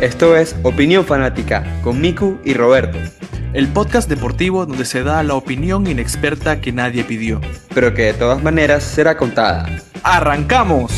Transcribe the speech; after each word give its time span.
Esto 0.00 0.34
es 0.34 0.56
Opinión 0.62 1.04
Fanática 1.04 1.62
con 1.82 2.00
Miku 2.00 2.38
y 2.42 2.54
Roberto. 2.54 2.96
El 3.52 3.68
podcast 3.68 4.08
deportivo 4.08 4.64
donde 4.64 4.86
se 4.86 5.02
da 5.02 5.22
la 5.22 5.34
opinión 5.34 5.86
inexperta 5.86 6.62
que 6.62 6.72
nadie 6.72 7.04
pidió. 7.04 7.38
Pero 7.74 7.92
que 7.92 8.04
de 8.04 8.14
todas 8.14 8.42
maneras 8.42 8.82
será 8.82 9.18
contada. 9.18 9.68
¡Arrancamos! 10.02 10.90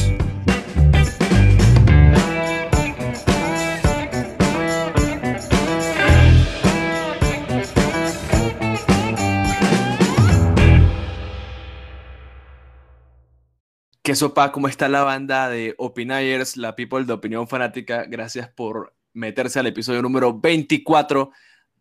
¿Qué 14.05 14.17
sopa? 14.17 14.51
¿Cómo 14.51 14.67
está 14.67 14.89
la 14.89 15.05
banda 15.05 15.49
de 15.49 15.77
Opinayers, 15.79 16.57
la 16.57 16.75
people 16.75 17.05
de 17.05 17.13
Opinión 17.13 17.47
Fanática? 17.47 18.05
Gracias 18.05 18.49
por 18.49 18.93
meterse 19.13 19.59
al 19.59 19.67
episodio 19.67 20.03
número 20.03 20.39
24 20.39 21.31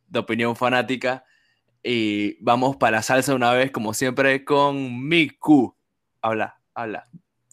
de 0.07 0.19
Opinión 0.19 0.55
Fanática. 0.55 1.25
Y 1.83 2.41
vamos 2.43 2.77
para 2.77 2.97
la 2.97 3.01
salsa 3.01 3.33
una 3.33 3.53
vez, 3.53 3.71
como 3.71 3.93
siempre, 3.93 4.45
con 4.45 5.07
Miku. 5.07 5.75
Habla, 6.21 6.61
habla, 6.73 7.09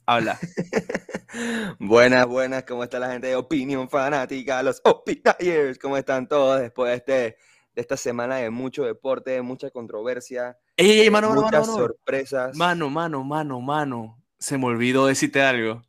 habla. 0.06 0.38
buenas, 1.78 2.26
buenas, 2.26 2.64
¿cómo 2.64 2.84
está 2.84 2.98
la 2.98 3.10
gente 3.12 3.28
de 3.28 3.36
Opinión 3.36 3.88
Fanática? 3.88 4.62
Los 4.62 4.80
Opinayers, 4.84 5.78
¿cómo 5.78 5.96
están 5.96 6.28
todos 6.28 6.60
después 6.60 6.90
de, 6.90 6.96
este, 6.96 7.12
de 7.12 7.82
esta 7.82 7.96
semana 7.96 8.36
de 8.36 8.50
mucho 8.50 8.84
deporte, 8.84 9.40
mucha 9.40 9.70
controversia? 9.70 10.58
¡Ey, 10.76 11.00
ey, 11.00 11.10
mano, 11.10 11.32
muchas 11.32 11.66
mano, 11.66 11.78
sorpresas. 11.78 12.56
Mano, 12.56 12.90
mano, 12.90 13.24
mano, 13.24 13.60
mano 13.60 14.18
se 14.38 14.56
me 14.56 14.66
olvidó 14.66 15.06
decirte 15.06 15.42
algo. 15.42 15.82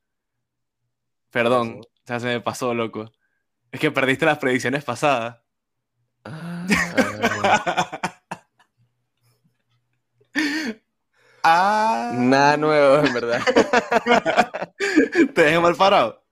Perdón, 1.29 1.81
ya 2.05 2.19
se 2.19 2.27
me 2.27 2.41
pasó, 2.41 2.73
loco. 2.73 3.11
Es 3.71 3.79
que 3.79 3.91
perdiste 3.91 4.25
las 4.25 4.37
predicciones 4.39 4.83
pasadas. 4.83 5.37
Ah, 6.25 6.65
ah. 11.43 12.11
Nada 12.15 12.57
nuevo, 12.57 13.05
en 13.05 13.13
verdad. 13.13 13.41
¿Te 15.33 15.41
dejé 15.41 15.59
mal 15.59 15.75
parado? 15.75 16.23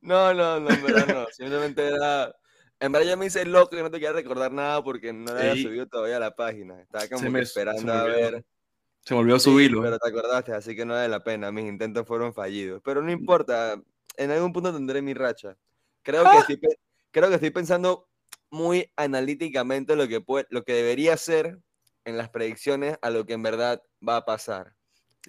No, 0.00 0.34
no, 0.34 0.60
no, 0.60 0.70
en 0.70 0.82
verdad 0.82 1.06
no. 1.06 1.26
Simplemente 1.32 1.86
era. 1.86 2.34
En 2.80 2.92
verdad 2.92 3.08
ya 3.08 3.16
me 3.16 3.26
hice 3.26 3.44
loco 3.44 3.76
y 3.76 3.82
no 3.82 3.90
te 3.90 3.98
quería 3.98 4.12
recordar 4.12 4.52
nada 4.52 4.82
porque 4.84 5.12
no 5.12 5.32
había 5.32 5.54
subido 5.54 5.86
todavía 5.88 6.18
a 6.18 6.20
la 6.20 6.36
página. 6.36 6.80
Estaba 6.80 7.08
como 7.08 7.38
esperando 7.38 7.92
a 7.92 8.04
ver 8.04 8.44
se 9.08 9.14
me 9.14 9.20
olvidó 9.20 9.38
subirlo. 9.38 9.80
pero 9.80 9.98
te 9.98 10.06
acordaste, 10.06 10.52
así 10.52 10.76
que 10.76 10.84
no 10.84 10.92
vale 10.92 11.08
la 11.08 11.24
pena. 11.24 11.50
Mis 11.50 11.64
intentos 11.64 12.06
fueron 12.06 12.34
fallidos. 12.34 12.82
Pero 12.84 13.00
no 13.00 13.10
importa, 13.10 13.80
en 14.18 14.30
algún 14.30 14.52
punto 14.52 14.70
tendré 14.70 15.00
mi 15.00 15.14
racha. 15.14 15.56
Creo 16.02 16.24
que, 16.24 16.38
estoy, 16.38 16.60
creo 17.10 17.28
que 17.28 17.34
estoy 17.34 17.50
pensando 17.50 18.08
muy 18.50 18.90
analíticamente 18.96 19.96
lo 19.96 20.08
que, 20.08 20.20
puede, 20.20 20.46
lo 20.50 20.64
que 20.64 20.72
debería 20.72 21.16
ser 21.16 21.58
en 22.04 22.16
las 22.16 22.30
predicciones 22.30 22.98
a 23.02 23.10
lo 23.10 23.26
que 23.26 23.34
en 23.34 23.42
verdad 23.42 23.82
va 24.06 24.16
a 24.16 24.24
pasar. 24.24 24.74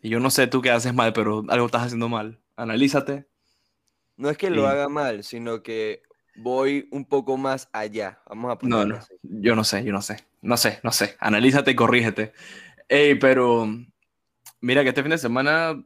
Y 0.02 0.10
yo 0.10 0.20
no 0.20 0.30
sé 0.30 0.48
tú 0.48 0.62
qué 0.62 0.72
haces 0.72 0.94
mal, 0.94 1.14
pero 1.14 1.44
algo 1.50 1.66
estás 1.66 1.84
haciendo 1.84 2.08
mal. 2.08 2.40
Analízate. 2.56 3.28
No 4.16 4.30
es 4.30 4.38
que 4.38 4.50
lo 4.50 4.68
haga 4.68 4.90
mal, 4.90 5.24
sino 5.24 5.64
que 5.64 6.02
voy 6.36 6.88
un 6.92 7.06
poco 7.06 7.38
más 7.38 7.70
allá. 7.72 8.22
Vamos 8.28 8.52
a 8.52 8.68
No, 8.68 8.86
no, 8.86 9.00
yo 9.24 9.56
no 9.56 9.64
sé, 9.64 9.84
yo 9.84 9.92
no 9.92 10.02
sé. 10.02 10.26
No 10.42 10.58
sé, 10.58 10.80
no 10.84 10.92
sé. 10.92 11.16
Analízate 11.20 11.72
y 11.72 11.76
corrígete. 11.76 12.34
Ey, 12.88 13.16
pero 13.16 13.68
mira 14.62 14.84
que 14.84 14.90
este 14.90 15.04
fin 15.04 15.12
de 15.12 15.18
semana, 15.18 15.84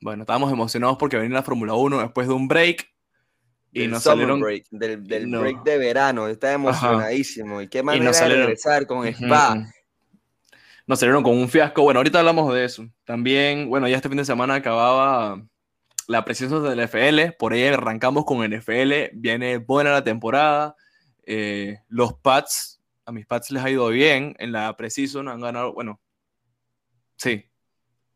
bueno, 0.00 0.22
estábamos 0.22 0.52
emocionados 0.52 0.96
porque 0.98 1.16
venía 1.16 1.36
la 1.36 1.42
Fórmula 1.42 1.74
1 1.74 2.00
después 2.00 2.28
de 2.28 2.34
un 2.34 2.48
break. 2.48 2.91
Y 3.72 3.88
nos 3.88 4.02
salieron... 4.02 4.40
break, 4.40 4.66
del, 4.70 4.98
break 4.98 5.62
de 5.62 5.78
verano, 5.78 6.28
está 6.28 6.52
emocionadísimo. 6.52 7.62
¿Y 7.62 7.68
qué 7.68 7.82
manera 7.82 8.12
de 8.12 8.28
regresar 8.28 8.86
con 8.86 9.06
Spa? 9.06 9.66
Nos 10.86 10.98
salieron 10.98 11.22
con 11.22 11.36
un 11.36 11.48
fiasco. 11.48 11.82
Bueno, 11.82 12.00
ahorita 12.00 12.18
hablamos 12.18 12.52
de 12.52 12.64
eso. 12.64 12.86
También, 13.04 13.68
bueno, 13.68 13.88
ya 13.88 13.96
este 13.96 14.08
fin 14.08 14.18
de 14.18 14.24
semana 14.24 14.56
acababa 14.56 15.42
la 16.06 16.24
precisión 16.24 16.62
del 16.62 16.80
FL. 16.80 17.32
Por 17.38 17.54
ahí 17.54 17.64
arrancamos 17.64 18.24
con 18.26 18.44
NFL. 18.46 18.92
Viene 19.14 19.56
buena 19.56 19.92
la 19.92 20.04
temporada. 20.04 20.76
Eh, 21.24 21.78
los 21.88 22.14
Pats, 22.14 22.82
a 23.06 23.12
mis 23.12 23.26
Pats 23.26 23.50
les 23.50 23.64
ha 23.64 23.70
ido 23.70 23.88
bien 23.88 24.34
en 24.38 24.52
la 24.52 24.76
Precision. 24.76 25.28
Han 25.28 25.40
ganado, 25.40 25.72
bueno, 25.72 26.00
Sí, 27.22 27.44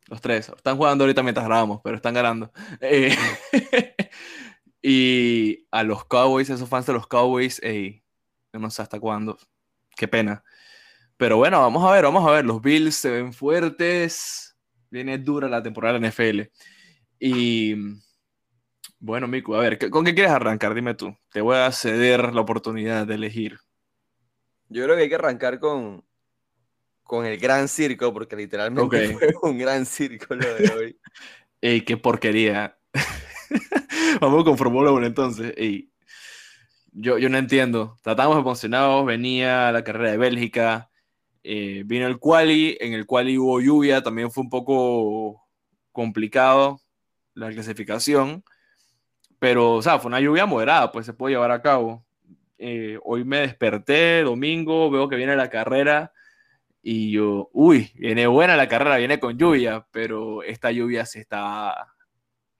los 0.09 0.21
tres. 0.21 0.49
Están 0.49 0.77
jugando 0.77 1.05
ahorita 1.05 1.23
mientras 1.23 1.47
grabamos, 1.47 1.81
pero 1.85 1.95
están 1.95 2.15
ganando. 2.15 2.53
Eh, 2.81 3.17
y 4.89 5.67
a 5.73 5.83
los 5.83 6.05
Cowboys, 6.05 6.49
esos 6.49 6.69
fans 6.69 6.87
de 6.87 6.93
los 6.93 7.09
Cowboys, 7.09 7.61
ey, 7.65 8.05
no 8.53 8.71
sé 8.71 8.83
hasta 8.83 9.01
cuándo. 9.01 9.37
Qué 9.97 10.07
pena. 10.07 10.45
Pero 11.17 11.39
bueno, 11.39 11.61
vamos 11.61 11.85
a 11.85 11.91
ver, 11.91 12.05
vamos 12.05 12.25
a 12.25 12.31
ver. 12.31 12.45
Los 12.45 12.63
Bills 12.63 12.95
se 12.95 13.11
ven 13.11 13.33
fuertes. 13.33 14.57
Viene 14.89 15.19
dura 15.19 15.49
la 15.49 15.61
temporada 15.61 15.99
de 15.99 16.09
NFL. 16.09 16.43
Y 17.19 17.75
bueno, 19.01 19.27
Miku, 19.27 19.57
a 19.57 19.59
ver, 19.59 19.91
¿con 19.91 20.05
qué 20.05 20.15
quieres 20.15 20.31
arrancar? 20.31 20.73
Dime 20.73 20.95
tú. 20.95 21.13
Te 21.33 21.41
voy 21.41 21.57
a 21.57 21.73
ceder 21.73 22.33
la 22.33 22.43
oportunidad 22.43 23.09
de 23.09 23.17
elegir. 23.17 23.59
Yo 24.69 24.85
creo 24.85 24.95
que 24.95 25.03
hay 25.03 25.09
que 25.09 25.17
arrancar 25.17 25.59
con, 25.59 26.05
con 27.03 27.27
el 27.27 27.39
gran 27.39 27.67
circo, 27.67 28.13
porque 28.13 28.37
literalmente 28.37 29.19
fue 29.41 29.51
un 29.51 29.59
gran 29.59 29.85
circo 29.85 30.37
lo 30.37 30.55
de 30.55 30.71
hoy. 30.71 31.01
Ey, 31.61 31.81
qué 31.81 31.97
porquería. 31.97 32.79
Vamos 34.21 34.45
con 34.45 34.59
Fórmula 34.59 34.93
1 34.93 35.07
entonces. 35.07 35.53
Ey. 35.57 35.91
Yo, 36.93 37.19
yo 37.19 37.29
no 37.29 37.39
entiendo. 37.39 37.95
Estábamos 37.97 38.39
emocionados, 38.39 39.05
venía 39.05 39.71
la 39.73 39.85
carrera 39.85 40.13
de 40.13 40.17
Bélgica, 40.17 40.91
eh, 41.43 41.83
vino 41.85 42.07
el 42.07 42.19
quali, 42.19 42.77
en 42.81 42.95
el 42.95 43.07
quali 43.07 43.39
hubo 43.39 43.61
lluvia, 43.61 44.03
también 44.03 44.31
fue 44.31 44.45
un 44.45 44.51
poco 44.51 45.47
complicado 45.93 46.81
la 47.35 47.51
clasificación, 47.51 48.43
pero, 49.39 49.75
o 49.75 49.83
sea, 49.83 49.99
fue 49.99 50.09
una 50.09 50.21
lluvia 50.21 50.47
moderada, 50.47 50.91
pues 50.91 51.07
se 51.07 51.13
puede 51.13 51.35
llevar 51.35 51.51
a 51.51 51.63
cabo. 51.63 52.05
Eh, 52.59 52.99
hoy 53.05 53.25
me 53.25 53.41
desperté, 53.41 54.23
domingo, 54.23 54.91
veo 54.91 55.09
que 55.09 55.17
viene 55.17 55.37
la 55.37 55.51
carrera 55.51 56.13
y 56.83 57.11
yo, 57.11 57.51
uy, 57.53 57.93
viene 57.97 58.27
buena 58.27 58.57
la 58.57 58.69
carrera, 58.69 58.97
viene 58.97 59.21
con 59.21 59.37
lluvia, 59.37 59.87
pero 59.91 60.43
esta 60.43 60.71
lluvia 60.71 61.05
se 61.05 61.21
está 61.21 61.96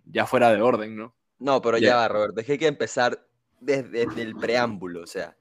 ya 0.07 0.27
fuera 0.27 0.53
de 0.53 0.63
orden, 0.63 0.97
¿no? 0.97 1.15
No, 1.39 1.61
pero 1.61 1.79
ya, 1.79 1.97
va, 1.97 2.09
Robert, 2.09 2.35
dejé 2.35 2.59
que 2.59 2.67
empezar 2.67 3.27
desde, 3.61 4.03
el 4.03 4.37
preámbulo, 4.37 5.03
o 5.03 5.07
sea, 5.07 5.37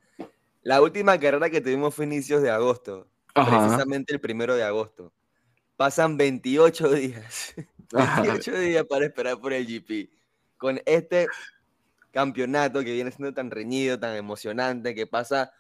la 0.62 0.82
última 0.82 1.18
carrera 1.20 1.50
que 1.50 1.62
tuvimos 1.62 1.94
fue 1.94 2.06
inicios 2.06 2.42
de 2.42 2.50
agosto, 2.50 3.08
precisamente 3.34 4.14
el 4.14 4.20
primero 4.20 4.56
de 4.56 4.64
agosto. 4.64 5.14
Pasan 5.78 6.18
28 6.18 6.92
días, 6.92 7.54
28 7.92 8.60
días 8.60 8.86
para 8.86 9.06
esperar 9.06 9.40
por 9.40 9.54
el 9.54 9.66
GP. 9.66 10.10
Con 10.58 10.82
este 10.86 11.28
campeonato 12.12 12.80
que 12.80 12.94
viene 12.94 13.12
siendo 13.12 13.34
tan 13.34 13.52
reñido, 13.52 14.00
tan 14.00 14.16
emocionante, 14.16 14.96
que 14.96 15.06
pasa 15.06 15.52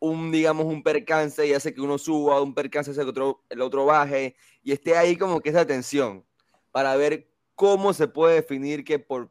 un, 0.00 0.30
digamos, 0.30 0.66
un 0.66 0.82
percance 0.82 1.46
y 1.46 1.54
hace 1.54 1.72
que 1.72 1.80
uno 1.80 1.98
suba, 1.98 2.42
un 2.42 2.54
percance 2.54 2.90
hace 2.90 3.02
que 3.02 3.08
otro, 3.08 3.44
el 3.48 3.62
otro 3.62 3.86
baje, 3.86 4.36
y 4.62 4.72
esté 4.72 4.96
ahí 4.96 5.16
como 5.16 5.40
que 5.40 5.50
esa 5.50 5.66
tensión 5.66 6.24
para 6.72 6.96
ver 6.96 7.28
cómo 7.56 7.92
se 7.92 8.06
puede 8.06 8.36
definir 8.36 8.84
que 8.84 9.00
por 9.00 9.30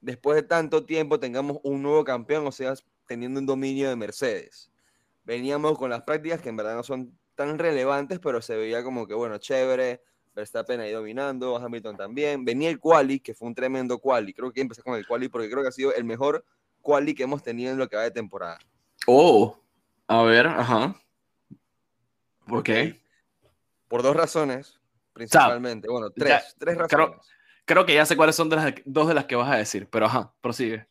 después 0.00 0.36
de 0.36 0.42
tanto 0.42 0.84
tiempo 0.84 1.20
tengamos 1.20 1.58
un 1.62 1.82
nuevo 1.82 2.04
campeón, 2.04 2.46
o 2.46 2.52
sea, 2.52 2.74
teniendo 3.06 3.38
un 3.38 3.46
dominio 3.46 3.88
de 3.88 3.96
Mercedes. 3.96 4.72
Veníamos 5.24 5.78
con 5.78 5.90
las 5.90 6.02
prácticas 6.02 6.40
que 6.40 6.48
en 6.48 6.56
verdad 6.56 6.74
no 6.74 6.82
son 6.82 7.16
tan 7.34 7.58
relevantes, 7.58 8.18
pero 8.18 8.40
se 8.40 8.56
veía 8.56 8.82
como 8.82 9.06
que, 9.06 9.14
bueno, 9.14 9.38
chévere, 9.38 10.02
Verstappen 10.34 10.80
ahí 10.80 10.92
dominando, 10.92 11.56
Hamilton 11.56 11.96
también. 11.96 12.44
Venía 12.44 12.70
el 12.70 12.78
quali, 12.78 13.20
que 13.20 13.34
fue 13.34 13.48
un 13.48 13.54
tremendo 13.54 13.98
quali. 13.98 14.32
Creo 14.32 14.52
que 14.52 14.60
empecé 14.60 14.82
con 14.82 14.94
el 14.94 15.06
quali 15.06 15.28
porque 15.28 15.50
creo 15.50 15.62
que 15.62 15.68
ha 15.68 15.72
sido 15.72 15.94
el 15.94 16.04
mejor 16.04 16.44
quali 16.82 17.14
que 17.14 17.24
hemos 17.24 17.42
tenido 17.42 17.72
en 17.72 17.78
lo 17.78 17.88
que 17.88 17.96
va 17.96 18.02
de 18.02 18.10
temporada. 18.10 18.58
Oh, 19.06 19.58
a 20.06 20.22
ver, 20.22 20.46
ajá. 20.46 20.94
¿Por 22.46 22.62
qué? 22.62 23.00
Por 23.88 24.02
dos 24.02 24.14
razones, 24.14 24.80
principalmente. 25.12 25.88
bueno, 25.88 26.10
tres, 26.10 26.54
tres 26.58 26.76
razones. 26.76 27.08
Creo, 27.08 27.20
que 27.66 27.94
ya 27.94 28.06
sé 28.06 28.16
cuáles 28.16 28.36
son 28.36 28.48
de 28.48 28.56
las, 28.56 28.74
dos 28.84 29.08
de 29.08 29.14
las 29.14 29.24
que 29.26 29.36
vas 29.36 29.50
a 29.50 29.56
decir, 29.56 29.88
pero 29.90 30.06
ajá, 30.06 30.32
prosigue. 30.40 30.86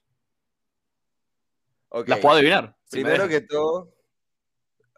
Las 2.06 2.19
puedo 2.19 2.36
adivinar. 2.36 2.75
Primero 2.89 3.27
que 3.27 3.42
todo. 3.42 3.94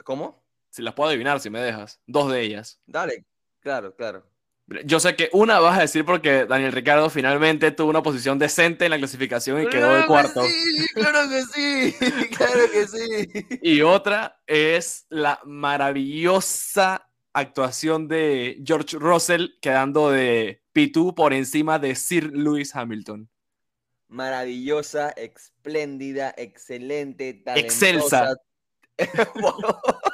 ¿Cómo? 0.03 0.44
Si 0.69 0.81
las 0.81 0.94
puedo 0.94 1.09
adivinar, 1.09 1.39
si 1.39 1.50
me 1.50 1.62
dejas. 1.62 2.00
Dos 2.07 2.31
de 2.31 2.41
ellas. 2.41 2.79
Dale, 2.85 3.25
claro, 3.59 3.95
claro. 3.95 4.25
Yo 4.83 5.00
sé 5.00 5.15
que 5.15 5.29
una 5.31 5.59
vas 5.59 5.77
a 5.77 5.81
decir 5.81 6.03
porque 6.03 6.45
Daniel 6.45 6.74
Ricardo 6.74 7.09
finalmente 7.09 7.71
tuvo 7.71 7.89
una 7.89 8.03
posición 8.03 8.38
decente 8.38 8.83
en 8.83 8.91
la 8.91 8.97
clasificación 8.97 9.62
y 9.62 9.68
quedó 9.68 9.94
de 9.94 10.06
cuarto. 10.06 10.44
Sí, 10.44 10.88
claro 10.94 11.29
que 11.29 11.44
sí, 11.44 11.95
claro 12.38 12.71
que 12.71 12.88
sí. 12.88 13.47
Y 13.62 13.81
otra 13.81 14.41
es 14.45 15.06
la 15.09 15.39
maravillosa 15.45 17.09
actuación 17.31 18.09
de 18.09 18.62
George 18.65 18.97
Russell 18.97 19.51
quedando 19.62 20.12
de 20.12 20.62
P2 20.77 21.15
por 21.15 21.33
encima 21.33 21.79
de 21.79 21.95
Sir 21.95 22.31
Lewis 22.31 22.75
Hamilton. 22.75 23.27
maravillosa, 24.09 25.09
espléndida, 25.09 26.31
excelente, 26.38 27.33
talentosa. 27.33 27.65
Excelsa. 27.65 28.35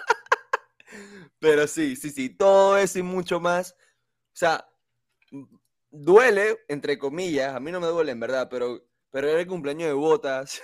Pero 1.40 1.68
sí, 1.68 1.98
sí, 1.98 2.12
sí, 2.12 2.30
todo 2.30 2.78
eso 2.78 2.98
y 2.98 3.02
mucho 3.02 3.42
más. 3.42 3.74
O 3.74 4.36
sea, 4.36 4.66
duele, 5.92 6.60
entre 6.70 6.98
comillas, 6.98 7.54
a 7.54 7.60
mí 7.60 7.70
no 7.70 7.82
me 7.82 7.88
duele 7.88 8.14
en 8.14 8.22
verdad, 8.22 8.48
pero, 8.50 8.88
pero 9.12 9.28
era 9.28 9.42
el 9.42 9.48
cumpleaños 9.48 9.90
de 9.90 9.94
botas. 9.94 10.62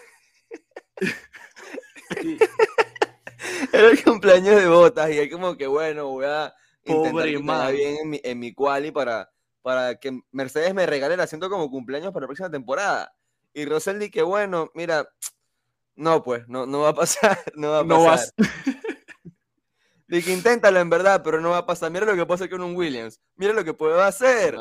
era 3.74 3.90
el 3.90 4.02
cumpleaños 4.02 4.56
de 4.56 4.70
botas 4.70 5.12
y 5.12 5.20
es 5.20 5.30
como 5.30 5.58
que 5.58 5.68
bueno, 5.68 6.08
voy 6.08 6.26
a 6.26 6.56
Pobre 6.86 7.32
intentar 7.32 7.74
bien 7.74 7.98
en 7.98 8.10
mi, 8.10 8.22
en 8.24 8.40
mi 8.40 8.54
quali 8.54 8.92
para, 8.92 9.30
para 9.70 10.00
que 10.00 10.20
Mercedes 10.32 10.74
me 10.74 10.88
regale 10.88 11.14
el 11.14 11.20
asiento 11.20 11.48
como 11.48 11.70
cumpleaños 11.70 12.12
para 12.12 12.24
la 12.24 12.28
próxima 12.30 12.50
temporada. 12.50 13.14
Y 13.54 13.66
Rosel 13.66 14.10
que 14.10 14.24
bueno, 14.24 14.72
mira, 14.74 15.08
no 15.96 16.24
pues, 16.24 16.48
no, 16.48 16.66
no 16.66 16.80
va 16.80 16.90
a 16.90 16.96
pasar, 16.96 17.38
no 17.56 17.70
va 17.70 17.80
a 17.82 17.88
pasar. 17.88 18.04
Vas. 18.04 18.34
Dije, 20.08 20.34
inténtalo 20.34 20.80
en 20.80 20.90
verdad, 20.90 21.22
pero 21.24 21.40
no 21.40 21.52
va 21.52 21.60
a 21.60 21.66
pasar. 21.68 21.92
Mira 21.92 22.08
lo 22.08 22.16
que 22.16 22.26
puede 22.26 22.38
hacer 22.38 22.50
con 22.50 22.64
un 22.64 22.76
Williams. 22.76 23.22
Mira 23.36 23.54
lo 23.54 23.64
que 23.64 23.76
puede 23.76 24.02
hacer. 24.02 24.56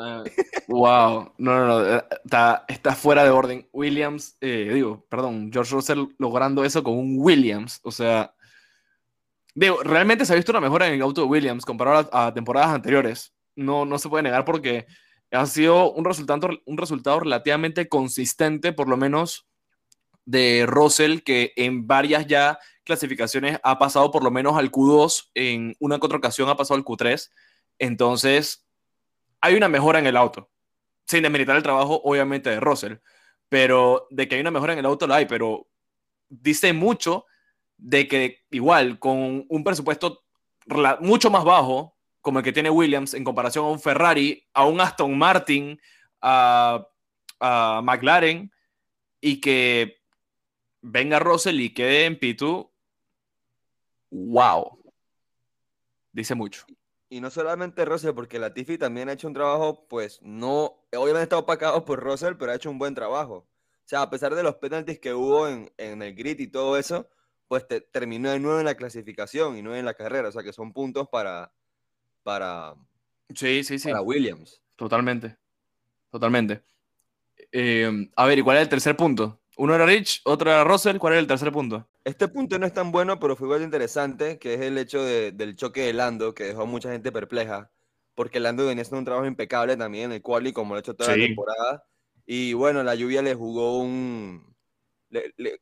wow. 0.67 0.85
Ah, 0.85 1.33
no, 1.39 1.55
no, 1.55 1.65
no. 1.65 1.95
Eh, 1.95 2.05
está, 2.23 2.65
está 2.67 2.93
fuera 2.93 3.23
de 3.23 3.31
orden. 3.31 3.67
Williams, 3.73 4.37
eh, 4.41 4.69
digo, 4.71 5.07
perdón, 5.09 5.49
George 5.51 5.73
Russell 5.73 6.05
logrando 6.19 6.63
eso 6.63 6.83
con 6.83 6.99
un 6.99 7.15
Williams. 7.17 7.79
O 7.81 7.89
sea, 7.89 8.35
digo, 9.55 9.81
realmente 9.81 10.23
se 10.23 10.33
ha 10.33 10.35
visto 10.35 10.51
una 10.51 10.61
mejora 10.61 10.85
en 10.85 10.93
el 10.93 11.01
auto 11.01 11.21
de 11.21 11.27
Williams 11.27 11.65
comparado 11.65 12.07
a, 12.13 12.31
temporadas 12.31 12.69
anteriores. 12.69 13.33
No, 13.59 13.83
no 13.83 13.99
se 13.99 14.07
puede 14.07 14.23
negar 14.23 14.45
porque 14.45 14.87
ha 15.31 15.45
sido 15.45 15.91
un 15.91 16.05
resultado, 16.05 16.47
un 16.65 16.77
resultado 16.77 17.19
relativamente 17.19 17.89
consistente, 17.89 18.71
por 18.71 18.87
lo 18.87 18.95
menos 18.95 19.47
de 20.23 20.65
Russell, 20.65 21.19
que 21.19 21.51
en 21.57 21.85
varias 21.85 22.25
ya 22.25 22.57
clasificaciones 22.85 23.59
ha 23.63 23.77
pasado 23.77 24.11
por 24.11 24.23
lo 24.23 24.31
menos 24.31 24.57
al 24.57 24.71
Q2, 24.71 25.31
en 25.33 25.75
una 25.79 25.99
que 25.99 26.05
otra 26.05 26.17
ocasión 26.17 26.47
ha 26.47 26.55
pasado 26.55 26.77
al 26.77 26.85
Q3. 26.85 27.29
Entonces, 27.79 28.65
hay 29.41 29.55
una 29.55 29.67
mejora 29.67 29.99
en 29.99 30.07
el 30.07 30.15
auto, 30.15 30.49
sin 31.05 31.23
demeritar 31.23 31.57
el 31.57 31.63
trabajo, 31.63 32.01
obviamente, 32.05 32.49
de 32.49 32.61
Russell, 32.61 32.95
pero 33.49 34.07
de 34.09 34.27
que 34.27 34.35
hay 34.35 34.41
una 34.41 34.51
mejora 34.51 34.71
en 34.71 34.79
el 34.79 34.85
auto 34.85 35.05
la 35.05 35.17
hay, 35.17 35.25
pero 35.25 35.67
dice 36.29 36.71
mucho 36.71 37.25
de 37.77 38.07
que 38.07 38.45
igual, 38.51 38.99
con 38.99 39.45
un 39.49 39.63
presupuesto 39.65 40.23
mucho 41.01 41.29
más 41.29 41.43
bajo, 41.43 41.98
como 42.21 42.39
el 42.39 42.45
que 42.45 42.53
tiene 42.53 42.69
Williams, 42.69 43.13
en 43.13 43.23
comparación 43.23 43.65
a 43.65 43.69
un 43.69 43.79
Ferrari, 43.79 44.47
a 44.53 44.65
un 44.65 44.81
Aston 44.81 45.17
Martin, 45.17 45.79
a, 46.21 46.87
a 47.39 47.81
McLaren, 47.83 48.51
y 49.21 49.41
que 49.41 50.01
venga 50.81 51.19
Russell 51.19 51.59
y 51.59 51.73
quede 51.73 52.05
en 52.05 52.19
P2, 52.19 52.69
wow. 54.11 54.79
Dice 56.11 56.35
mucho. 56.35 56.65
Y 57.09 57.21
no 57.21 57.31
solamente 57.31 57.85
Russell, 57.85 58.13
porque 58.13 58.37
la 58.37 58.53
Tiffy 58.53 58.77
también 58.77 59.09
ha 59.09 59.13
hecho 59.13 59.27
un 59.27 59.33
trabajo, 59.33 59.87
pues 59.87 60.21
no, 60.21 60.85
obviamente 60.93 61.23
está 61.23 61.37
opacado 61.37 61.83
por 61.83 61.99
Russell, 61.99 62.35
pero 62.37 62.51
ha 62.51 62.55
hecho 62.55 62.69
un 62.69 62.77
buen 62.77 62.93
trabajo. 62.93 63.35
O 63.35 63.87
sea, 63.89 64.03
a 64.03 64.09
pesar 64.11 64.35
de 64.35 64.43
los 64.43 64.55
penaltis 64.55 64.99
que 64.99 65.13
hubo 65.15 65.47
en, 65.47 65.71
el 65.77 66.13
grid 66.13 66.39
y 66.39 66.47
todo 66.47 66.77
eso, 66.77 67.09
pues 67.47 67.65
terminó 67.91 68.29
de 68.29 68.39
nuevo 68.39 68.59
en 68.59 68.65
la 68.65 68.75
clasificación 68.75 69.57
y 69.57 69.63
no 69.63 69.75
en 69.75 69.85
la 69.85 69.95
carrera. 69.95 70.29
O 70.29 70.31
sea, 70.31 70.43
que 70.43 70.53
son 70.53 70.71
puntos 70.71 71.09
para, 71.09 71.51
para, 72.29 72.75
sí, 73.33 73.63
sí, 73.63 73.79
sí. 73.79 73.89
para 73.89 74.03
Williams. 74.03 74.61
Totalmente. 74.75 75.35
Totalmente. 76.11 76.61
Eh, 77.51 78.07
a 78.15 78.25
ver, 78.27 78.37
¿y 78.37 78.41
cuál 78.43 78.57
es 78.57 78.63
el 78.63 78.69
tercer 78.69 78.95
punto? 78.95 79.41
Uno 79.57 79.73
era 79.73 79.87
Rich, 79.87 80.21
otro 80.25 80.51
era 80.51 80.63
Russell. 80.63 80.99
¿Cuál 80.99 81.13
era 81.13 81.21
el 81.21 81.25
tercer 81.25 81.51
punto? 81.51 81.89
Este 82.03 82.27
punto 82.27 82.59
no 82.59 82.67
es 82.67 82.73
tan 82.73 82.91
bueno, 82.91 83.19
pero 83.19 83.35
fue 83.35 83.47
igual 83.47 83.63
interesante, 83.63 84.37
que 84.37 84.53
es 84.53 84.61
el 84.61 84.77
hecho 84.77 85.03
del 85.03 85.55
choque 85.55 85.81
de 85.81 85.93
Lando, 85.93 86.35
que 86.35 86.43
dejó 86.43 86.61
a 86.61 86.65
mucha 86.65 86.91
gente 86.91 87.11
perpleja, 87.11 87.71
porque 88.13 88.39
Lando 88.39 88.67
venía 88.67 88.83
haciendo 88.83 88.99
un 88.99 89.05
trabajo 89.05 89.25
impecable 89.25 89.75
también 89.75 90.05
en 90.05 90.11
el 90.11 90.21
quali, 90.21 90.53
como 90.53 90.75
lo 90.75 90.77
ha 90.77 90.81
hecho 90.81 90.95
toda 90.95 91.17
la 91.17 91.25
temporada. 91.25 91.83
Y 92.27 92.53
bueno, 92.53 92.83
la 92.83 92.93
lluvia 92.93 93.23
le 93.23 93.33
jugó 93.33 93.79
un, 93.79 94.55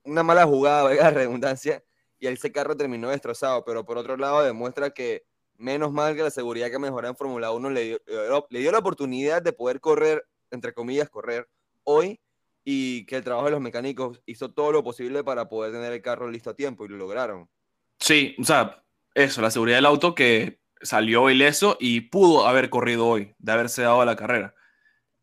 una 0.04 0.24
mala 0.24 0.46
jugada, 0.46 0.94
la 0.94 1.12
redundancia, 1.12 1.82
y 2.20 2.28
ese 2.28 2.52
carro 2.52 2.76
terminó 2.76 3.10
destrozado, 3.10 3.64
pero 3.64 3.86
por 3.86 3.98
otro 3.98 4.18
lado 4.18 4.44
demuestra 4.44 4.90
que 4.90 5.24
menos 5.58 5.92
mal 5.92 6.16
que 6.16 6.24
la 6.24 6.30
seguridad 6.30 6.70
que 6.70 6.80
mejoró 6.80 7.08
en 7.08 7.16
Fórmula 7.16 7.52
1 7.52 7.70
le 7.70 8.02
le 8.50 8.60
dio 8.60 8.72
la 8.72 8.80
oportunidad 8.80 9.42
de 9.42 9.54
poder 9.54 9.80
correr, 9.80 10.26
entre 10.52 10.74
comillas, 10.74 11.10
correr 11.10 11.48
hoy 11.84 12.20
y 12.64 13.06
que 13.06 13.16
el 13.16 13.24
trabajo 13.24 13.46
de 13.46 13.52
los 13.52 13.62
mecánicos 13.62 14.22
hizo 14.26 14.52
todo 14.52 14.74
lo 14.74 14.84
posible 14.84 15.24
para 15.24 15.48
poder 15.48 15.72
tener 15.72 15.94
el 15.94 16.02
carro 16.02 16.30
listo 16.30 16.50
a 16.50 16.56
tiempo 16.56 16.86
y 16.86 16.90
lo 16.90 16.98
lograron. 16.98 17.50
Sí, 17.98 18.36
o 18.40 18.44
sea, 18.44 18.84
eso, 19.14 19.42
la 19.42 19.52
seguridad 19.52 19.78
del 19.78 19.86
auto 19.86 20.14
que 20.14 20.60
salió 20.82 21.30
ileso 21.30 21.78
y 21.80 22.02
pudo 22.02 22.46
haber 22.46 22.70
corrido 22.70 23.08
hoy, 23.08 23.34
de 23.38 23.52
haberse 23.52 23.84
dado 23.84 24.04
la 24.04 24.16
carrera. 24.16 24.54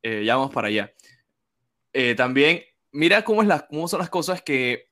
Eh, 0.03 0.25
ya 0.25 0.37
vamos 0.37 0.53
para 0.53 0.69
allá. 0.69 0.95
Eh, 1.93 2.15
también, 2.15 2.63
mira 2.93 3.25
cómo, 3.25 3.43
es 3.43 3.49
la, 3.49 3.67
cómo 3.67 3.89
son 3.89 4.01
las 4.01 4.11
cosas 4.11 4.43
que 4.43 4.91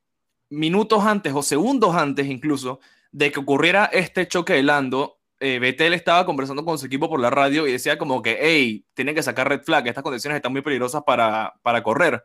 minutos 0.50 1.02
antes 1.04 1.32
o 1.32 1.42
segundos 1.42 1.94
antes 1.96 2.26
incluso 2.26 2.80
de 3.10 3.32
que 3.32 3.40
ocurriera 3.40 3.86
este 3.86 4.28
choque 4.28 4.52
de 4.52 4.62
Lando, 4.62 5.21
eh, 5.42 5.58
Vettel 5.58 5.92
estaba 5.92 6.24
conversando 6.24 6.64
con 6.64 6.78
su 6.78 6.86
equipo 6.86 7.08
por 7.10 7.18
la 7.18 7.28
radio 7.28 7.66
y 7.66 7.72
decía 7.72 7.98
como 7.98 8.22
que, 8.22 8.38
hey, 8.40 8.86
tienen 8.94 9.14
que 9.14 9.24
sacar 9.24 9.48
red 9.48 9.62
flag, 9.62 9.88
estas 9.88 10.04
condiciones 10.04 10.36
están 10.36 10.52
muy 10.52 10.62
peligrosas 10.62 11.02
para, 11.02 11.54
para 11.62 11.82
correr. 11.82 12.24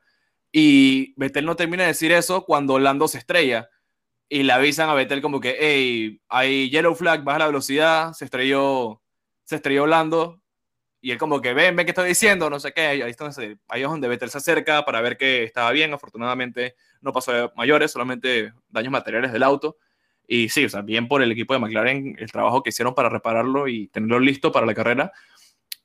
Y 0.52 1.14
Vettel 1.20 1.46
no 1.46 1.56
termina 1.56 1.84
de 1.84 1.90
decir 1.90 2.12
eso 2.12 2.46
cuando 2.46 2.78
Lando 2.78 3.08
se 3.08 3.18
estrella. 3.18 3.70
Y 4.30 4.44
le 4.44 4.54
avisan 4.54 4.90
a 4.90 4.94
Vettel 4.94 5.22
como 5.24 5.40
que, 5.40 5.58
hey, 5.60 6.22
hay 6.30 6.70
yellow 6.70 6.94
flag, 6.94 7.24
baja 7.24 7.40
la 7.40 7.48
velocidad, 7.48 8.14
se 8.14 8.26
estrelló, 8.26 9.02
se 9.46 9.56
estrelló 9.56 9.88
Lando. 9.88 10.42
Y 11.02 11.12
él 11.12 11.18
como 11.18 11.42
que, 11.42 11.54
ven, 11.54 11.76
ven 11.76 11.86
qué 11.88 11.92
estoy 11.92 12.10
diciendo, 12.10 12.50
no 12.52 12.60
sé 12.60 12.72
qué. 12.74 12.82
Ahí, 12.82 13.02
ahí 13.02 13.82
es 13.82 13.90
donde 13.90 14.08
Vettel 14.08 14.30
se 14.30 14.38
acerca 14.38 14.86
para 14.86 15.02
ver 15.02 15.18
que 15.18 15.44
estaba 15.44 15.72
bien. 15.72 15.94
Afortunadamente 15.94 16.76
no 17.02 17.14
pasó 17.14 17.52
mayores, 17.56 17.92
solamente 17.92 18.54
daños 18.70 18.92
materiales 18.92 19.32
del 19.32 19.44
auto. 19.44 19.78
Y 20.28 20.50
sí, 20.50 20.66
o 20.66 20.70
sea, 20.70 20.82
bien 20.82 21.08
por 21.08 21.22
el 21.22 21.32
equipo 21.32 21.54
de 21.54 21.60
McLaren, 21.60 22.16
el 22.20 22.32
trabajo 22.32 22.62
que 22.62 22.70
hicieron 22.70 22.94
para 22.94 23.10
repararlo 23.10 23.68
y 23.68 23.88
tenerlo 23.88 24.20
listo 24.20 24.52
para 24.52 24.66
la 24.66 24.74
carrera. 24.74 25.14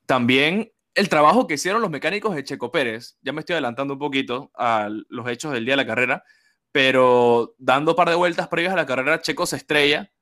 También 0.05 0.73
el 0.95 1.09
trabajo 1.09 1.47
que 1.47 1.55
hicieron 1.55 1.81
los 1.81 1.91
mecánicos 1.91 2.35
de 2.35 2.45
Checo 2.45 2.71
Pérez, 2.71 3.17
ya 3.23 3.33
me 3.33 3.41
estoy 3.41 3.55
adelantando 3.55 3.95
un 3.95 4.01
poquito 4.01 4.51
a 4.55 4.91
los 5.09 5.29
hechos 5.29 5.53
del 5.53 5.65
día 5.65 5.73
de 5.73 5.83
la 5.83 5.87
carrera, 5.87 6.25
pero 6.73 7.55
dando 7.59 7.93
un 7.93 7.97
par 7.97 8.09
de 8.11 8.15
vueltas 8.17 8.49
previas 8.49 8.73
a 8.73 8.77
la 8.77 8.87
carrera, 8.87 9.21
Checo 9.21 9.47
se 9.47 9.57
estrella 9.57 10.13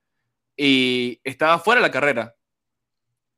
y 0.57 1.21
estaba 1.25 1.59
fuera 1.59 1.81
de 1.81 1.87
la 1.87 1.93
carrera. 1.93 2.37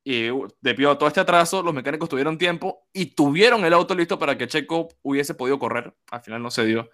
Y 0.04 0.28
debido 0.60 0.90
a 0.90 0.98
todo 0.98 1.06
este 1.08 1.20
atraso, 1.20 1.62
los 1.62 1.72
mecánicos 1.72 2.08
tuvieron 2.08 2.36
tiempo 2.36 2.88
y 2.92 3.06
tuvieron 3.14 3.64
el 3.64 3.72
auto 3.72 3.94
listo 3.94 4.18
para 4.18 4.36
que 4.36 4.48
Checo 4.48 4.88
hubiese 5.02 5.34
podido 5.34 5.58
correr. 5.58 5.94
Al 6.10 6.22
final 6.22 6.42
no 6.42 6.50
se 6.50 6.64
dio. 6.64 6.90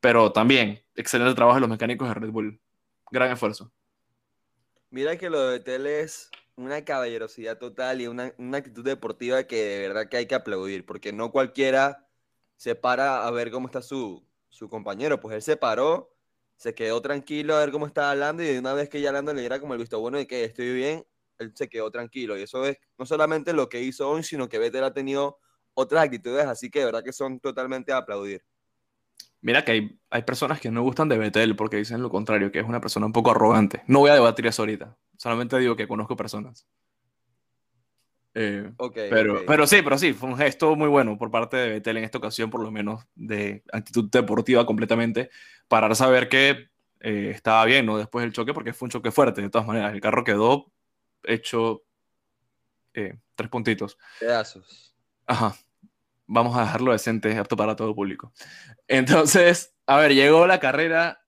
Pero 0.00 0.32
también, 0.32 0.82
excelente 0.94 1.34
trabajo 1.34 1.56
de 1.56 1.62
los 1.62 1.70
mecánicos 1.70 2.08
de 2.08 2.14
Red 2.14 2.30
Bull. 2.30 2.60
Gran 3.10 3.32
esfuerzo. 3.32 3.72
Mira 4.90 5.16
que 5.16 5.30
lo 5.30 5.48
de 5.48 5.60
Tele 5.60 6.00
es 6.00 6.30
una 6.56 6.84
caballerosidad 6.84 7.58
total 7.58 8.00
y 8.00 8.06
una, 8.06 8.34
actitud 8.52 8.84
deportiva 8.84 9.44
que 9.44 9.56
de 9.56 9.88
verdad 9.88 10.08
que 10.08 10.16
hay 10.18 10.26
que 10.26 10.34
aplaudir, 10.34 10.84
porque 10.84 11.12
no 11.12 11.30
cualquiera 11.32 12.08
se 12.56 12.74
para 12.74 13.26
a 13.26 13.30
ver 13.30 13.50
cómo 13.50 13.66
está 13.66 13.82
su, 13.82 14.26
su 14.48 14.68
compañero, 14.68 15.20
pues 15.20 15.34
él 15.36 15.42
se 15.42 15.56
paró, 15.56 16.14
se 16.56 16.74
quedó 16.74 17.00
tranquilo 17.00 17.54
a 17.56 17.60
ver 17.60 17.70
cómo 17.70 17.86
estaba 17.86 18.10
hablando 18.10 18.42
y 18.42 18.46
de 18.46 18.58
una 18.58 18.74
vez 18.74 18.88
que 18.88 19.00
ya 19.00 19.08
hablando 19.08 19.32
le 19.32 19.40
diera 19.40 19.60
como 19.60 19.74
el 19.74 19.80
visto 19.80 19.98
bueno 20.00 20.18
de 20.18 20.26
que 20.26 20.44
estoy 20.44 20.74
bien, 20.74 21.06
él 21.38 21.52
se 21.54 21.68
quedó 21.68 21.90
tranquilo 21.90 22.38
y 22.38 22.42
eso 22.42 22.66
es 22.66 22.76
no 22.98 23.06
solamente 23.06 23.52
lo 23.52 23.68
que 23.68 23.82
hizo 23.82 24.10
hoy, 24.10 24.22
sino 24.22 24.48
que 24.48 24.58
Vettel 24.58 24.84
ha 24.84 24.92
tenido 24.92 25.38
otras 25.74 26.04
actitudes, 26.04 26.44
así 26.46 26.70
que 26.70 26.80
de 26.80 26.84
verdad 26.86 27.02
que 27.02 27.12
son 27.12 27.40
totalmente 27.40 27.92
a 27.92 27.98
aplaudir. 27.98 28.44
Mira 29.42 29.64
que 29.64 29.72
hay, 29.72 29.98
hay 30.10 30.22
personas 30.22 30.60
que 30.60 30.70
no 30.70 30.82
gustan 30.82 31.08
de 31.08 31.16
Vettel 31.16 31.56
porque 31.56 31.78
dicen 31.78 32.02
lo 32.02 32.10
contrario, 32.10 32.52
que 32.52 32.60
es 32.60 32.66
una 32.66 32.80
persona 32.80 33.06
un 33.06 33.12
poco 33.12 33.30
arrogante. 33.30 33.82
No 33.86 34.00
voy 34.00 34.10
a 34.10 34.14
debatir 34.14 34.46
eso 34.46 34.62
ahorita. 34.62 34.96
Solamente 35.16 35.58
digo 35.58 35.76
que 35.76 35.88
conozco 35.88 36.16
personas. 36.16 36.66
Eh, 38.34 38.70
pero, 38.94 39.44
pero 39.46 39.66
sí, 39.66 39.82
pero 39.82 39.98
sí, 39.98 40.12
fue 40.12 40.28
un 40.28 40.36
gesto 40.36 40.76
muy 40.76 40.88
bueno 40.88 41.18
por 41.18 41.30
parte 41.30 41.56
de 41.56 41.68
Vettel 41.70 41.96
en 41.96 42.04
esta 42.04 42.18
ocasión, 42.18 42.48
por 42.48 42.62
lo 42.62 42.70
menos 42.70 43.04
de 43.14 43.64
actitud 43.72 44.08
deportiva 44.10 44.64
completamente, 44.64 45.30
para 45.68 45.92
saber 45.94 46.28
que 46.28 46.68
eh, 47.00 47.32
estaba 47.34 47.64
bien, 47.64 47.86
¿no? 47.86 47.98
Después 47.98 48.22
del 48.22 48.32
choque, 48.32 48.54
porque 48.54 48.72
fue 48.72 48.86
un 48.86 48.90
choque 48.90 49.10
fuerte, 49.10 49.42
de 49.42 49.50
todas 49.50 49.66
maneras. 49.66 49.92
El 49.92 50.00
carro 50.00 50.22
quedó 50.22 50.70
hecho 51.24 51.82
eh, 52.94 53.18
tres 53.34 53.50
puntitos. 53.50 53.98
Pedazos. 54.20 54.94
Ajá. 55.26 55.56
Vamos 56.32 56.56
a 56.56 56.60
dejarlo 56.60 56.92
decente, 56.92 57.36
apto 57.36 57.56
para 57.56 57.74
todo 57.74 57.92
público. 57.92 58.32
Entonces, 58.86 59.74
a 59.86 59.96
ver, 59.96 60.14
llegó 60.14 60.46
la 60.46 60.60
carrera 60.60 61.20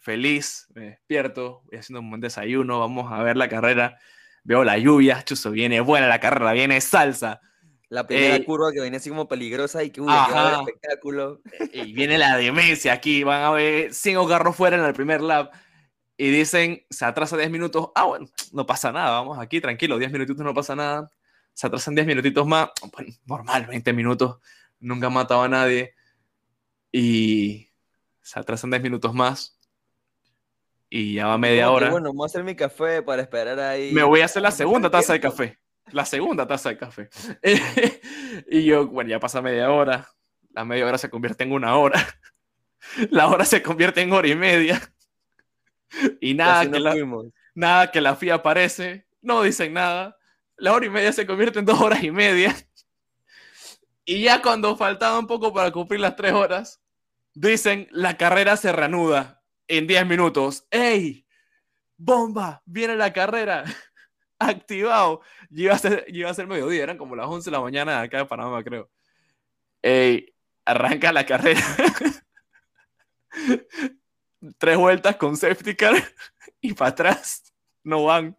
feliz, 0.00 0.68
me 0.74 0.90
despierto, 0.90 1.62
voy 1.64 1.78
haciendo 1.78 2.00
un 2.00 2.08
buen 2.08 2.20
desayuno, 2.20 2.78
vamos 2.78 3.12
a 3.12 3.20
ver 3.24 3.36
la 3.36 3.48
carrera, 3.48 3.98
veo 4.44 4.62
la 4.62 4.78
lluvia, 4.78 5.24
chuzo, 5.24 5.50
viene 5.50 5.80
buena 5.80 6.06
la 6.06 6.20
carrera, 6.20 6.52
viene 6.52 6.80
salsa. 6.80 7.40
La 7.88 8.06
primera 8.06 8.44
curva 8.44 8.70
que 8.72 8.80
venía 8.80 8.98
así 8.98 9.08
como 9.08 9.26
peligrosa 9.26 9.82
y 9.82 9.90
que 9.90 10.00
hubo 10.00 10.10
el 10.10 10.68
espectáculo. 10.68 11.40
Y 11.72 11.92
viene 11.92 12.16
la 12.16 12.36
demencia 12.36 12.92
aquí, 12.92 13.24
van 13.24 13.42
a 13.42 13.50
ver 13.50 13.92
cinco 13.92 14.28
carros 14.28 14.54
fuera 14.54 14.76
en 14.76 14.84
el 14.84 14.92
primer 14.92 15.20
lap 15.20 15.52
y 16.16 16.30
dicen, 16.30 16.84
se 16.90 17.04
atrasa 17.04 17.36
10 17.36 17.50
minutos, 17.50 17.90
ah, 17.94 18.04
bueno, 18.04 18.26
no 18.52 18.66
pasa 18.66 18.92
nada, 18.92 19.10
vamos 19.10 19.38
aquí, 19.38 19.60
tranquilo, 19.60 19.98
10 19.98 20.12
minutitos 20.12 20.44
no 20.44 20.52
pasa 20.52 20.76
nada, 20.76 21.08
se 21.58 21.66
atrasan 21.66 21.96
10 21.96 22.06
minutitos 22.06 22.46
más, 22.46 22.70
bueno, 22.92 23.12
normal, 23.26 23.66
20 23.66 23.92
minutos, 23.92 24.38
nunca 24.78 25.08
ha 25.08 25.10
matado 25.10 25.42
a 25.42 25.48
nadie, 25.48 25.92
y 26.92 27.68
se 28.22 28.38
atrasan 28.38 28.70
10 28.70 28.80
minutos 28.80 29.12
más, 29.12 29.58
y 30.88 31.14
ya 31.14 31.26
va 31.26 31.36
media 31.36 31.72
hora. 31.72 31.90
Bueno, 31.90 32.12
voy 32.12 32.26
a 32.26 32.26
hacer 32.26 32.44
mi 32.44 32.54
café 32.54 33.02
para 33.02 33.22
esperar 33.22 33.58
ahí. 33.58 33.90
Me 33.90 34.04
voy 34.04 34.20
a 34.20 34.26
hacer 34.26 34.40
la 34.40 34.52
segunda 34.52 34.88
taza 34.88 35.14
de 35.14 35.20
café, 35.20 35.58
la 35.90 36.04
segunda 36.04 36.46
taza 36.46 36.68
de 36.68 36.78
café. 36.78 37.10
y 38.48 38.62
yo, 38.62 38.86
bueno, 38.86 39.10
ya 39.10 39.18
pasa 39.18 39.42
media 39.42 39.68
hora, 39.72 40.06
la 40.50 40.64
media 40.64 40.86
hora 40.86 40.96
se 40.96 41.10
convierte 41.10 41.42
en 41.42 41.50
una 41.50 41.76
hora, 41.76 42.06
la 43.10 43.26
hora 43.26 43.44
se 43.44 43.64
convierte 43.64 44.00
en 44.00 44.12
hora 44.12 44.28
y 44.28 44.36
media 44.36 44.80
y 46.20 46.34
nada 46.34 46.70
que, 46.70 46.78
la, 46.78 46.94
nada 47.56 47.90
que 47.90 48.00
la 48.00 48.14
FIA 48.14 48.34
aparece, 48.34 49.08
no 49.22 49.42
dicen 49.42 49.72
nada. 49.72 50.17
La 50.58 50.72
hora 50.72 50.86
y 50.86 50.90
media 50.90 51.12
se 51.12 51.26
convierte 51.26 51.58
en 51.58 51.64
dos 51.64 51.80
horas 51.80 52.02
y 52.02 52.10
media. 52.10 52.54
Y 54.04 54.22
ya 54.22 54.42
cuando 54.42 54.76
faltaba 54.76 55.18
un 55.18 55.26
poco 55.26 55.52
para 55.52 55.70
cumplir 55.70 56.00
las 56.00 56.16
tres 56.16 56.32
horas, 56.32 56.80
dicen 57.34 57.88
la 57.90 58.16
carrera 58.16 58.56
se 58.56 58.72
reanuda 58.72 59.42
en 59.66 59.86
diez 59.86 60.06
minutos. 60.06 60.66
¡Ey! 60.70 61.26
¡Bomba! 61.96 62.62
Viene 62.64 62.96
la 62.96 63.12
carrera. 63.12 63.64
Activado. 64.38 65.20
Y 65.50 65.64
iba 65.64 65.74
a 65.74 65.78
ser, 65.78 66.04
iba 66.08 66.30
a 66.30 66.34
ser 66.34 66.46
mediodía, 66.46 66.82
eran 66.82 66.98
como 66.98 67.16
las 67.16 67.26
11 67.26 67.50
de 67.50 67.56
la 67.56 67.62
mañana 67.62 68.00
acá 68.00 68.18
de 68.18 68.26
Panamá, 68.26 68.62
creo. 68.64 68.90
¡Ey! 69.82 70.34
Arranca 70.64 71.12
la 71.12 71.24
carrera. 71.24 71.60
tres 74.58 74.76
vueltas 74.76 75.16
con 75.16 75.36
safety 75.36 75.74
car 75.74 75.94
y 76.60 76.72
para 76.74 76.90
atrás 76.90 77.52
no 77.82 78.04
van. 78.04 78.36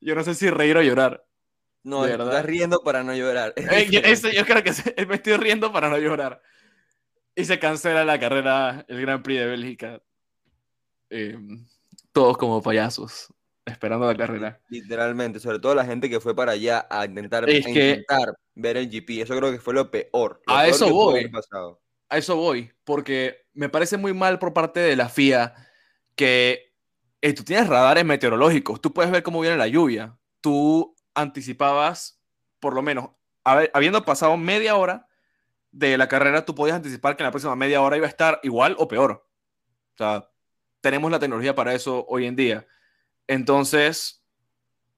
Yo 0.00 0.14
no 0.14 0.24
sé 0.24 0.34
si 0.34 0.50
reír 0.50 0.76
o 0.76 0.82
llorar. 0.82 1.26
No, 1.82 2.04
estás 2.04 2.44
riendo 2.44 2.82
para 2.82 3.02
no 3.02 3.14
llorar. 3.14 3.54
Eh, 3.56 3.88
yo, 3.90 4.44
creo 4.44 4.62
que 4.62 4.72
me 5.06 5.14
estoy 5.14 5.36
riendo 5.36 5.72
para 5.72 5.88
no 5.88 5.98
llorar. 5.98 6.42
Y 7.34 7.44
se 7.44 7.58
cancela 7.58 8.04
la 8.04 8.18
carrera, 8.20 8.84
el 8.88 9.00
Gran 9.00 9.22
Prix 9.22 9.40
de 9.40 9.46
Bélgica. 9.46 10.02
Em, 11.08 11.66
todos 12.12 12.36
como 12.36 12.60
payasos, 12.60 13.32
esperando 13.64 14.06
la 14.06 14.16
carrera. 14.16 14.60
Literalmente, 14.68 15.40
sobre 15.40 15.58
todo 15.58 15.74
la 15.74 15.86
gente 15.86 16.10
que 16.10 16.20
fue 16.20 16.36
para 16.36 16.52
allá 16.52 16.86
a 16.90 17.06
intentar, 17.06 17.48
intentar 17.48 18.34
ver 18.54 18.76
el 18.76 18.90
GP. 18.90 19.22
Eso 19.22 19.36
creo 19.36 19.50
que 19.50 19.58
fue 19.58 19.74
lo 19.74 19.90
peor. 19.90 20.42
a 20.46 20.66
eso 20.66 20.90
voy. 20.90 21.30
A 22.08 22.18
eso 22.18 22.36
voy, 22.36 22.72
porque 22.84 23.46
me 23.54 23.68
parece 23.68 23.96
muy 23.96 24.12
mal 24.12 24.38
por 24.38 24.52
parte 24.52 24.80
de 24.80 24.96
la 24.96 25.08
FIA 25.08 25.54
que 26.16 26.69
tú 27.20 27.44
tienes 27.44 27.68
radares 27.68 28.04
meteorológicos, 28.04 28.80
tú 28.80 28.92
puedes 28.92 29.10
ver 29.10 29.22
cómo 29.22 29.40
viene 29.40 29.56
la 29.56 29.68
lluvia, 29.68 30.18
tú 30.40 30.94
anticipabas, 31.14 32.20
por 32.60 32.74
lo 32.74 32.82
menos, 32.82 33.10
habiendo 33.44 34.04
pasado 34.04 34.36
media 34.36 34.76
hora 34.76 35.06
de 35.72 35.96
la 35.98 36.08
carrera, 36.08 36.44
tú 36.44 36.54
podías 36.54 36.76
anticipar 36.76 37.16
que 37.16 37.22
en 37.22 37.26
la 37.26 37.30
próxima 37.30 37.56
media 37.56 37.82
hora 37.82 37.96
iba 37.96 38.06
a 38.06 38.10
estar 38.10 38.40
igual 38.42 38.74
o 38.78 38.88
peor. 38.88 39.26
O 39.94 39.96
sea, 39.96 40.30
tenemos 40.80 41.10
la 41.10 41.18
tecnología 41.18 41.54
para 41.54 41.74
eso 41.74 42.06
hoy 42.08 42.26
en 42.26 42.36
día. 42.36 42.66
Entonces, 43.26 44.24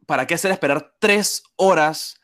¿para 0.06 0.26
qué 0.26 0.34
hacer 0.34 0.50
esperar 0.50 0.94
tres 0.98 1.42
horas 1.56 2.20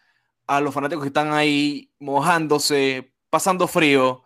a 0.46 0.60
los 0.60 0.72
fanáticos 0.72 1.02
que 1.02 1.08
están 1.08 1.32
ahí 1.32 1.92
mojándose, 1.98 3.12
pasando 3.30 3.66
frío? 3.66 4.22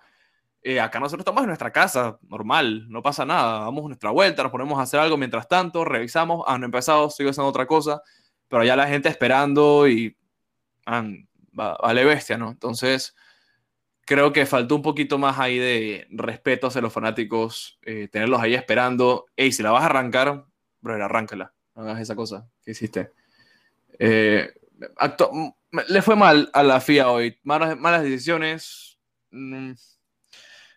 Eh, 0.65 0.79
acá 0.79 1.01
nosotros 1.01 1.23
estamos 1.23 1.43
en 1.43 1.49
nuestra 1.49 1.73
casa, 1.73 2.19
normal, 2.29 2.87
no 2.89 3.03
pasa 3.03 3.25
nada, 3.25 3.61
damos 3.65 3.85
nuestra 3.85 4.11
vuelta, 4.11 4.45
nos 4.45 4.53
ponemos 4.53 4.79
a 4.79 4.83
hacer 4.83 5.01
algo 5.01 5.17
mientras 5.17 5.49
tanto, 5.49 5.85
revisamos, 5.85 6.45
han 6.47 6.63
empezado, 6.63 7.11
sigo 7.11 7.31
haciendo 7.31 7.49
otra 7.49 7.67
cosa, 7.67 8.01
pero 8.47 8.63
ya 8.63 8.77
la 8.77 8.87
gente 8.87 9.09
esperando 9.09 9.89
y 9.89 10.17
vale 11.53 12.05
bestia, 12.05 12.39
¿no? 12.39 12.51
Entonces, 12.51 13.17
creo 14.05 14.33
que 14.33 14.47
faltó 14.47 14.77
un 14.77 14.83
poquito 14.83 15.19
más 15.19 15.39
ahí 15.41 15.59
de 15.59 16.07
respeto 16.11 16.69
hacia 16.69 16.81
los 16.81 16.93
fanáticos, 16.93 17.81
eh, 17.83 18.09
tenerlos 18.11 18.41
ahí 18.41 18.55
esperando, 18.55 19.27
hey, 19.37 19.51
si 19.51 19.65
la 19.65 19.73
vas 19.73 19.83
a 19.83 19.87
arrancar, 19.87 20.45
bro, 20.81 21.05
arráncala, 21.05 21.53
no 21.75 21.83
hagas 21.83 22.01
esa 22.01 22.15
cosa 22.15 22.49
que 22.65 22.71
hiciste. 22.71 23.11
Eh, 23.99 24.53
le 25.89 26.03
fue 26.03 26.15
mal 26.15 26.51
a 26.53 26.63
la 26.63 26.81
FIA 26.81 27.11
hoy, 27.11 27.39
malas, 27.43 27.77
malas 27.77 28.03
decisiones. 28.03 28.99
Mm, 29.31 29.73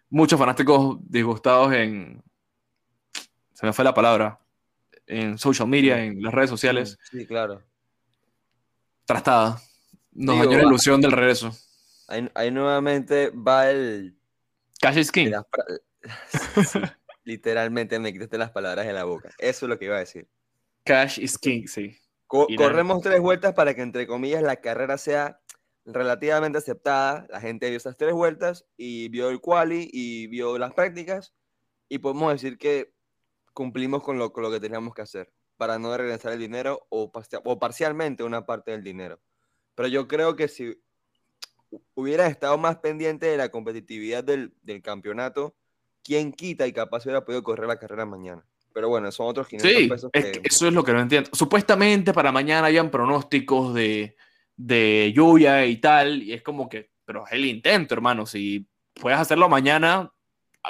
muchos 0.10 0.40
fanáticos 0.40 0.98
disgustados 1.02 1.74
en. 1.74 2.24
Se 3.54 3.66
me 3.66 3.74
fue 3.74 3.86
la 3.86 3.94
palabra. 3.94 4.40
En 5.08 5.38
social 5.38 5.68
media, 5.68 6.04
en 6.04 6.22
las 6.22 6.34
redes 6.34 6.50
sociales. 6.50 6.98
Sí, 7.12 7.28
claro. 7.28 7.62
Trastada. 9.06 9.62
Nos 10.12 10.40
dañó 10.40 10.58
la 10.58 10.64
ilusión 10.64 11.00
del 11.00 11.12
regreso. 11.12 11.52
Ahí, 12.08 12.52
nuevamente 12.52 13.30
va 13.30 13.70
el. 13.70 14.18
Cash 14.80 14.98
is 14.98 15.12
king. 15.12 15.32
literalmente 17.24 18.00
me 18.00 18.14
quitaste 18.14 18.38
las 18.38 18.52
palabras 18.52 18.86
de 18.86 18.94
la 18.94 19.04
boca. 19.04 19.30
Eso 19.38 19.66
es 19.66 19.70
lo 19.70 19.78
que 19.78 19.86
iba 19.86 19.96
a 19.96 20.00
decir. 20.00 20.28
Cash 20.84 21.20
is 21.20 21.38
king, 21.38 21.66
sí. 21.68 21.98
corremos 22.28 23.02
tres 23.02 23.20
vueltas 23.20 23.54
para 23.54 23.74
que, 23.74 23.82
entre 23.82 24.06
comillas, 24.06 24.44
la 24.44 24.58
carrera 24.58 24.98
sea 24.98 25.42
relativamente 25.86 26.58
aceptada. 26.58 27.28
La 27.30 27.40
gente 27.40 27.70
vio 27.70 27.78
esas 27.78 27.98
tres 27.98 28.14
vueltas 28.14 28.66
y 28.78 29.10
vio 29.10 29.30
el 29.30 29.40
quali 29.40 29.90
y 29.92 30.28
vio 30.28 30.58
las 30.58 30.74
prácticas 30.74 31.34
y 31.88 32.00
podemos 32.00 32.34
decir 32.34 32.58
que 32.58 32.94
cumplimos 33.54 34.04
con 34.04 34.18
lo, 34.18 34.34
con 34.34 34.44
lo 34.44 34.52
que 34.52 34.60
teníamos 34.60 34.94
que 34.94 35.04
hacer 35.04 35.32
para 35.58 35.80
no 35.80 35.96
regresar 35.96 36.34
el 36.34 36.40
dinero 36.40 36.86
o, 36.90 37.12
o 37.44 37.60
parcialmente 37.60 38.24
una 38.24 38.46
parte 38.46 38.72
del 38.72 38.84
dinero. 38.84 39.20
Pero 39.76 39.88
yo 39.88 40.08
creo 40.08 40.36
que 40.36 40.48
si 40.48 40.82
hubiera 41.94 42.28
estado 42.28 42.58
más 42.58 42.78
pendiente 42.78 43.28
de 43.28 43.38
la 43.38 43.50
competitividad 43.50 44.24
del, 44.24 44.54
del 44.62 44.82
campeonato, 44.82 45.56
¿quién 46.04 46.32
quita 46.34 46.68
y 46.68 46.74
capaz 46.74 47.06
hubiera 47.06 47.24
podido 47.24 47.44
correr 47.44 47.68
la 47.68 47.80
carrera 47.80 48.06
mañana? 48.06 48.46
Pero 48.74 48.90
bueno, 48.90 49.10
son 49.12 49.28
otros 49.28 49.48
500 49.48 49.90
pesos. 49.90 50.12
eso 50.14 50.68
es 50.68 50.74
lo 50.74 50.84
que 50.84 50.92
no 50.92 51.00
entiendo. 51.00 51.30
Supuestamente 51.32 52.12
para 52.12 52.34
mañana 52.34 52.68
habían 52.68 52.92
pronósticos 52.92 53.74
de 53.74 54.18
de 54.58 55.12
lluvia 55.16 55.66
y 55.66 55.78
tal, 55.78 56.24
y 56.24 56.34
es 56.34 56.42
como 56.42 56.70
que, 56.70 56.92
pero 57.06 57.26
es 57.26 57.34
el 57.34 57.46
intento, 57.46 57.94
hermano, 57.94 58.26
si 58.26 58.68
puedes 58.94 59.20
hacerlo 59.20 59.50
mañana, 59.50 60.12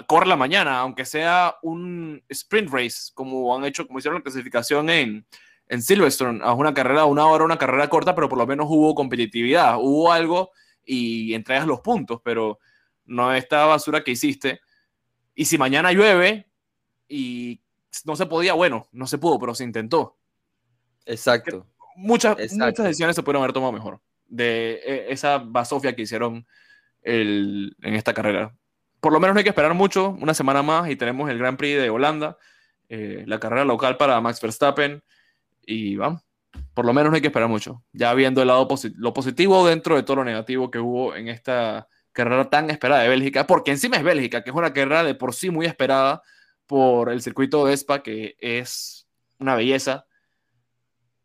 corre 0.08 0.28
la 0.28 0.36
mañana, 0.36 0.80
aunque 0.80 1.06
sea 1.06 1.56
un 1.62 2.24
sprint 2.30 2.72
race, 2.72 3.12
como 3.14 3.56
han 3.56 3.66
hecho, 3.66 3.88
como 3.88 4.00
hicieron 4.00 4.20
la 4.20 4.24
clasificación 4.24 4.90
en, 4.90 5.26
en 5.68 5.82
Silverstone, 5.82 6.42
a 6.44 6.54
una 6.54 6.74
carrera 6.74 7.06
una 7.06 7.28
hora, 7.28 7.46
una 7.46 7.58
carrera 7.58 7.90
corta, 7.90 8.16
pero 8.16 8.28
por 8.28 8.38
lo 8.38 8.48
menos 8.48 8.68
hubo 8.70 8.96
competitividad, 8.96 9.78
hubo 9.80 10.12
algo 10.12 10.52
y 10.84 11.34
entregas 11.34 11.68
los 11.68 11.82
puntos, 11.82 12.22
pero 12.24 12.60
no 13.06 13.34
esta 13.34 13.66
basura 13.66 14.04
que 14.04 14.12
hiciste. 14.12 14.62
Y 15.36 15.46
si 15.46 15.58
mañana 15.58 15.92
llueve 15.92 16.50
y 17.08 17.62
no 18.04 18.16
se 18.16 18.26
podía, 18.26 18.54
bueno, 18.54 18.88
no 18.92 19.08
se 19.08 19.18
pudo, 19.18 19.40
pero 19.40 19.56
se 19.56 19.64
intentó. 19.64 20.18
Exacto 21.06 21.68
muchas, 21.96 22.38
muchas 22.54 22.86
decisiones 22.86 23.16
se 23.16 23.24
pudieron 23.24 23.44
haber 23.44 23.54
tomado 23.54 23.72
mejor 23.72 24.02
de 24.28 24.82
e, 24.86 25.06
esa 25.10 25.38
basofia 25.38 25.96
que 25.96 26.04
hicieron 26.04 26.46
el, 27.02 27.76
en 27.82 27.96
esta 27.96 28.14
carrera. 28.14 28.56
Por 29.00 29.14
lo 29.14 29.20
menos 29.20 29.36
no 29.36 29.40
hay 29.40 29.44
que 29.44 29.50
esperar 29.50 29.74
mucho, 29.74 30.10
una 30.20 30.34
semana 30.34 30.64
más 30.64 30.90
y 30.90 30.96
tenemos 30.96 31.30
el 31.30 31.38
Grand 31.38 31.58
Prix 31.58 31.80
de 31.80 31.90
Holanda, 31.90 32.38
eh, 32.90 33.24
la 33.28 33.40
carrera 33.40 33.66
local 33.66 33.98
para 33.98 34.20
Max 34.22 34.42
Verstappen 34.42 35.04
y 35.66 35.96
vamos, 35.96 36.22
por 36.74 36.86
lo 36.86 36.94
menos 36.94 37.12
no 37.12 37.16
hay 37.16 37.22
que 37.22 37.28
esperar 37.28 37.50
mucho. 37.50 37.84
Ya 37.94 38.14
viendo 38.14 38.42
el 38.42 38.48
lado 38.48 38.68
lo 38.96 39.14
positivo 39.14 39.68
dentro 39.68 39.96
de 39.96 40.04
todo 40.04 40.18
lo 40.18 40.24
negativo 40.24 40.72
que 40.72 40.80
hubo 40.80 41.16
en 41.16 41.28
esta 41.28 41.88
carrera 42.12 42.50
tan 42.50 42.70
esperada 42.70 43.02
de 43.04 43.10
Bélgica, 43.10 43.46
porque 43.46 43.72
encima 43.72 43.98
es 43.98 44.04
Bélgica, 44.04 44.44
que 44.44 44.50
es 44.50 44.56
una 44.56 44.74
carrera 44.74 45.04
de 45.04 45.16
por 45.16 45.34
sí 45.36 45.50
muy 45.50 45.66
esperada 45.66 46.22
por 46.66 47.12
el 47.12 47.22
circuito 47.22 47.66
de 47.66 47.74
Spa, 47.74 48.02
que 48.02 48.36
es 48.40 49.08
una 49.38 49.56
belleza 49.56 50.06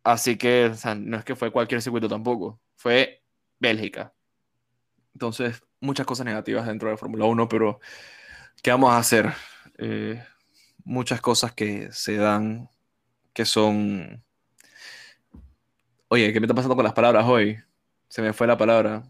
Así 0.03 0.37
que 0.37 0.73
no 0.99 1.17
es 1.19 1.25
que 1.25 1.37
fue 1.37 1.51
cualquier 1.51 1.83
circuito 1.83 2.09
tampoco, 2.09 2.61
fue 2.77 3.23
Bélgica. 3.59 4.15
Entonces, 5.13 5.63
muchas 5.81 6.07
cosas 6.07 6.25
negativas 6.27 6.67
dentro 6.67 6.89
de 6.89 6.97
Fórmula 6.97 7.27
1, 7.27 7.49
pero 7.49 7.81
¿qué 8.63 8.71
vamos 8.71 8.93
a 8.93 8.99
hacer? 8.99 9.33
Eh, 9.79 10.23
muchas 10.85 11.21
cosas 11.21 11.53
que 11.53 11.93
se 11.93 12.17
dan, 12.17 12.69
que 13.33 13.45
son... 13.45 14.25
Oye, 16.09 16.33
¿qué 16.33 16.41
me 16.41 16.47
está 16.47 16.55
pasando 16.55 16.75
con 16.75 16.85
las 16.85 16.95
palabras 16.95 17.27
hoy? 17.27 17.59
Se 18.09 18.23
me 18.23 18.33
fue 18.33 18.47
la 18.47 18.57
palabra. 18.57 19.03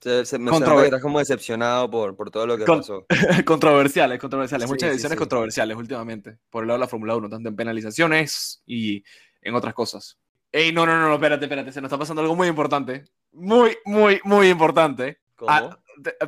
Se, 0.00 0.38
me 0.38 0.50
estás 0.50 1.02
como 1.02 1.18
decepcionado 1.18 1.90
por, 1.90 2.16
por, 2.16 2.30
todo 2.30 2.46
lo 2.46 2.56
que 2.56 2.64
pasó. 2.64 3.06
controversiales, 3.44 4.20
controversiales. 4.20 4.68
Muchas 4.68 4.90
decisiones 4.90 5.18
controversiales 5.18 5.76
últimamente 5.76 6.38
por 6.48 6.62
el 6.62 6.68
lado 6.68 6.78
de 6.78 6.84
la 6.84 6.88
Fórmula 6.88 7.16
1, 7.16 7.28
tanto 7.28 7.48
en 7.48 7.56
penalizaciones 7.56 8.62
y 8.66 9.02
en 9.46 9.54
otras 9.54 9.74
cosas. 9.74 10.18
Ey, 10.50 10.72
no, 10.72 10.86
no, 10.86 11.00
no, 11.00 11.14
espérate, 11.14 11.44
espérate, 11.44 11.72
se 11.72 11.80
nos 11.80 11.88
está 11.88 11.98
pasando 11.98 12.22
algo 12.22 12.34
muy 12.34 12.48
importante. 12.48 13.04
Muy, 13.32 13.76
muy, 13.84 14.20
muy 14.24 14.48
importante. 14.48 15.20
¿Cómo? 15.36 15.50
Ah, 15.50 15.78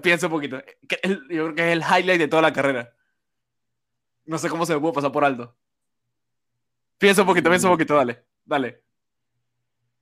piensa 0.01 0.27
un 0.27 0.33
poquito. 0.33 0.63
yo 1.29 1.29
creo 1.29 1.55
que 1.55 1.73
es 1.73 1.73
el 1.73 1.83
highlight 1.83 2.21
de 2.21 2.29
toda 2.29 2.43
la 2.43 2.53
carrera. 2.53 2.95
No 4.25 4.39
sé 4.39 4.49
cómo 4.49 4.67
se 4.67 4.75
me 4.75 4.81
pudo 4.81 4.93
pasar 4.93 5.11
por 5.11 5.25
alto. 5.25 5.57
Piensa 6.99 7.23
un 7.23 7.29
poquito, 7.29 7.49
piensa 7.49 7.69
un 7.69 7.75
poquito, 7.75 7.97
dale, 7.97 8.25
dale. 8.45 8.83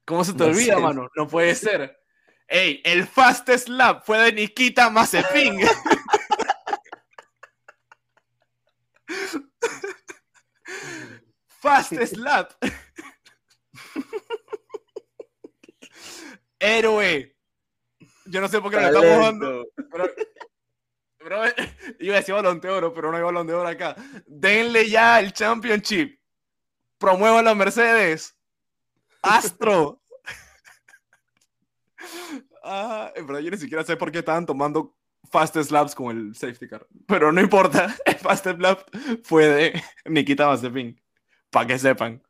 ¿Cómo 0.05 0.25
se 0.25 0.35
te 0.35 0.45
olvida, 0.45 0.79
mano? 0.79 1.09
No 1.17 1.27
puede 1.27 1.55
ser. 1.55 2.01
Ey, 2.47 2.81
el 2.85 3.07
fastest 3.07 3.69
lap 3.69 4.05
fue 4.05 4.19
de 4.19 4.33
Nikita 4.33 4.91
Mazepin. 4.91 5.61
fastest 11.61 12.17
lap. 12.17 12.53
Héroe. 16.59 17.37
Yo 18.27 18.41
no 18.41 18.49
sé 18.49 18.61
por 18.61 18.71
qué 18.71 18.81
lo 18.81 18.87
estamos 18.87 19.25
dando. 19.25 19.67
Pero, 21.19 21.43
iba 22.01 22.15
a 22.15 22.19
decir 22.19 22.35
balón 22.35 22.61
de 22.61 22.69
oro, 22.69 22.95
pero 22.95 23.11
no 23.11 23.17
hay 23.17 23.23
balón 23.23 23.47
de 23.47 23.55
oro 23.55 23.69
acá. 23.69 23.97
Denle 24.27 24.89
ya 24.89 25.21
el 25.21 25.33
championship. 25.33 26.19
Promuevan 26.99 27.45
la 27.45 27.55
Mercedes. 27.55 28.37
Astro. 29.23 30.01
ah, 32.63 33.13
en 33.15 33.27
verdad 33.27 33.43
yo 33.43 33.51
ni 33.51 33.59
siquiera 33.59 33.85
sé 33.85 33.97
por 33.97 34.11
qué 34.11 34.21
estaban 34.21 34.47
tomando 34.47 34.97
fastest 35.31 35.71
laps 35.71 35.95
con 35.95 36.17
el 36.17 36.35
safety 36.35 36.69
car. 36.69 36.87
Pero 37.07 37.33
no 37.33 37.41
importa, 37.41 37.95
el 38.05 38.17
fastest 38.17 38.61
lap 38.61 38.89
fue 39.23 39.47
de 39.47 39.83
Nikita 40.05 40.47
Mazepin. 40.47 41.01
Para 41.57 41.69
que 41.69 41.79
sepan. 41.79 42.23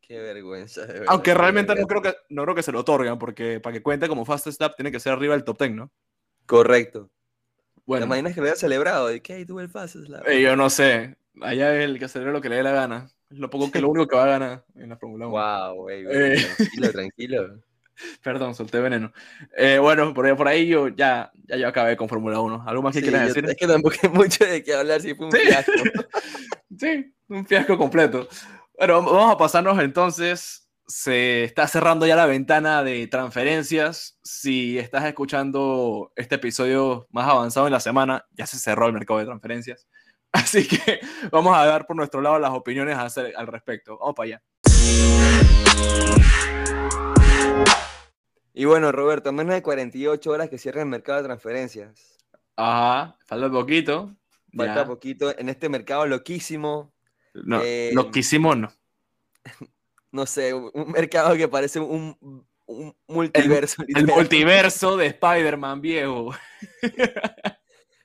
Qué 0.00 0.18
vergüenza. 0.18 0.88
Aunque 1.06 1.34
realmente 1.34 1.72
no 1.76 1.86
creo, 1.86 2.02
que, 2.02 2.16
no 2.30 2.42
creo 2.42 2.56
que 2.56 2.64
se 2.64 2.72
lo 2.72 2.80
otorgan, 2.80 3.16
porque 3.16 3.60
para 3.60 3.74
que 3.74 3.80
cuente 3.80 4.08
como 4.08 4.24
fastest 4.24 4.60
lap 4.60 4.74
tiene 4.74 4.90
que 4.90 4.98
ser 4.98 5.12
arriba 5.12 5.34
del 5.34 5.44
top 5.44 5.56
10, 5.60 5.70
¿no? 5.70 5.92
Correcto. 6.46 7.08
Bueno. 7.84 8.02
¿Te 8.02 8.08
imaginas 8.08 8.34
que 8.34 8.40
lo 8.40 8.48
haya 8.48 8.56
celebrado? 8.56 9.06
¿De 9.06 9.22
qué 9.22 9.46
tuve 9.46 9.62
el 9.62 9.68
fastest 9.68 10.08
lap? 10.08 10.26
Eh, 10.26 10.42
yo 10.42 10.56
no 10.56 10.68
sé. 10.68 11.16
Allá 11.40 11.80
el 11.80 11.96
que 12.00 12.08
celebre 12.08 12.32
lo 12.32 12.40
que 12.40 12.48
le 12.48 12.56
dé 12.56 12.64
la 12.64 12.72
gana. 12.72 13.08
Es 13.30 13.38
lo 13.38 13.48
poco 13.48 13.70
que 13.70 13.80
lo 13.80 13.88
único 13.88 14.08
que 14.08 14.16
va 14.16 14.24
a 14.24 14.30
ganar 14.30 14.64
en 14.74 14.88
la 14.88 14.96
Fórmula 14.96 15.28
1. 15.28 15.30
Wow, 15.30 15.82
güey. 15.82 16.04
Eh. 16.10 16.44
Tranquilo, 16.56 16.90
tranquilo. 16.90 17.62
Perdón, 18.22 18.54
solté 18.54 18.80
veneno. 18.80 19.12
Eh, 19.56 19.78
bueno, 19.78 20.12
por 20.12 20.26
ahí, 20.26 20.34
por 20.34 20.48
ahí 20.48 20.66
yo 20.66 20.88
ya, 20.88 21.30
ya 21.44 21.56
yo 21.56 21.68
acabé 21.68 21.96
con 21.96 22.08
Fórmula 22.08 22.40
1. 22.40 22.64
¿Algo 22.66 22.82
más 22.82 22.94
que 22.94 23.02
quieras 23.02 23.28
decir? 23.28 23.44
Es 23.48 23.56
que 23.56 23.66
tampoco 23.66 23.96
hay 24.02 24.08
mucho 24.12 24.44
de 24.44 24.62
qué 24.62 24.74
hablar, 24.74 25.00
si 25.00 25.14
fue 25.14 25.26
un 25.26 25.32
fiasco. 25.32 25.72
sí, 26.78 27.14
un 27.28 27.46
fiasco 27.46 27.78
completo. 27.78 28.28
Bueno, 28.78 29.02
vamos 29.02 29.32
a 29.32 29.38
pasarnos 29.38 29.78
entonces. 29.78 30.68
Se 30.86 31.44
está 31.44 31.66
cerrando 31.66 32.06
ya 32.06 32.14
la 32.14 32.26
ventana 32.26 32.84
de 32.84 33.06
transferencias. 33.06 34.18
Si 34.22 34.78
estás 34.78 35.06
escuchando 35.06 36.12
este 36.14 36.34
episodio 36.34 37.06
más 37.10 37.26
avanzado 37.26 37.66
en 37.66 37.72
la 37.72 37.80
semana, 37.80 38.26
ya 38.32 38.46
se 38.46 38.58
cerró 38.58 38.86
el 38.86 38.92
mercado 38.92 39.18
de 39.18 39.24
transferencias. 39.24 39.88
Así 40.32 40.68
que 40.68 41.00
vamos 41.32 41.56
a 41.56 41.64
dar 41.64 41.86
por 41.86 41.96
nuestro 41.96 42.20
lado 42.20 42.38
las 42.38 42.50
opiniones 42.50 42.98
al 42.98 43.46
respecto. 43.46 43.98
Vamos 43.98 44.14
para 44.14 44.26
allá. 44.26 44.42
Y 48.52 48.66
bueno, 48.66 48.92
Roberto, 48.92 49.32
menos 49.32 49.54
de 49.54 49.62
48 49.62 50.30
horas 50.30 50.50
que 50.50 50.58
cierra 50.58 50.82
el 50.82 50.88
mercado 50.88 51.22
de 51.22 51.24
transferencias. 51.24 52.18
Ajá, 52.56 53.16
falta 53.26 53.50
poquito. 53.50 54.14
Falta 54.54 54.84
poquito 54.86 55.36
en 55.38 55.48
este 55.48 55.70
mercado 55.70 56.06
loquísimo. 56.06 56.92
No, 57.44 57.60
eh, 57.62 57.90
loquísimo 57.92 58.54
no. 58.54 58.72
No 60.12 60.24
sé, 60.24 60.54
un 60.54 60.92
mercado 60.92 61.36
que 61.36 61.46
parece 61.46 61.78
un, 61.78 62.16
multiverso. 63.06 63.82
El, 63.86 64.06
multiverso 64.06 64.96
de 64.96 65.06
Spider-Man 65.08 65.80
viejo. 65.82 66.34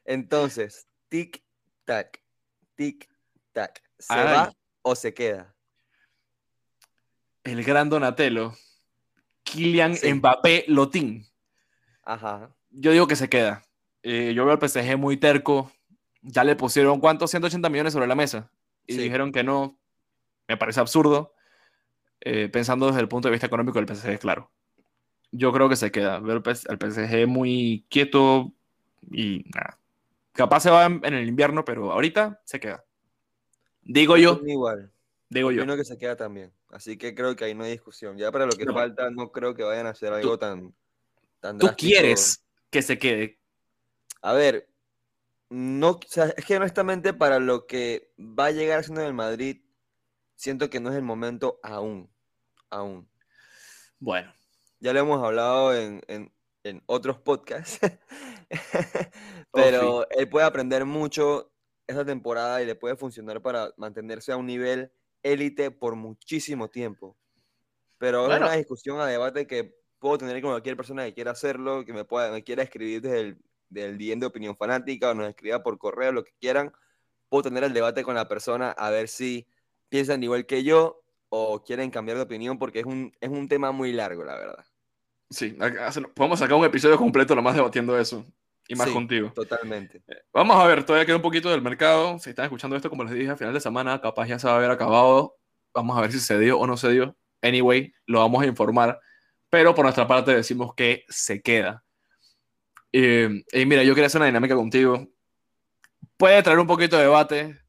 Entonces, 0.05 0.87
tic-tac, 1.09 2.19
tic-tac. 2.75 3.81
¿Se 3.97 4.13
va 4.13 4.53
o 4.81 4.95
se 4.95 5.13
queda? 5.13 5.55
El 7.45 7.63
gran 7.63 7.89
Donatello. 7.89 8.53
Kylian 9.43 9.95
Mbappé 10.15 10.65
Lotín. 10.67 11.25
Ajá. 12.03 12.53
Yo 12.69 12.91
digo 12.91 13.07
que 13.07 13.15
se 13.15 13.29
queda. 13.29 13.63
Eh, 14.03 14.33
yo 14.35 14.45
veo 14.45 14.53
al 14.59 14.69
PSG 14.69 14.97
muy 14.97 15.17
terco. 15.17 15.71
Ya 16.21 16.43
le 16.43 16.55
pusieron, 16.55 16.99
¿cuántos? 16.99 17.31
180 17.31 17.69
millones 17.69 17.93
sobre 17.93 18.07
la 18.07 18.15
mesa. 18.15 18.51
Y 18.93 18.97
dijeron 18.97 19.31
que 19.31 19.43
no. 19.43 19.77
Me 20.47 20.57
parece 20.57 20.79
absurdo. 20.79 21.33
Eh, 22.21 22.49
pensando 22.49 22.87
desde 22.87 23.01
el 23.01 23.07
punto 23.07 23.27
de 23.27 23.31
vista 23.31 23.47
económico 23.47 23.81
del 23.81 23.95
PSG, 23.95 24.19
claro. 24.19 24.51
Yo 25.31 25.51
creo 25.51 25.69
que 25.69 25.75
se 25.75 25.91
queda. 25.91 26.19
Veo 26.19 26.41
al 26.45 26.77
PSG 26.79 27.27
muy 27.27 27.85
quieto 27.89 28.53
y 29.11 29.45
nada. 29.55 29.77
Capaz 30.33 30.61
se 30.61 30.69
va 30.69 30.85
en, 30.85 31.03
el 31.03 31.27
invierno, 31.27 31.65
pero 31.65 31.91
ahorita 31.91 32.41
se 32.43 32.59
queda. 32.59 32.83
Digo 33.81 34.17
yo. 34.17 34.39
Igual. 34.45 34.91
Digo 35.29 35.51
yo. 35.51 35.65
que 35.75 35.85
se 35.85 35.97
queda 35.97 36.15
también. 36.15 36.51
Así 36.69 36.97
que 36.97 37.15
creo 37.15 37.35
que 37.35 37.45
ahí 37.45 37.55
no 37.55 37.63
hay 37.63 37.71
discusión. 37.71 38.17
Ya 38.17 38.31
para 38.31 38.45
lo 38.45 38.51
que 38.51 38.65
falta, 38.65 39.09
no 39.09 39.31
creo 39.31 39.55
que 39.55 39.63
vayan 39.63 39.87
a 39.87 39.91
hacer 39.91 40.13
algo 40.13 40.37
tan, 40.37 40.73
tan 41.39 41.57
¿Tú 41.57 41.69
quieres 41.77 42.43
que 42.69 42.81
se 42.81 42.97
quede? 42.97 43.39
A 44.21 44.33
ver, 44.33 44.69
no, 45.51 45.99
es 46.01 46.45
que 46.45 46.55
honestamente 46.55 47.13
para 47.13 47.37
lo 47.39 47.67
que 47.67 48.13
va 48.17 48.45
a 48.45 48.51
llegar 48.51 48.85
siendo 48.85 49.01
en 49.01 49.07
el 49.07 49.13
Madrid, 49.13 49.61
siento 50.35 50.69
que 50.69 50.79
no 50.79 50.91
es 50.91 50.95
el 50.95 51.03
momento 51.03 51.59
aún. 51.61 52.09
Aún. 52.69 53.09
Bueno. 53.99 54.33
Ya 54.79 54.93
lo 54.93 55.01
hemos 55.01 55.21
hablado 55.21 55.75
en, 55.75 56.31
otros 56.85 57.19
podcasts. 57.19 57.81
Pero 59.51 60.09
él 60.11 60.29
puede 60.29 60.45
aprender 60.45 60.85
mucho 60.85 61.51
esta 61.85 62.05
temporada 62.05 62.61
y 62.61 62.65
le 62.65 62.75
puede 62.75 62.95
funcionar 62.95 63.41
para 63.41 63.73
mantenerse 63.75 64.31
a 64.31 64.37
un 64.37 64.45
nivel 64.45 64.89
élite 65.21 65.69
por 65.69 65.97
muchísimo 65.97 66.69
tiempo. 66.69 67.17
Pero 67.97 68.31
es 68.31 68.37
una 68.37 68.53
discusión, 68.53 69.01
a 69.01 69.05
debate 69.05 69.45
que 69.47 69.75
puedo 69.99 70.17
tener 70.19 70.41
con 70.41 70.51
cualquier 70.51 70.77
persona 70.77 71.03
que 71.03 71.13
quiera 71.13 71.31
hacerlo, 71.31 71.83
que 71.83 71.91
me, 71.91 72.05
pueda, 72.05 72.31
me 72.31 72.41
quiera 72.41 72.63
escribir 72.63 73.01
desde 73.01 73.19
el 73.19 73.37
del 73.71 73.97
DM 73.97 74.19
de 74.19 74.27
opinión 74.27 74.55
fanática 74.55 75.09
o 75.09 75.13
nos 75.13 75.29
escriba 75.29 75.63
por 75.63 75.77
correo, 75.77 76.11
lo 76.11 76.23
que 76.23 76.33
quieran. 76.39 76.71
Puedo 77.29 77.43
tener 77.43 77.63
el 77.63 77.73
debate 77.73 78.03
con 78.03 78.15
la 78.15 78.27
persona 78.27 78.71
a 78.71 78.89
ver 78.89 79.07
si 79.07 79.47
piensan 79.89 80.21
igual 80.23 80.45
que 80.45 80.63
yo 80.63 81.01
o 81.29 81.63
quieren 81.63 81.89
cambiar 81.89 82.17
de 82.17 82.23
opinión 82.23 82.59
porque 82.59 82.79
es 82.79 82.85
un, 82.85 83.11
es 83.19 83.29
un 83.29 83.47
tema 83.47 83.71
muy 83.71 83.93
largo, 83.93 84.23
la 84.23 84.37
verdad. 84.37 84.65
Sí, 85.29 85.57
podemos 86.13 86.39
sacar 86.39 86.57
un 86.57 86.65
episodio 86.65 86.97
completo 86.97 87.33
nomás 87.33 87.55
debatiendo 87.55 87.97
eso 87.97 88.25
y 88.67 88.75
más 88.75 88.89
contigo. 88.89 89.31
Totalmente. 89.33 90.03
Eh, 90.07 90.23
vamos 90.33 90.57
a 90.57 90.67
ver, 90.67 90.83
todavía 90.83 91.05
queda 91.05 91.15
un 91.15 91.21
poquito 91.21 91.49
del 91.49 91.61
mercado. 91.61 92.19
Si 92.19 92.29
están 92.29 92.45
escuchando 92.45 92.75
esto, 92.75 92.89
como 92.89 93.03
les 93.05 93.13
dije, 93.13 93.29
a 93.29 93.37
final 93.37 93.53
de 93.53 93.59
semana, 93.59 93.99
capaz 94.01 94.27
ya 94.27 94.39
se 94.39 94.47
va 94.47 94.53
a 94.53 94.57
haber 94.57 94.71
acabado. 94.71 95.37
Vamos 95.73 95.97
a 95.97 96.01
ver 96.01 96.11
si 96.11 96.19
se 96.19 96.37
dio 96.37 96.59
o 96.59 96.67
no 96.67 96.77
se 96.77 96.91
dio. 96.91 97.15
Anyway, 97.41 97.93
lo 98.05 98.19
vamos 98.19 98.43
a 98.43 98.45
informar. 98.45 98.99
Pero 99.49 99.73
por 99.75 99.83
nuestra 99.83 100.07
parte 100.07 100.33
decimos 100.33 100.73
que 100.75 101.05
se 101.09 101.41
queda. 101.41 101.83
Y 102.91 103.65
mira, 103.65 103.83
yo 103.83 103.93
quería 103.93 104.07
hacer 104.07 104.19
una 104.19 104.27
dinámica 104.27 104.55
contigo. 104.55 105.07
Puede 106.17 106.43
traer 106.43 106.59
un 106.59 106.67
poquito 106.67 106.97
de 106.97 107.03
debate. 107.03 107.59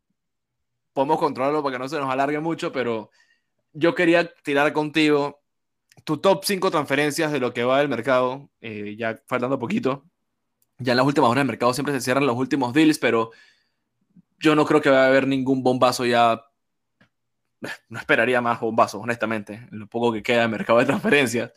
Podemos 0.92 1.18
controlarlo 1.18 1.62
para 1.62 1.74
que 1.74 1.78
no 1.78 1.88
se 1.88 1.98
nos 1.98 2.10
alargue 2.10 2.40
mucho, 2.40 2.72
pero 2.72 3.10
yo 3.72 3.94
quería 3.94 4.32
tirar 4.42 4.72
contigo 4.72 5.40
tu 6.04 6.18
top 6.18 6.44
5 6.44 6.70
transferencias 6.70 7.32
de 7.32 7.40
lo 7.40 7.52
que 7.52 7.64
va 7.64 7.78
del 7.78 7.88
mercado, 7.88 8.50
eh, 8.60 8.96
ya 8.98 9.20
faltando 9.26 9.58
poquito 9.58 10.04
ya 10.82 10.92
en 10.92 10.96
las 10.96 11.06
últimas 11.06 11.30
horas 11.30 11.42
del 11.42 11.48
mercado 11.48 11.74
siempre 11.74 11.94
se 11.94 12.00
cierran 12.00 12.26
los 12.26 12.36
últimos 12.36 12.72
deals, 12.72 12.98
pero 12.98 13.30
yo 14.38 14.54
no 14.54 14.64
creo 14.66 14.80
que 14.80 14.88
vaya 14.88 15.04
a 15.04 15.06
haber 15.06 15.26
ningún 15.26 15.62
bombazo 15.62 16.04
ya. 16.04 16.42
No 17.88 17.98
esperaría 18.00 18.40
más 18.40 18.58
bombazos, 18.58 19.00
honestamente, 19.00 19.68
en 19.70 19.78
lo 19.78 19.86
poco 19.86 20.12
que 20.12 20.22
queda 20.22 20.42
de 20.42 20.48
mercado 20.48 20.80
de 20.80 20.86
transferencias. 20.86 21.52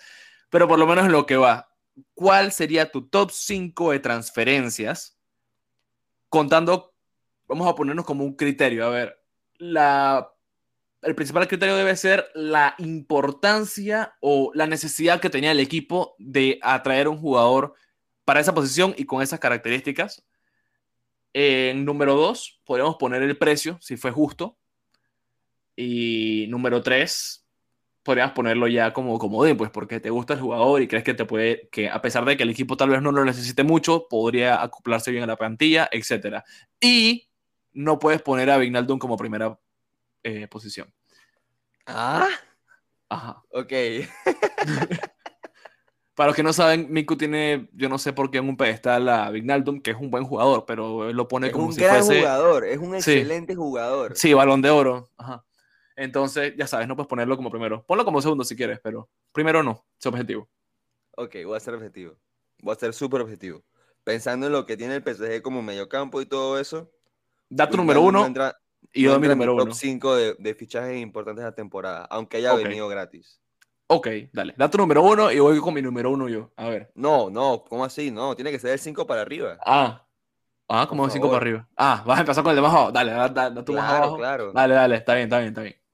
Pero 0.51 0.67
por 0.67 0.77
lo 0.77 0.85
menos 0.85 1.05
en 1.05 1.11
lo 1.11 1.25
que 1.25 1.35
va, 1.35 1.67
¿cuál 2.13 2.51
sería 2.51 2.91
tu 2.91 3.07
top 3.07 3.31
5 3.31 3.91
de 3.91 3.99
transferencias? 3.99 5.17
Contando, 6.29 6.93
vamos 7.47 7.67
a 7.67 7.75
ponernos 7.75 8.05
como 8.05 8.23
un 8.23 8.35
criterio. 8.35 8.85
A 8.85 8.89
ver, 8.89 9.19
la, 9.57 10.31
el 11.01 11.15
principal 11.15 11.47
criterio 11.47 11.75
debe 11.75 11.95
ser 11.95 12.29
la 12.33 12.75
importancia 12.77 14.15
o 14.21 14.51
la 14.53 14.67
necesidad 14.67 15.19
que 15.19 15.29
tenía 15.29 15.51
el 15.51 15.59
equipo 15.59 16.15
de 16.17 16.59
atraer 16.61 17.07
un 17.07 17.17
jugador 17.17 17.75
para 18.25 18.39
esa 18.39 18.53
posición 18.53 18.93
y 18.97 19.05
con 19.05 19.21
esas 19.21 19.39
características. 19.39 20.25
En 21.33 21.85
número 21.85 22.15
2, 22.15 22.61
podríamos 22.65 22.95
poner 22.95 23.21
el 23.21 23.37
precio, 23.37 23.77
si 23.81 23.97
fue 23.97 24.11
justo. 24.11 24.57
Y 25.75 26.47
número 26.49 26.81
3, 26.81 27.44
podrías 28.05 28.31
ponerlo 28.33 28.67
ya 28.67 28.93
como 28.93 29.17
comodín, 29.17 29.57
pues 29.57 29.71
porque 29.71 29.99
te 29.99 30.11
gusta 30.11 30.35
el 30.35 30.39
jugador 30.39 30.79
y 30.79 30.87
crees 30.87 31.03
que 31.03 31.15
te 31.15 31.25
puede, 31.25 31.67
que 31.71 31.89
a 31.89 31.99
pesar 32.03 32.23
de 32.23 32.37
que 32.37 32.43
el 32.43 32.51
equipo 32.51 32.77
tal 32.77 32.89
vez 32.89 33.01
no 33.01 33.11
lo 33.11 33.25
necesite 33.25 33.63
mucho, 33.63 34.07
podría 34.07 34.61
acoplarse 34.61 35.09
bien 35.09 35.23
a 35.23 35.27
la 35.27 35.35
plantilla, 35.35 35.89
etc. 35.91 36.43
Y 36.79 37.27
no 37.73 37.97
puedes 37.97 38.21
poner 38.21 38.51
a 38.51 38.57
Vignaldum 38.57 38.99
como 38.99 39.17
primera 39.17 39.59
eh, 40.21 40.47
posición. 40.47 40.93
Ah. 41.87 42.29
Ajá. 43.09 43.41
Ok. 43.49 43.73
Para 46.13 46.27
los 46.27 46.35
que 46.35 46.43
no 46.43 46.53
saben, 46.53 46.85
Miku 46.91 47.17
tiene, 47.17 47.69
yo 47.73 47.89
no 47.89 47.97
sé 47.97 48.13
por 48.13 48.29
qué 48.29 48.37
en 48.37 48.47
un 48.47 48.55
pedestal 48.55 49.09
a 49.09 49.31
Vignaldum, 49.31 49.81
que 49.81 49.91
es 49.91 49.97
un 49.97 50.11
buen 50.11 50.25
jugador, 50.25 50.65
pero 50.67 51.11
lo 51.11 51.27
pone 51.27 51.47
es 51.47 51.53
como 51.53 51.71
si 51.71 51.79
fuese... 51.79 51.97
Un 51.97 52.07
gran 52.07 52.19
jugador, 52.19 52.65
es 52.65 52.77
un 52.77 52.93
excelente 52.93 53.53
sí. 53.53 53.57
jugador. 53.57 54.15
Sí, 54.15 54.31
balón 54.35 54.61
de 54.61 54.69
oro. 54.69 55.09
Ajá. 55.17 55.43
Entonces, 55.95 56.53
ya 56.57 56.67
sabes, 56.67 56.87
no 56.87 56.95
puedes 56.95 57.07
ponerlo 57.07 57.37
como 57.37 57.49
primero. 57.49 57.83
Ponlo 57.85 58.03
como 58.03 58.21
segundo 58.21 58.43
si 58.43 58.55
quieres, 58.55 58.79
pero 58.83 59.09
primero 59.31 59.63
no, 59.63 59.85
es 59.99 60.05
objetivo. 60.05 60.49
Ok, 61.17 61.35
voy 61.45 61.55
a 61.55 61.59
ser 61.59 61.73
objetivo. 61.73 62.15
Voy 62.61 62.73
a 62.73 62.79
ser 62.79 62.93
súper 62.93 63.21
objetivo. 63.21 63.63
Pensando 64.03 64.47
en 64.47 64.51
lo 64.51 64.65
que 64.65 64.77
tiene 64.77 64.95
el 64.95 65.03
PSG 65.03 65.41
como 65.41 65.61
mediocampo 65.61 66.21
y 66.21 66.25
todo 66.25 66.59
eso. 66.59 66.91
Dato 67.49 67.77
número 67.77 68.01
uno 68.01 68.27
y 68.93 69.03
yo 69.03 69.19
mi 69.19 69.27
número 69.27 69.55
uno. 69.55 69.65
top 69.65 69.73
5 69.73 70.15
de, 70.15 70.55
fichajes 70.55 70.97
importantes 70.97 71.43
de 71.43 71.49
la 71.49 71.55
temporada, 71.55 72.05
aunque 72.09 72.37
haya 72.37 72.53
venido 72.53 72.87
gratis. 72.87 73.39
Ok, 73.87 74.07
dale. 74.33 74.53
Dato 74.57 74.77
número 74.77 75.03
uno 75.03 75.31
y 75.31 75.39
voy 75.39 75.59
con 75.59 75.73
mi 75.73 75.81
número 75.81 76.09
uno 76.11 76.27
yo. 76.27 76.51
A 76.55 76.69
ver. 76.69 76.91
No, 76.95 77.29
no, 77.29 77.63
¿cómo 77.67 77.85
así? 77.85 78.09
No, 78.11 78.35
tiene 78.35 78.51
que 78.51 78.59
ser 78.59 78.71
el 78.71 78.79
5 78.79 79.05
para 79.05 79.21
arriba. 79.21 79.57
Ah. 79.65 80.05
Ah, 80.67 80.87
como 80.89 81.07
5 81.07 81.27
para 81.27 81.37
arriba. 81.37 81.67
Ah, 81.77 82.03
vas 82.05 82.17
a 82.17 82.21
empezar 82.21 82.43
con 82.43 82.51
el 82.51 82.55
de 82.55 82.61
más 82.63 82.71
abajo. 82.73 82.91
Dale, 82.91 83.11
dale, 83.11 83.33
dale, 83.33 83.63
tú 83.63 83.73
más 83.73 83.91
abajo. 83.91 84.17
Claro. 84.17 84.51
Dale, 84.53 84.73
dale, 84.73 84.95
está 84.95 85.13
bien, 85.13 85.25
está 85.25 85.37
bien, 85.39 85.49
está 85.49 85.61
bien. 85.61 85.84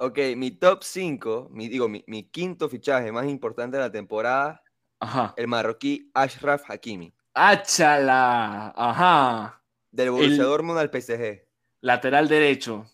Ok, 0.00 0.18
mi 0.36 0.52
top 0.52 0.84
5, 0.84 1.48
mi, 1.50 1.68
digo, 1.68 1.88
mi, 1.88 2.04
mi, 2.06 2.22
quinto 2.22 2.68
fichaje 2.68 3.10
más 3.10 3.26
importante 3.26 3.76
de 3.76 3.82
la 3.82 3.90
temporada, 3.90 4.62
Ajá. 5.00 5.34
el 5.36 5.48
marroquí 5.48 6.08
Ashraf 6.14 6.70
Hakimi. 6.70 7.12
¡Áchala! 7.34 8.72
Ajá. 8.76 9.60
Del 9.90 10.12
Borussia 10.12 10.44
Dortmund 10.44 10.78
al 10.78 10.90
PSG. 10.90 11.44
Lateral 11.80 12.28
derecho. 12.28 12.86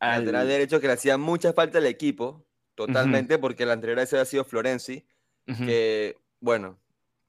Lateral 0.00 0.46
derecho 0.46 0.80
que 0.80 0.86
le 0.86 0.92
hacía 0.92 1.18
mucha 1.18 1.52
falta 1.52 1.78
al 1.78 1.86
equipo 1.86 2.46
totalmente, 2.76 3.38
porque 3.38 3.64
el 3.64 3.70
anterior 3.70 3.98
ese 3.98 4.16
había 4.16 4.24
sido 4.24 4.44
Florenzi, 4.44 5.04
que, 5.46 6.16
bueno, 6.40 6.78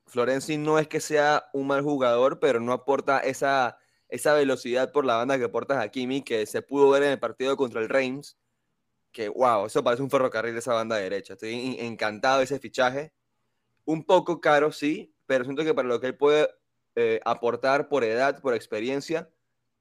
Florenzi 0.05 0.57
no 0.57 0.77
es 0.77 0.87
que 0.87 0.99
sea 0.99 1.49
un 1.53 1.67
mal 1.67 1.81
jugador, 1.81 2.39
pero 2.39 2.59
no 2.59 2.71
aporta 2.71 3.19
esa, 3.19 3.77
esa 4.09 4.33
velocidad 4.33 4.91
por 4.91 5.05
la 5.05 5.17
banda 5.17 5.39
que 5.39 5.45
aporta 5.45 5.81
Hakimi, 5.81 6.21
que 6.21 6.45
se 6.45 6.61
pudo 6.61 6.89
ver 6.91 7.03
en 7.03 7.11
el 7.11 7.19
partido 7.19 7.57
contra 7.57 7.81
el 7.81 7.89
Reims, 7.89 8.37
que, 9.13 9.29
wow, 9.29 9.67
eso 9.67 9.83
parece 9.83 10.03
un 10.03 10.09
ferrocarril 10.09 10.53
de 10.53 10.59
esa 10.59 10.73
banda 10.73 10.97
derecha. 10.97 11.33
Estoy 11.33 11.77
encantado 11.79 12.39
de 12.39 12.45
ese 12.45 12.59
fichaje. 12.59 13.13
Un 13.85 14.03
poco 14.03 14.41
caro, 14.41 14.71
sí, 14.71 15.13
pero 15.25 15.45
siento 15.45 15.63
que 15.63 15.73
para 15.73 15.87
lo 15.87 16.01
que 16.01 16.07
él 16.07 16.17
puede 16.17 16.49
eh, 16.95 17.21
aportar 17.23 17.87
por 17.87 18.03
edad, 18.03 18.41
por 18.41 18.53
experiencia, 18.53 19.29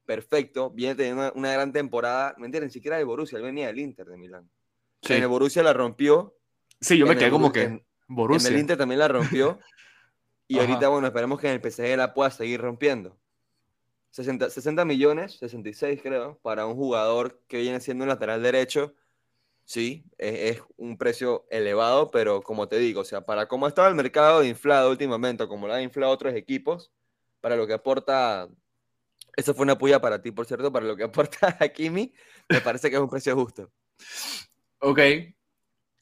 perfecto. 0.05 0.69
Viene 0.69 0.95
teniendo 0.95 1.33
una, 1.33 1.51
gran 1.51 1.73
temporada. 1.73 2.35
Mentira, 2.37 2.63
ni 2.63 2.71
siquiera 2.71 2.97
de 2.97 3.03
Borussia, 3.03 3.37
él 3.37 3.43
venía 3.43 3.67
del 3.67 3.79
Inter 3.79 4.07
de 4.07 4.17
Milán. 4.17 4.49
En 5.01 5.21
el 5.21 5.27
Borussia 5.27 5.63
la 5.63 5.73
rompió. 5.73 6.37
Sí, 6.79 6.97
yo 6.97 7.05
me 7.05 7.17
quedé 7.17 7.29
como 7.29 7.51
que 7.51 7.63
en, 7.63 7.85
Borussia. 8.07 8.49
En 8.49 8.53
el 8.53 8.61
Inter 8.61 8.77
también 8.77 8.99
la 8.99 9.07
rompió. 9.07 9.59
y 10.47 10.59
ahorita, 10.59 10.87
bueno, 10.89 11.07
esperemos 11.07 11.39
que 11.39 11.51
en 11.51 11.59
el 11.61 11.71
PSG 11.71 11.97
la 11.97 12.13
pueda 12.13 12.29
seguir 12.29 12.61
rompiendo. 12.61 13.17
60, 14.11 14.51
60 14.51 14.85
millones, 14.85 15.37
66 15.39 15.99
creo, 16.03 16.37
para 16.43 16.67
un 16.67 16.75
jugador 16.75 17.41
que 17.47 17.57
viene 17.57 17.79
siendo 17.79 18.03
un 18.03 18.09
lateral 18.09 18.43
derecho. 18.43 18.93
Sí, 19.65 20.05
es, 20.17 20.61
un 20.77 20.97
precio 20.97 21.45
elevado, 21.49 22.11
pero 22.11 22.41
como 22.41 22.67
te 22.67 22.77
digo, 22.79 23.01
o 23.01 23.05
sea, 23.05 23.21
para 23.21 23.47
cómo 23.47 23.67
estaba 23.67 23.87
el 23.87 23.95
mercado 23.95 24.43
inflado 24.43 24.91
últimamente, 24.91 25.47
como 25.47 25.67
lo 25.67 25.73
han 25.73 25.83
inflado 25.83 26.11
otros 26.11 26.33
equipos, 26.35 26.91
para 27.41 27.55
lo 27.55 27.65
que 27.65 27.73
aporta, 27.73 28.49
eso 29.35 29.53
fue 29.53 29.63
una 29.63 29.77
puya 29.77 30.01
para 30.01 30.21
ti, 30.21 30.31
por 30.31 30.45
cierto, 30.45 30.71
para 30.71 30.85
lo 30.85 30.95
que 30.95 31.03
aporta 31.05 31.57
Hakimi, 31.59 32.13
me 32.49 32.61
parece 32.61 32.89
que 32.89 32.97
es 32.97 33.01
un 33.01 33.09
precio 33.09 33.35
justo. 33.35 33.71
Ok, 34.79 34.99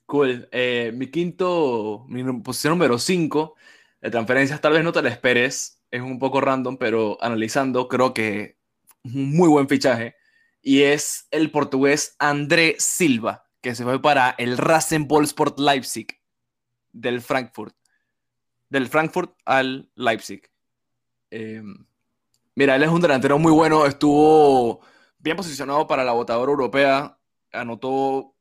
cool. 0.06 0.50
Eh, 0.52 0.91
mi 0.93 1.08
quinto, 1.12 2.06
mi 2.10 2.24
posición 2.41 2.71
número 2.71 2.97
5 2.97 3.56
de 4.02 4.10
transferencias, 4.10 4.60
tal 4.60 4.74
vez 4.74 4.84
no 4.84 4.91
te 4.91 5.04
la 5.04 5.10
esperes, 5.10 5.84
es 5.91 6.02
un 6.02 6.19
poco 6.19 6.41
random, 6.41 6.78
pero 6.78 7.17
analizando, 7.21 7.88
creo 7.88 8.13
que 8.13 8.58
un 9.04 9.36
muy 9.36 9.50
buen 9.50 9.67
fichaje. 9.69 10.15
Y 10.62 10.84
es 10.84 11.28
el 11.32 11.52
portugués 11.52 12.15
André 12.19 12.76
Silva, 12.80 13.50
que 13.62 13.76
se 13.76 13.84
fue 13.84 14.02
para 14.02 14.36
el 14.38 14.58
Rasenballsport 14.58 15.60
Leipzig 15.60 16.08
del 16.91 17.21
Frankfurt. 17.21 17.76
Del 18.69 18.88
Frankfurt 18.88 19.36
al 19.45 19.89
Leipzig. 19.95 20.41
Em, 21.30 21.86
mira, 22.56 22.76
él 22.76 22.84
es 22.84 22.89
un 22.89 23.02
delantero 23.02 23.38
muy 23.38 23.52
bueno, 23.52 23.86
estuvo 23.86 24.82
bien 25.19 25.38
posicionado 25.38 25.88
para 25.88 26.04
la 26.04 26.13
votadora 26.13 26.52
europea, 26.52 27.17
anotó 27.52 28.36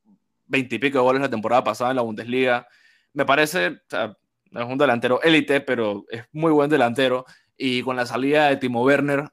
veintipico 0.46 0.98
de 0.98 1.04
goles 1.04 1.22
la 1.22 1.30
temporada 1.30 1.62
pasada 1.62 1.90
en 1.90 1.96
la 1.96 2.02
Bundesliga. 2.02 2.66
Me 3.12 3.24
parece, 3.24 3.82
es 3.90 4.64
un 4.64 4.78
delantero 4.78 5.22
élite, 5.22 5.60
pero 5.60 6.04
es 6.10 6.24
muy 6.32 6.52
buen 6.52 6.70
delantero. 6.70 7.26
Y 7.56 7.82
con 7.82 7.96
la 7.96 8.06
salida 8.06 8.48
de 8.48 8.56
Timo 8.56 8.82
Werner, 8.82 9.30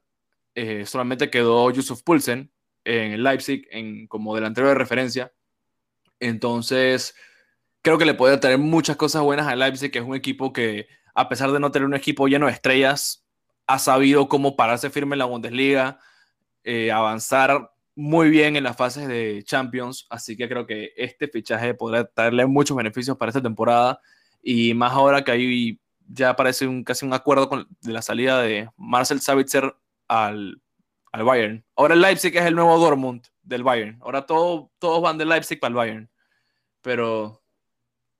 eh, 0.53 0.85
solamente 0.85 1.29
quedó 1.29 1.71
Yusuf 1.71 2.03
Pulsen 2.03 2.51
en 2.83 3.13
el 3.13 3.23
Leipzig 3.23 3.67
en, 3.71 4.07
como 4.07 4.35
delantero 4.35 4.67
de 4.67 4.75
referencia. 4.75 5.31
Entonces, 6.19 7.15
creo 7.81 7.97
que 7.97 8.05
le 8.05 8.13
puede 8.13 8.37
traer 8.37 8.57
muchas 8.57 8.95
cosas 8.95 9.21
buenas 9.21 9.47
al 9.47 9.59
Leipzig, 9.59 9.91
que 9.91 9.99
es 9.99 10.05
un 10.05 10.15
equipo 10.15 10.53
que, 10.53 10.87
a 11.15 11.29
pesar 11.29 11.51
de 11.51 11.59
no 11.59 11.71
tener 11.71 11.85
un 11.85 11.95
equipo 11.95 12.27
lleno 12.27 12.47
de 12.47 12.51
estrellas, 12.51 13.25
ha 13.67 13.79
sabido 13.79 14.27
cómo 14.27 14.55
pararse 14.55 14.89
firme 14.89 15.15
en 15.15 15.19
la 15.19 15.25
Bundesliga, 15.25 15.99
eh, 16.63 16.91
avanzar 16.91 17.71
muy 17.95 18.29
bien 18.29 18.55
en 18.55 18.63
las 18.63 18.77
fases 18.77 19.07
de 19.07 19.41
Champions, 19.43 20.05
así 20.09 20.37
que 20.37 20.47
creo 20.47 20.67
que 20.67 20.93
este 20.97 21.27
fichaje 21.27 21.73
podrá 21.73 22.05
traerle 22.05 22.45
muchos 22.45 22.77
beneficios 22.77 23.17
para 23.17 23.29
esta 23.29 23.41
temporada. 23.41 23.99
Y 24.43 24.73
más 24.73 24.93
ahora 24.93 25.23
que 25.23 25.31
ahí 25.31 25.79
ya 26.07 26.35
parece 26.35 26.67
un, 26.67 26.83
casi 26.83 27.05
un 27.05 27.13
acuerdo 27.13 27.49
con, 27.49 27.67
de 27.81 27.91
la 27.91 28.01
salida 28.01 28.41
de 28.41 28.69
Marcel 28.77 29.19
Savitzer 29.19 29.75
al, 30.07 30.61
al, 31.17 31.25
Bayern. 31.25 31.65
Ahora 31.75 31.93
el 31.93 32.01
Leipzig 32.01 32.35
es 32.35 32.45
el 32.45 32.55
nuevo 32.55 32.77
Dortmund 32.77 33.25
del 33.41 33.63
Bayern. 33.63 33.97
Ahora 34.01 34.25
todo, 34.25 34.71
todos 34.79 35.01
van 35.01 35.17
del 35.17 35.29
Leipzig 35.29 35.59
para 35.59 35.69
el 35.69 35.75
Bayern. 35.75 36.09
Pero 36.81 37.41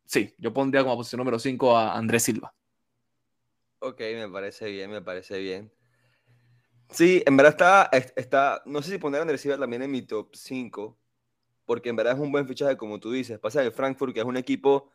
sí, 0.05 0.33
yo 0.37 0.53
pondría 0.53 0.83
como 0.83 0.97
posición 0.97 1.19
número 1.19 1.39
5 1.39 1.77
a 1.77 1.97
Andrés 1.97 2.23
Silva. 2.23 2.53
Ok, 3.79 3.99
me 3.99 4.29
parece 4.29 4.69
bien, 4.69 4.89
me 4.89 5.01
parece 5.01 5.39
bien. 5.39 5.71
Sí, 6.89 7.21
en 7.25 7.37
verdad 7.37 7.51
está, 7.51 8.11
está 8.15 8.61
no 8.65 8.81
sé 8.81 8.91
si 8.91 8.97
poner 8.97 9.19
a 9.19 9.21
Andrés 9.23 9.41
Silva 9.41 9.57
también 9.57 9.81
en 9.81 9.91
mi 9.91 10.01
top 10.01 10.35
5, 10.35 10.97
porque 11.65 11.89
en 11.89 11.95
verdad 11.95 12.13
es 12.13 12.19
un 12.19 12.31
buen 12.31 12.47
fichaje, 12.47 12.77
como 12.77 12.99
tú 12.99 13.11
dices. 13.11 13.39
Pasa 13.39 13.61
el 13.61 13.71
Frankfurt, 13.71 14.13
que 14.13 14.21
es 14.21 14.25
un 14.25 14.37
equipo, 14.37 14.91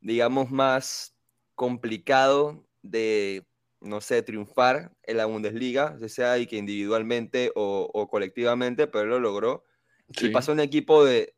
digamos, 0.00 0.50
más 0.50 1.14
complicado 1.54 2.66
de, 2.82 3.46
no 3.80 4.00
sé, 4.00 4.22
triunfar 4.22 4.92
en 5.02 5.16
la 5.16 5.26
Bundesliga, 5.26 5.96
ya 6.00 6.08
sea 6.08 6.38
y 6.38 6.46
que 6.46 6.56
individualmente 6.56 7.52
o, 7.54 8.08
colectivamente, 8.10 8.86
pero 8.86 9.04
él 9.04 9.10
lo 9.10 9.20
logró. 9.20 9.64
Y 10.08 10.30
pasa 10.30 10.52
un 10.52 10.60
equipo 10.60 11.04
de, 11.04 11.34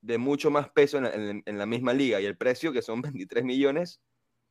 de 0.00 0.18
mucho 0.18 0.50
más 0.50 0.68
peso 0.70 0.98
en 0.98 1.58
la, 1.58 1.66
misma 1.66 1.92
liga 1.92 2.20
y 2.20 2.26
el 2.26 2.36
precio, 2.36 2.72
que 2.72 2.82
son 2.82 3.00
23 3.02 3.44
millones, 3.44 4.00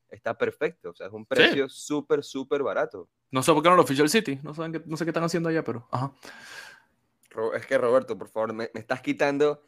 está 0.10 0.38
perfecto. 0.38 0.92
O 0.92 0.96
sea, 0.96 1.08
es 1.08 1.13
un 1.13 1.26
precio 1.26 1.70
súper, 1.70 2.24
súper 2.24 2.63
barato. 2.63 3.10
No 3.32 3.44
sé 3.44 3.54
por 3.54 3.62
qué 3.62 3.70
no 3.70 3.76
lo 3.76 3.86
fichó 3.86 4.04
el 4.04 4.10
City. 4.10 4.39
No, 4.44 4.54
saben 4.54 4.84
no 4.86 4.98
sé 4.98 5.06
qué 5.06 5.12
están 5.12 5.24
haciendo 5.24 5.50
allá, 5.50 5.63
pero. 5.63 5.88
Ajá. 5.92 6.13
Es 7.56 7.65
que 7.65 7.78
Roberto, 7.78 8.18
por 8.18 8.28
favor, 8.28 8.54
me, 8.54 8.70
estás 8.74 9.02
quitando 9.02 9.62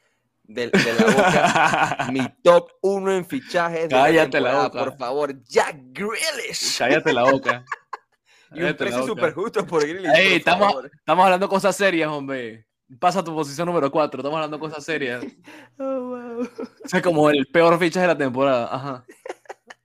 de, 0.44 0.68
la 0.68 1.06
boca 1.06 2.08
mi 2.12 2.28
top 2.44 2.72
1 2.82 3.12
en 3.14 3.26
fichajes. 3.26 3.88
Cállate 3.90 4.42
la, 4.42 4.64
boca. 4.64 4.80
Por 4.80 4.98
favor, 4.98 5.44
Jack 5.44 5.78
Grealish. 5.92 6.78
Cállate 6.78 7.14
la 7.14 7.24
boca. 7.24 7.66
y 8.54 8.64
un 8.64 8.76
precio 8.76 9.06
súper 9.06 9.34
justo 9.34 9.66
por 9.66 9.88
Grealish. 9.88 10.12
Ey, 10.16 10.34
estamos, 10.36 10.86
estamos 10.86 11.26
hablando 11.26 11.48
cosas 11.48 11.76
serias, 11.76 12.10
hombre. 12.10 12.68
Pasa 13.00 13.20
a 13.20 13.24
tu 13.24 13.34
posición 13.34 13.68
número 13.68 13.90
4. 13.90 14.20
Estamos 14.20 14.36
hablando 14.36 14.60
cosas 14.60 14.84
serias. 14.84 15.24
Oh, 15.78 16.00
wow. 16.00 16.42
O 16.86 16.88
sea, 16.88 17.02
como 17.02 17.30
el 17.30 17.48
peor 17.48 17.80
fichaje 17.80 18.02
de 18.02 18.14
la 18.14 18.18
temporada. 18.18 18.68
Ajá. 18.72 19.06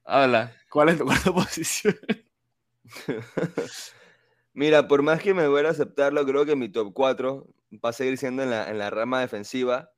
Habla. 0.05 0.53
¿Cuál 0.69 0.91
es 0.91 0.99
tu 0.99 1.05
cuarta 1.05 1.33
posición? 1.35 1.97
Mira, 4.53 4.89
por 4.89 5.03
más 5.03 5.23
que 5.23 5.33
me 5.33 5.49
voy 5.49 5.65
a 5.65 5.71
aceptarlo, 5.71 6.25
creo 6.27 6.45
que 6.45 6.57
mi 6.57 6.69
top 6.69 6.93
4 6.93 7.47
va 7.85 7.91
a 7.91 7.93
seguir 7.93 8.19
siendo 8.19 8.43
en 8.43 8.51
la, 8.51 8.69
en 8.69 8.79
la 8.79 8.91
rama 8.91 9.21
defensiva. 9.21 9.91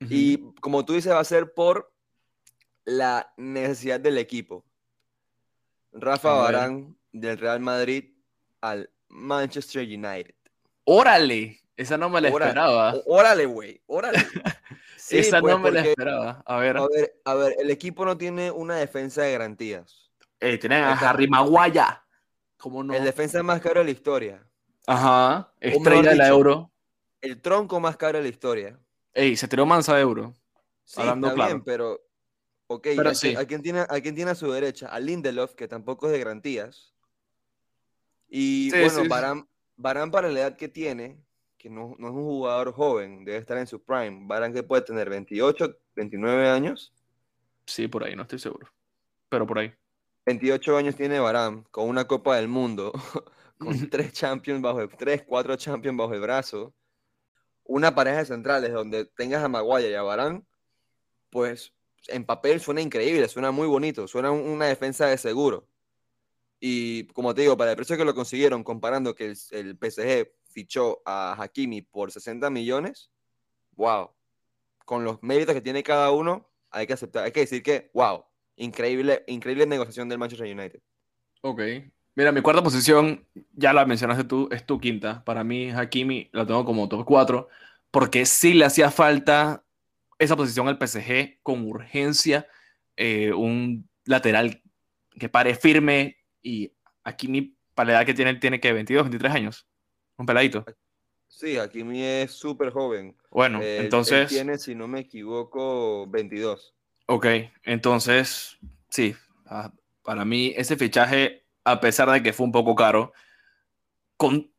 Y 0.00 0.52
como 0.60 0.84
tú 0.84 0.94
dices, 0.94 1.12
va 1.12 1.20
a 1.20 1.24
ser 1.24 1.52
por 1.52 1.92
la 2.84 3.32
necesidad 3.36 4.00
del 4.00 4.18
equipo. 4.18 4.64
Rafa 5.92 6.32
Barán 6.32 6.96
del 7.12 7.38
Real 7.38 7.60
Madrid 7.60 8.14
al 8.60 8.90
Manchester 9.08 9.82
United. 9.82 10.34
¡Órale! 10.84 11.60
Esa 11.76 11.96
no 11.96 12.08
me 12.08 12.20
la 12.20 12.28
esperaba. 12.28 12.94
Órale, 13.06 13.46
güey. 13.46 13.80
Órale. 13.86 14.18
Esa 15.10 15.40
no 15.40 15.42
pues, 15.42 15.60
me 15.60 15.70
la 15.70 15.80
esperaba. 15.80 16.42
A 16.44 16.56
ver. 16.58 16.76
a 16.76 16.86
ver. 16.88 17.20
A 17.24 17.34
ver, 17.34 17.56
el 17.58 17.70
equipo 17.70 18.04
no 18.04 18.18
tiene 18.18 18.50
una 18.50 18.76
defensa 18.76 19.22
de 19.22 19.32
garantías. 19.32 20.10
Eh, 20.40 20.58
tienen 20.58 20.82
a 20.82 20.92
Harry 20.92 21.28
Maguire. 21.28 21.82
¿Cómo 22.56 22.82
no? 22.82 22.94
El 22.94 23.04
defensa 23.04 23.42
más 23.42 23.60
caro 23.60 23.80
de 23.80 23.86
la 23.86 23.90
historia. 23.92 24.44
Ajá. 24.86 25.52
Estrella 25.60 26.10
de 26.10 26.16
la 26.16 26.28
Euro. 26.28 26.70
El 27.20 27.40
tronco 27.40 27.78
más 27.80 27.96
caro 27.96 28.18
de 28.18 28.24
la 28.24 28.30
historia. 28.30 28.78
Ey, 29.14 29.36
se 29.36 29.48
tiró 29.48 29.66
mansa 29.66 29.94
de 29.94 30.02
Euro. 30.02 30.34
Sí, 30.84 31.00
Hablando 31.00 31.28
está 31.28 31.46
bien, 31.46 31.62
pero 31.62 32.00
Ok, 32.70 32.86
¿a, 32.98 33.44
quién 33.46 33.62
tiene, 33.62 33.80
¿a 33.80 34.00
quién 34.02 34.14
tiene 34.14 34.30
a 34.30 34.34
su 34.34 34.52
derecha? 34.52 34.88
A 34.88 35.00
Lindelof, 35.00 35.54
que 35.54 35.66
tampoco 35.66 36.06
es 36.06 36.12
de 36.12 36.18
garantías. 36.18 36.94
Y 38.28 38.70
bueno, 38.70 39.04
Barán, 39.76 40.10
para 40.10 40.28
la 40.28 40.40
edad 40.40 40.56
que 40.56 40.68
tiene, 40.68 41.18
que 41.56 41.70
no, 41.70 41.96
no, 41.98 42.08
es 42.08 42.14
un 42.14 42.24
jugador 42.24 42.72
joven, 42.72 43.24
debe 43.24 43.38
estar 43.38 43.56
en 43.56 43.66
su 43.66 43.82
prime. 43.82 44.26
Barán 44.26 44.52
que 44.52 44.62
puede 44.62 44.82
tener 44.82 45.08
28, 45.08 45.78
29 45.96 46.50
años. 46.50 46.92
Sí, 47.64 47.88
por 47.88 48.04
ahí, 48.04 48.14
no 48.14 48.22
estoy 48.22 48.38
seguro. 48.38 48.70
Pero 49.30 49.46
por 49.46 49.60
ahí. 49.60 49.72
28 50.26 50.76
años 50.76 50.94
tiene 50.94 51.20
Barán, 51.20 51.62
con 51.70 51.88
una 51.88 52.06
Copa 52.06 52.36
del 52.36 52.48
Mundo, 52.48 52.92
con 53.58 53.68
tres 53.90 54.12
Champions 54.12 54.60
bajo 54.60 54.82
el, 54.82 54.90
tres, 54.90 55.22
cuatro 55.26 55.56
Champions 55.56 55.96
bajo 55.96 56.12
el 56.12 56.20
brazo. 56.20 56.74
Una 57.68 57.94
pareja 57.94 58.18
de 58.18 58.24
centrales 58.24 58.72
donde 58.72 59.04
tengas 59.04 59.44
a 59.44 59.48
Maguire 59.48 59.90
y 59.90 59.94
a 59.94 60.02
Barán, 60.02 60.44
pues 61.30 61.74
en 62.08 62.24
papel 62.24 62.60
suena 62.60 62.80
increíble, 62.80 63.28
suena 63.28 63.50
muy 63.50 63.68
bonito, 63.68 64.08
suena 64.08 64.30
una 64.30 64.64
defensa 64.64 65.06
de 65.06 65.18
seguro. 65.18 65.68
Y 66.60 67.04
como 67.08 67.34
te 67.34 67.42
digo, 67.42 67.56
para 67.56 67.70
el 67.70 67.76
precio 67.76 67.96
que 67.96 68.04
lo 68.04 68.14
consiguieron, 68.14 68.64
comparando 68.64 69.14
que 69.14 69.26
el, 69.50 69.78
PSG 69.78 70.32
fichó 70.50 71.02
a 71.04 71.36
Hakimi 71.40 71.82
por 71.82 72.10
60 72.10 72.50
millones, 72.50 73.10
wow. 73.76 74.10
Con 74.86 75.04
los 75.04 75.22
méritos 75.22 75.54
que 75.54 75.60
tiene 75.60 75.82
cada 75.82 76.10
uno, 76.10 76.50
hay 76.70 76.86
que 76.86 76.94
aceptar, 76.94 77.24
hay 77.24 77.32
que 77.32 77.40
decir 77.40 77.62
que, 77.62 77.90
wow, 77.92 78.24
increíble, 78.56 79.24
increíble 79.26 79.66
negociación 79.66 80.08
del 80.08 80.18
Manchester 80.18 80.50
United. 80.50 80.80
Ok. 81.42 81.60
Mira, 82.18 82.32
mi 82.32 82.40
cuarta 82.40 82.64
posición, 82.64 83.24
ya 83.52 83.72
la 83.72 83.86
mencionaste 83.86 84.24
tú, 84.24 84.48
es 84.50 84.66
tu 84.66 84.80
quinta. 84.80 85.22
Para 85.24 85.44
mí, 85.44 85.70
Hakimi 85.70 86.28
la 86.32 86.44
tengo 86.44 86.64
como 86.64 86.88
top 86.88 87.04
4, 87.04 87.48
porque 87.92 88.26
sí 88.26 88.54
le 88.54 88.64
hacía 88.64 88.90
falta 88.90 89.64
esa 90.18 90.34
posición 90.34 90.66
al 90.66 90.78
PSG 90.84 91.38
con 91.44 91.64
urgencia, 91.64 92.48
eh, 92.96 93.32
un 93.32 93.88
lateral 94.04 94.60
que 95.16 95.28
pare 95.28 95.54
firme, 95.54 96.16
y 96.42 96.72
aquí 97.04 97.28
mi 97.28 97.56
para 97.76 97.92
la 97.92 97.98
edad 97.98 98.06
que 98.06 98.14
tiene, 98.14 98.34
tiene 98.34 98.58
que 98.58 98.72
22, 98.72 99.04
23 99.04 99.32
años. 99.32 99.68
Un 100.16 100.26
peladito. 100.26 100.64
Sí, 101.28 101.56
aquí 101.56 101.84
mi 101.84 102.02
es 102.02 102.32
súper 102.32 102.72
joven. 102.72 103.16
Bueno, 103.30 103.60
entonces. 103.62 104.28
tiene, 104.28 104.58
si 104.58 104.74
no 104.74 104.88
me 104.88 104.98
equivoco, 104.98 106.04
22. 106.08 106.74
Ok, 107.06 107.26
entonces, 107.62 108.58
sí. 108.88 109.14
Ah, 109.46 109.72
para 110.02 110.24
mí, 110.24 110.52
ese 110.56 110.76
fichaje, 110.76 111.44
a 111.70 111.80
pesar 111.80 112.10
de 112.10 112.22
que 112.22 112.32
fue 112.32 112.46
un 112.46 112.52
poco 112.52 112.74
caro, 112.74 113.12
con. 114.16 114.50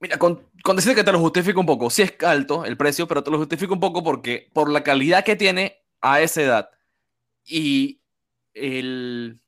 Mira, 0.00 0.18
con, 0.18 0.50
con 0.62 0.76
decir 0.76 0.94
que 0.94 1.04
te 1.04 1.12
lo 1.12 1.20
justifico 1.20 1.60
un 1.60 1.66
poco. 1.66 1.88
Sí 1.90 2.02
es 2.02 2.14
alto 2.24 2.64
el 2.64 2.76
precio, 2.76 3.06
pero 3.08 3.22
te 3.22 3.30
lo 3.30 3.38
justifico 3.38 3.74
un 3.74 3.80
poco 3.80 4.02
porque 4.02 4.50
por 4.52 4.70
la 4.70 4.82
calidad 4.82 5.24
que 5.24 5.36
tiene 5.36 5.82
a 6.00 6.20
esa 6.20 6.42
edad 6.42 6.70
y 7.44 8.00
el 8.52 9.40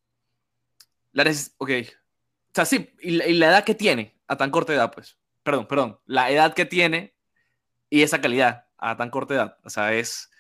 la 1.17 1.25
ok. 1.59 1.71
O 1.71 2.55
sea, 2.55 2.65
sí, 2.67 2.95
y 3.01 3.11
la, 3.13 3.49
edad 3.49 3.65
que 3.65 3.75
tiene 3.75 4.15
a 4.29 4.37
tan 4.37 4.51
corta 4.51 4.75
edad, 4.75 4.93
pues. 4.93 5.19
Perdón, 5.43 5.67
perdón. 5.67 5.99
La 6.05 6.31
edad 6.31 6.53
que 6.53 6.67
tiene 6.67 7.15
y 7.89 8.03
esa 8.03 8.21
calidad 8.21 8.67
a 8.77 8.97
tan 8.97 9.11
corta 9.11 9.35
edad. 9.35 9.59
O 9.65 9.71
sea, 9.71 9.95
es. 9.95 10.31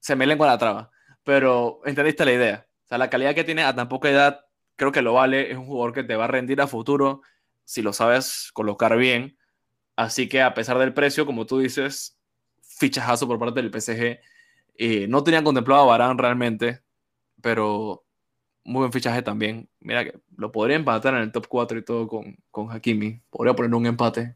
Se 0.00 0.16
me 0.16 0.26
lengua 0.26 0.46
la 0.46 0.58
traba. 0.58 0.90
Pero 1.22 1.82
entendiste 1.84 2.24
la 2.24 2.32
idea. 2.32 2.66
O 2.84 2.88
sea, 2.88 2.98
la 2.98 3.10
calidad 3.10 3.34
que 3.34 3.44
tiene 3.44 3.62
a 3.62 3.74
tan 3.74 3.88
poca 3.88 4.08
edad, 4.08 4.46
creo 4.76 4.92
que 4.92 5.02
lo 5.02 5.14
vale. 5.14 5.50
Es 5.50 5.56
un 5.56 5.66
jugador 5.66 5.92
que 5.92 6.04
te 6.04 6.16
va 6.16 6.24
a 6.24 6.28
rendir 6.28 6.60
a 6.60 6.66
futuro 6.66 7.22
si 7.64 7.82
lo 7.82 7.92
sabes 7.92 8.50
colocar 8.52 8.96
bien. 8.96 9.36
Así 9.96 10.28
que 10.28 10.42
a 10.42 10.54
pesar 10.54 10.78
del 10.78 10.94
precio, 10.94 11.26
como 11.26 11.46
tú 11.46 11.58
dices, 11.58 12.18
fichajazo 12.60 13.26
por 13.26 13.38
parte 13.38 13.62
del 13.62 13.70
PSG. 13.70 14.20
Eh, 14.76 15.06
no 15.08 15.22
tenía 15.22 15.44
contemplado 15.44 15.82
a 15.82 15.86
Barán 15.86 16.18
realmente, 16.18 16.82
pero 17.40 18.04
muy 18.64 18.80
buen 18.80 18.92
fichaje 18.92 19.22
también. 19.22 19.68
Mira 19.80 20.04
que 20.04 20.20
lo 20.36 20.50
podría 20.50 20.76
empatar 20.76 21.14
en 21.14 21.20
el 21.20 21.32
top 21.32 21.46
4 21.48 21.78
y 21.78 21.84
todo 21.84 22.08
con, 22.08 22.36
con 22.50 22.70
Hakimi. 22.70 23.20
Podría 23.30 23.54
poner 23.54 23.74
un 23.74 23.86
empate. 23.86 24.34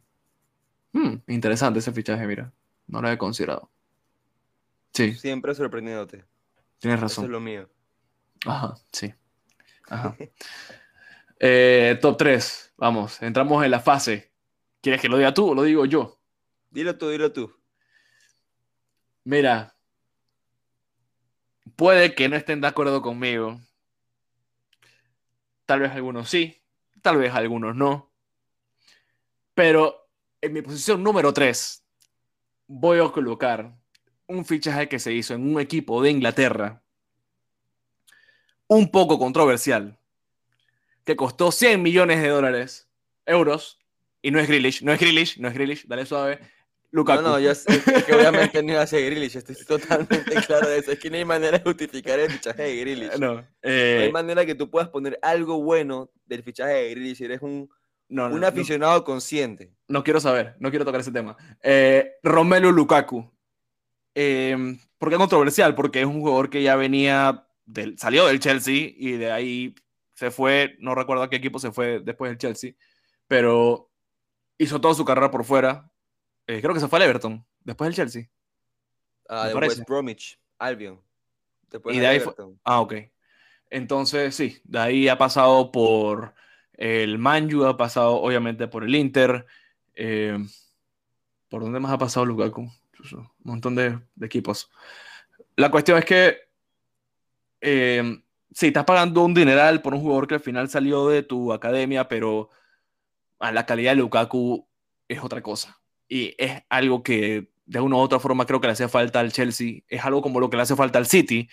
Hmm, 0.93 1.17
interesante 1.29 1.79
ese 1.79 1.93
fichaje, 1.93 2.27
mira. 2.27 2.53
No 2.87 3.01
lo 3.01 3.09
había 3.09 3.19
considerado. 3.19 3.71
Sí. 4.93 5.15
Siempre 5.15 5.55
sorprendiéndote. 5.55 6.25
Tienes 6.79 7.01
razón. 7.01 7.25
Eso 7.25 7.27
es 7.27 7.33
lo 7.33 7.41
mío. 7.41 7.69
Ajá, 8.47 8.77
sí. 8.93 9.13
Ajá. 9.89 10.17
Eh, 11.39 11.99
top 12.01 12.17
3. 12.17 12.73
Vamos, 12.79 13.21
entramos 13.23 13.65
en 13.65 13.71
la 13.71 13.81
fase. 13.81 14.33
¿Quieres 14.81 15.01
que 15.01 15.09
lo 15.09 15.19
diga 15.19 15.35
tú 15.35 15.51
o 15.51 15.55
lo 15.55 15.63
digo 15.63 15.85
yo? 15.85 16.19
Dilo 16.71 16.97
tú, 16.97 17.11
dilo 17.11 17.33
tú. 17.33 17.55
Mira, 19.25 19.77
puede 21.75 22.15
que 22.15 22.29
no 22.29 22.37
estén 22.37 22.61
de 22.61 22.69
acuerdo 22.69 23.03
conmigo, 23.03 23.61
Tal 25.67 25.81
vez 25.81 25.91
algunos 25.91 26.31
sí, 26.31 26.63
tal 27.03 27.19
vez 27.19 27.35
algunos 27.35 27.75
no. 27.75 28.13
Pero 29.53 30.09
en 30.41 30.53
mi 30.53 30.63
posición 30.63 31.03
número 31.03 31.33
3 31.33 31.85
voy 32.69 33.01
a 33.01 33.11
colocar 33.11 33.77
un 34.29 34.45
fichaje 34.45 34.89
que 34.89 35.01
se 35.01 35.13
hizo 35.13 35.35
en 35.35 35.53
un 35.53 35.61
equipo 35.61 36.01
de 36.03 36.11
Inglaterra, 36.11 36.85
un 38.69 38.91
poco 38.91 39.19
controversial, 39.19 39.99
que 41.05 41.17
costó 41.17 41.53
100 41.53 41.83
millones 41.83 42.21
de 42.23 42.29
dólares, 42.29 42.89
euros, 43.27 43.79
y 44.23 44.31
no 44.31 44.41
es 44.41 44.49
Grealish, 44.49 44.83
no 44.83 44.93
es 44.93 45.01
Grealish, 45.01 45.39
no 45.39 45.49
es 45.49 45.55
Grealish, 45.55 45.87
dale 45.87 46.07
suave, 46.07 46.41
no, 47.05 47.23
no, 47.23 47.39
yo 47.39 47.55
sé 47.55 47.83
que 48.07 48.15
obviamente 48.15 48.63
no 48.63 48.73
iba 48.73 48.83
a 48.83 48.87
ser 48.87 49.05
Grealish, 49.05 49.37
estoy 49.37 49.57
totalmente 49.67 50.35
claro 50.47 50.69
de 50.69 50.79
eso. 50.79 50.93
Es 50.93 50.99
que 50.99 51.11
no 51.11 51.17
hay 51.17 51.25
manera 51.25 51.59
de 51.59 51.65
justificar 51.65 52.19
el 52.19 52.31
fichaje 52.31 52.63
de 52.63 52.77
Grealish. 52.77 53.19
No, 53.19 53.47
eh, 53.63 54.01
hay 54.05 54.13
manera 54.13 54.47
que 54.47 54.55
tú 54.55 54.71
puedas 54.71 54.89
poner 54.89 55.19
algo 55.23 55.61
bueno 55.63 56.11
del 56.25 56.43
fichaje 56.43 56.73
de 56.73 56.91
Grealish 56.91 57.19
si 57.19 57.25
eres 57.25 57.43
un, 57.43 57.69
un 58.09 58.45
aficionado 58.45 59.05
consciente. 59.05 59.73
No 59.89 60.05
quiero 60.05 60.21
saber, 60.21 60.57
no 60.59 60.71
quiero 60.71 60.85
tocar 60.85 61.01
ese 61.01 61.13
tema. 61.13 61.37
Eh, 61.63 62.13
Romelu 62.23 62.73
Lukaku. 62.73 63.31
Eh, 64.15 64.79
¿Por 64.97 65.11
qué 65.11 65.17
controversial? 65.17 65.75
Porque 65.75 66.01
es 66.01 66.07
un 66.07 66.21
jugador 66.21 66.49
que 66.49 66.63
ya 66.63 66.77
venía, 66.77 67.46
del, 67.67 67.99
salió 67.99 68.27
del 68.27 68.41
Chelsea 68.41 68.93
y 68.97 69.13
de 69.13 69.31
ahí 69.31 69.75
se 70.15 70.31
fue, 70.31 70.77
no 70.79 70.95
recuerdo 70.95 71.25
a 71.25 71.31
qué 71.31 71.37
equipo 71.37 71.59
se 71.59 71.73
fue 71.73 72.01
después 72.01 72.31
del 72.31 72.39
Chelsea, 72.39 72.73
pero 73.29 73.91
hizo 74.57 74.81
toda 74.81 74.95
su 74.95 75.05
carrera 75.05 75.31
por 75.31 75.45
fuera, 75.45 75.91
eh, 76.47 76.61
creo 76.63 76.73
que 76.73 76.81
se 76.81 76.89
fue 76.89 76.99
al 76.99 77.05
Everton, 77.05 77.45
después 77.61 77.89
del 77.89 77.97
Chelsea. 77.97 78.31
Ah, 79.29 79.49
de 79.49 79.55
West 79.55 79.83
Albion. 80.59 81.01
Después 81.71 81.97
y 81.97 82.01
de 82.01 82.07
ahí 82.07 82.23
Ah, 82.65 82.81
ok. 82.81 82.95
Entonces, 83.71 84.35
sí, 84.35 84.61
de 84.65 84.79
ahí 84.79 85.09
ha 85.09 85.19
pasado 85.19 85.73
por 85.73 86.35
el 86.73 87.19
Manju, 87.19 87.65
ha 87.65 87.77
pasado 87.77 88.15
obviamente 88.15 88.69
por 88.69 88.85
el 88.85 88.95
Inter. 88.95 89.47
Eh, 89.95 90.39
¿Por 91.49 91.63
dónde 91.63 91.81
más 91.81 91.93
ha 91.93 91.99
pasado 91.99 92.27
Lukaku? 92.27 92.63
Un 93.13 93.31
montón 93.43 93.75
de, 93.75 93.99
equipos. 94.21 94.71
La 95.57 95.71
cuestión 95.71 95.99
es 95.99 96.05
que 96.05 96.46
eh, 97.69 98.23
sí, 98.53 98.69
estás 98.69 98.85
pagando 98.85 99.25
un 99.25 99.35
dineral 99.35 99.83
por 99.83 99.93
un 99.93 100.01
jugador 100.01 100.29
que 100.29 100.35
al 100.35 100.41
final 100.41 100.69
salió 100.69 101.09
de 101.09 101.25
tu 101.25 101.53
academia, 101.53 102.07
pero 102.07 102.51
a 103.41 103.51
la 103.51 103.67
calidad 103.67 103.91
de 103.91 103.97
Lukaku 103.97 104.69
es 105.09 105.23
otra 105.23 105.43
cosa 105.43 105.81
y 106.09 106.35
es 106.39 106.63
algo 106.69 107.03
que 107.03 107.51
de 107.67 107.81
una 107.81 107.97
u 107.97 107.99
otra 107.99 108.21
forma 108.21 108.47
creo 108.47 108.61
que 108.61 108.69
le 108.69 108.75
hace 108.75 108.89
falta 108.89 109.19
al 109.19 109.33
Chelsea, 109.33 109.81
es 109.89 110.05
algo 110.05 110.23
como 110.23 110.39
lo 110.39 110.49
que 110.49 110.57
le 110.57 110.63
hace 110.63 110.77
falta 110.77 110.99
al 110.99 111.07
City, 111.07 111.49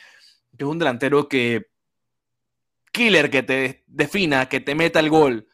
es 0.56 0.66
un 0.66 0.78
delantero 0.78 1.28
que 1.28 1.72
killer 2.92 3.32
que 3.32 3.42
te 3.42 3.84
defina, 3.88 4.48
que 4.48 4.60
te 4.60 4.76
meta 4.76 5.00
el 5.00 5.10
gol. 5.10 5.48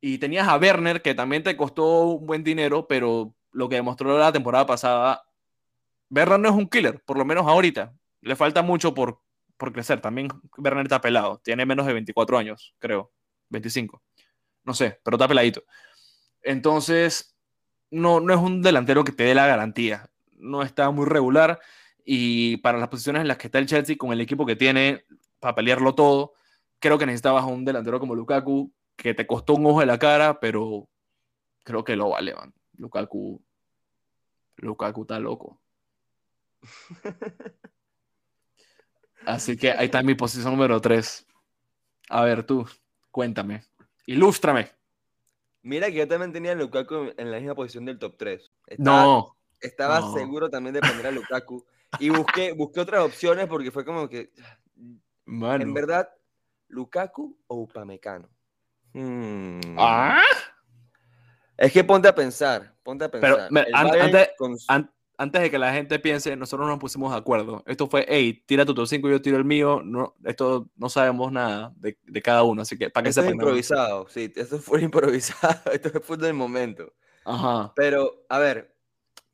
Y 0.00 0.18
tenías 0.18 0.48
a 0.48 0.56
Werner 0.56 1.00
que 1.00 1.14
también 1.14 1.44
te 1.44 1.56
costó 1.56 2.16
un 2.16 2.26
buen 2.26 2.42
dinero, 2.42 2.88
pero 2.88 3.36
lo 3.52 3.68
que 3.68 3.76
demostró 3.76 4.18
la 4.18 4.32
temporada 4.32 4.66
pasada, 4.66 5.22
Werner 6.10 6.40
no 6.40 6.48
es 6.48 6.54
un 6.56 6.68
killer, 6.68 7.00
por 7.04 7.16
lo 7.18 7.24
menos 7.24 7.46
ahorita. 7.46 7.94
Le 8.20 8.34
falta 8.34 8.62
mucho 8.62 8.94
por, 8.94 9.20
por 9.62 9.72
crecer. 9.72 10.00
También 10.00 10.28
Werner 10.58 10.86
está 10.86 11.00
pelado, 11.00 11.40
tiene 11.44 11.64
menos 11.64 11.86
de 11.86 11.92
24 11.92 12.36
años, 12.36 12.74
creo, 12.80 13.12
25. 13.50 14.02
No 14.64 14.74
sé, 14.74 15.00
pero 15.04 15.14
está 15.14 15.28
peladito. 15.28 15.62
Entonces, 16.42 17.36
no, 17.88 18.18
no 18.18 18.34
es 18.34 18.40
un 18.40 18.60
delantero 18.60 19.04
que 19.04 19.12
te 19.12 19.22
dé 19.22 19.36
la 19.36 19.46
garantía. 19.46 20.10
No 20.32 20.64
está 20.64 20.90
muy 20.90 21.06
regular 21.06 21.60
y 22.04 22.56
para 22.56 22.78
las 22.78 22.88
posiciones 22.88 23.22
en 23.22 23.28
las 23.28 23.38
que 23.38 23.46
está 23.46 23.60
el 23.60 23.66
Chelsea 23.66 23.96
con 23.96 24.12
el 24.12 24.20
equipo 24.20 24.44
que 24.44 24.56
tiene 24.56 25.04
para 25.38 25.54
pelearlo 25.54 25.94
todo, 25.94 26.32
creo 26.80 26.98
que 26.98 27.06
necesitabas 27.06 27.44
un 27.44 27.64
delantero 27.64 28.00
como 28.00 28.16
Lukaku 28.16 28.72
que 28.96 29.14
te 29.14 29.28
costó 29.28 29.54
un 29.54 29.66
ojo 29.66 29.78
de 29.78 29.86
la 29.86 30.00
cara, 30.00 30.40
pero 30.40 30.88
creo 31.62 31.84
que 31.84 31.94
lo 31.94 32.08
vale, 32.10 32.34
man. 32.34 32.52
Lukaku 32.78 33.40
Lukaku 34.56 35.02
está 35.02 35.20
loco. 35.20 35.60
Así 39.26 39.56
que 39.56 39.72
ahí 39.72 39.86
está 39.86 40.02
mi 40.02 40.14
posición 40.14 40.52
número 40.52 40.80
3. 40.80 41.26
A 42.10 42.24
ver, 42.24 42.44
tú, 42.44 42.66
cuéntame. 43.10 43.64
Ilústrame. 44.06 44.70
Mira 45.62 45.86
que 45.88 45.94
yo 45.94 46.08
también 46.08 46.32
tenía 46.32 46.52
a 46.52 46.56
Lukaku 46.56 47.12
en 47.16 47.30
la 47.30 47.38
misma 47.38 47.54
posición 47.54 47.84
del 47.84 47.98
top 47.98 48.16
3. 48.16 48.50
no. 48.78 49.36
Estaba 49.60 50.12
seguro 50.12 50.50
también 50.50 50.74
de 50.74 50.80
poner 50.80 51.06
a 51.06 51.10
Lukaku. 51.12 51.64
Y 52.00 52.10
busqué, 52.10 52.52
busqué 52.52 52.80
otras 52.80 53.04
opciones 53.04 53.46
porque 53.46 53.70
fue 53.70 53.84
como 53.84 54.08
que. 54.08 54.32
En 55.26 55.72
verdad, 55.72 56.08
¿Lukaku 56.66 57.38
o 57.46 57.56
Upamecano? 57.60 58.28
Hmm. 58.92 59.60
¿Ah? 59.78 60.20
Es 61.56 61.72
que 61.72 61.84
ponte 61.84 62.08
a 62.08 62.14
pensar, 62.14 62.74
ponte 62.82 63.04
a 63.04 63.10
pensar. 63.10 63.48
Pero 63.48 63.66
antes, 63.72 64.30
de 65.18 65.50
que 65.50 65.58
la 65.58 65.72
gente 65.72 65.98
piense, 65.98 66.34
nosotros 66.36 66.68
nos 66.68 66.78
pusimos 66.78 67.12
de 67.12 67.18
acuerdo. 67.18 67.62
Esto 67.66 67.86
fue, 67.86 68.04
hey, 68.08 68.42
tira 68.46 68.64
tu 68.64 68.74
top 68.74 68.86
5 68.86 69.08
y 69.08 69.12
yo 69.12 69.22
tiro 69.22 69.36
el 69.36 69.44
mío. 69.44 69.82
No, 69.84 70.14
esto 70.24 70.68
no 70.76 70.88
sabemos 70.88 71.30
nada 71.30 71.72
de, 71.76 72.22
cada 72.22 72.42
uno, 72.42 72.62
así 72.62 72.76
que 72.76 72.90
para 72.90 73.04
que 73.04 73.10
Esto 73.10 73.22
es 73.22 73.30
improvisado, 73.30 74.08
sí, 74.08 74.32
esto 74.34 74.58
fue 74.58 74.82
improvisado, 74.82 75.60
esto 75.72 76.00
fue 76.00 76.16
del 76.16 76.34
momento. 76.34 76.92
Ajá. 77.24 77.72
Pero, 77.76 78.24
a 78.28 78.38
ver, 78.38 78.74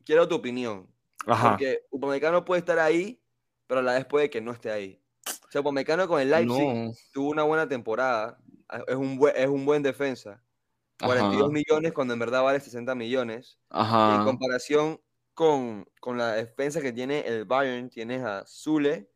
quiero 0.05 0.27
tu 0.27 0.35
opinión. 0.35 0.87
Ajá. 1.25 1.51
Porque 1.51 1.81
Upamecano 1.89 2.45
puede 2.45 2.59
estar 2.59 2.79
ahí, 2.79 3.21
pero 3.67 3.79
a 3.79 3.83
la 3.83 3.93
vez 3.93 4.05
puede 4.05 4.29
que 4.29 4.41
no 4.41 4.51
esté 4.51 4.71
ahí. 4.71 5.01
O 5.47 5.51
sea, 5.51 5.61
Upamecano 5.61 6.07
con 6.07 6.21
el 6.21 6.29
Leipzig 6.29 6.93
tuvo 7.11 7.29
una 7.29 7.43
buena 7.43 7.67
temporada, 7.67 8.37
es 8.87 8.95
un 8.95 9.17
buen, 9.17 9.35
es 9.35 9.47
un 9.47 9.65
buen 9.65 9.81
defensa. 9.81 10.41
42 11.01 11.49
millones 11.49 11.93
cuando 11.93 12.13
en 12.13 12.19
verdad 12.19 12.43
vale 12.43 12.59
60 12.59 12.93
millones. 12.93 13.57
En 13.71 14.23
comparación 14.25 14.99
con, 15.39 15.87
con, 16.01 16.17
la 16.17 16.33
defensa 16.33 16.81
que 16.81 16.91
tiene 16.91 17.21
el 17.21 17.45
Bayern, 17.45 17.89
tienes 17.89 18.21
a 18.21 18.45
Zule, 18.45 19.09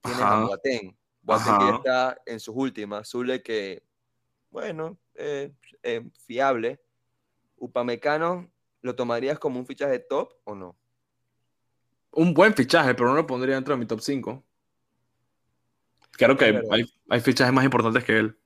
tienes 0.00 0.22
a 0.22 0.40
Boateng. 0.40 0.96
Boateng 1.20 1.58
que 1.58 1.76
está 1.76 2.18
en 2.24 2.40
sus 2.40 2.54
últimas. 2.56 3.06
Zule 3.06 3.42
que, 3.42 3.82
bueno, 4.50 4.98
eh, 5.16 5.52
fiable. 6.24 6.80
Upamecano, 7.58 8.50
¿lo 8.80 8.96
tomarías 8.96 9.38
como 9.38 9.58
un 9.58 9.66
fichaje 9.66 9.98
top 9.98 10.32
o 10.44 10.54
no? 10.54 10.78
Un 12.12 12.32
buen 12.32 12.54
fichaje, 12.54 12.94
pero 12.94 13.10
no 13.10 13.14
lo 13.14 13.26
pondría 13.26 13.56
dentro 13.56 13.74
de 13.74 13.80
mi 13.80 13.84
top 13.84 14.00
5. 14.00 14.42
Claro 16.12 16.38
que 16.38 16.58
hay, 16.70 16.90
hay 17.10 17.20
fichajes 17.20 17.52
más 17.52 17.66
importantes 17.66 18.02
que 18.02 18.18
él. 18.18 18.38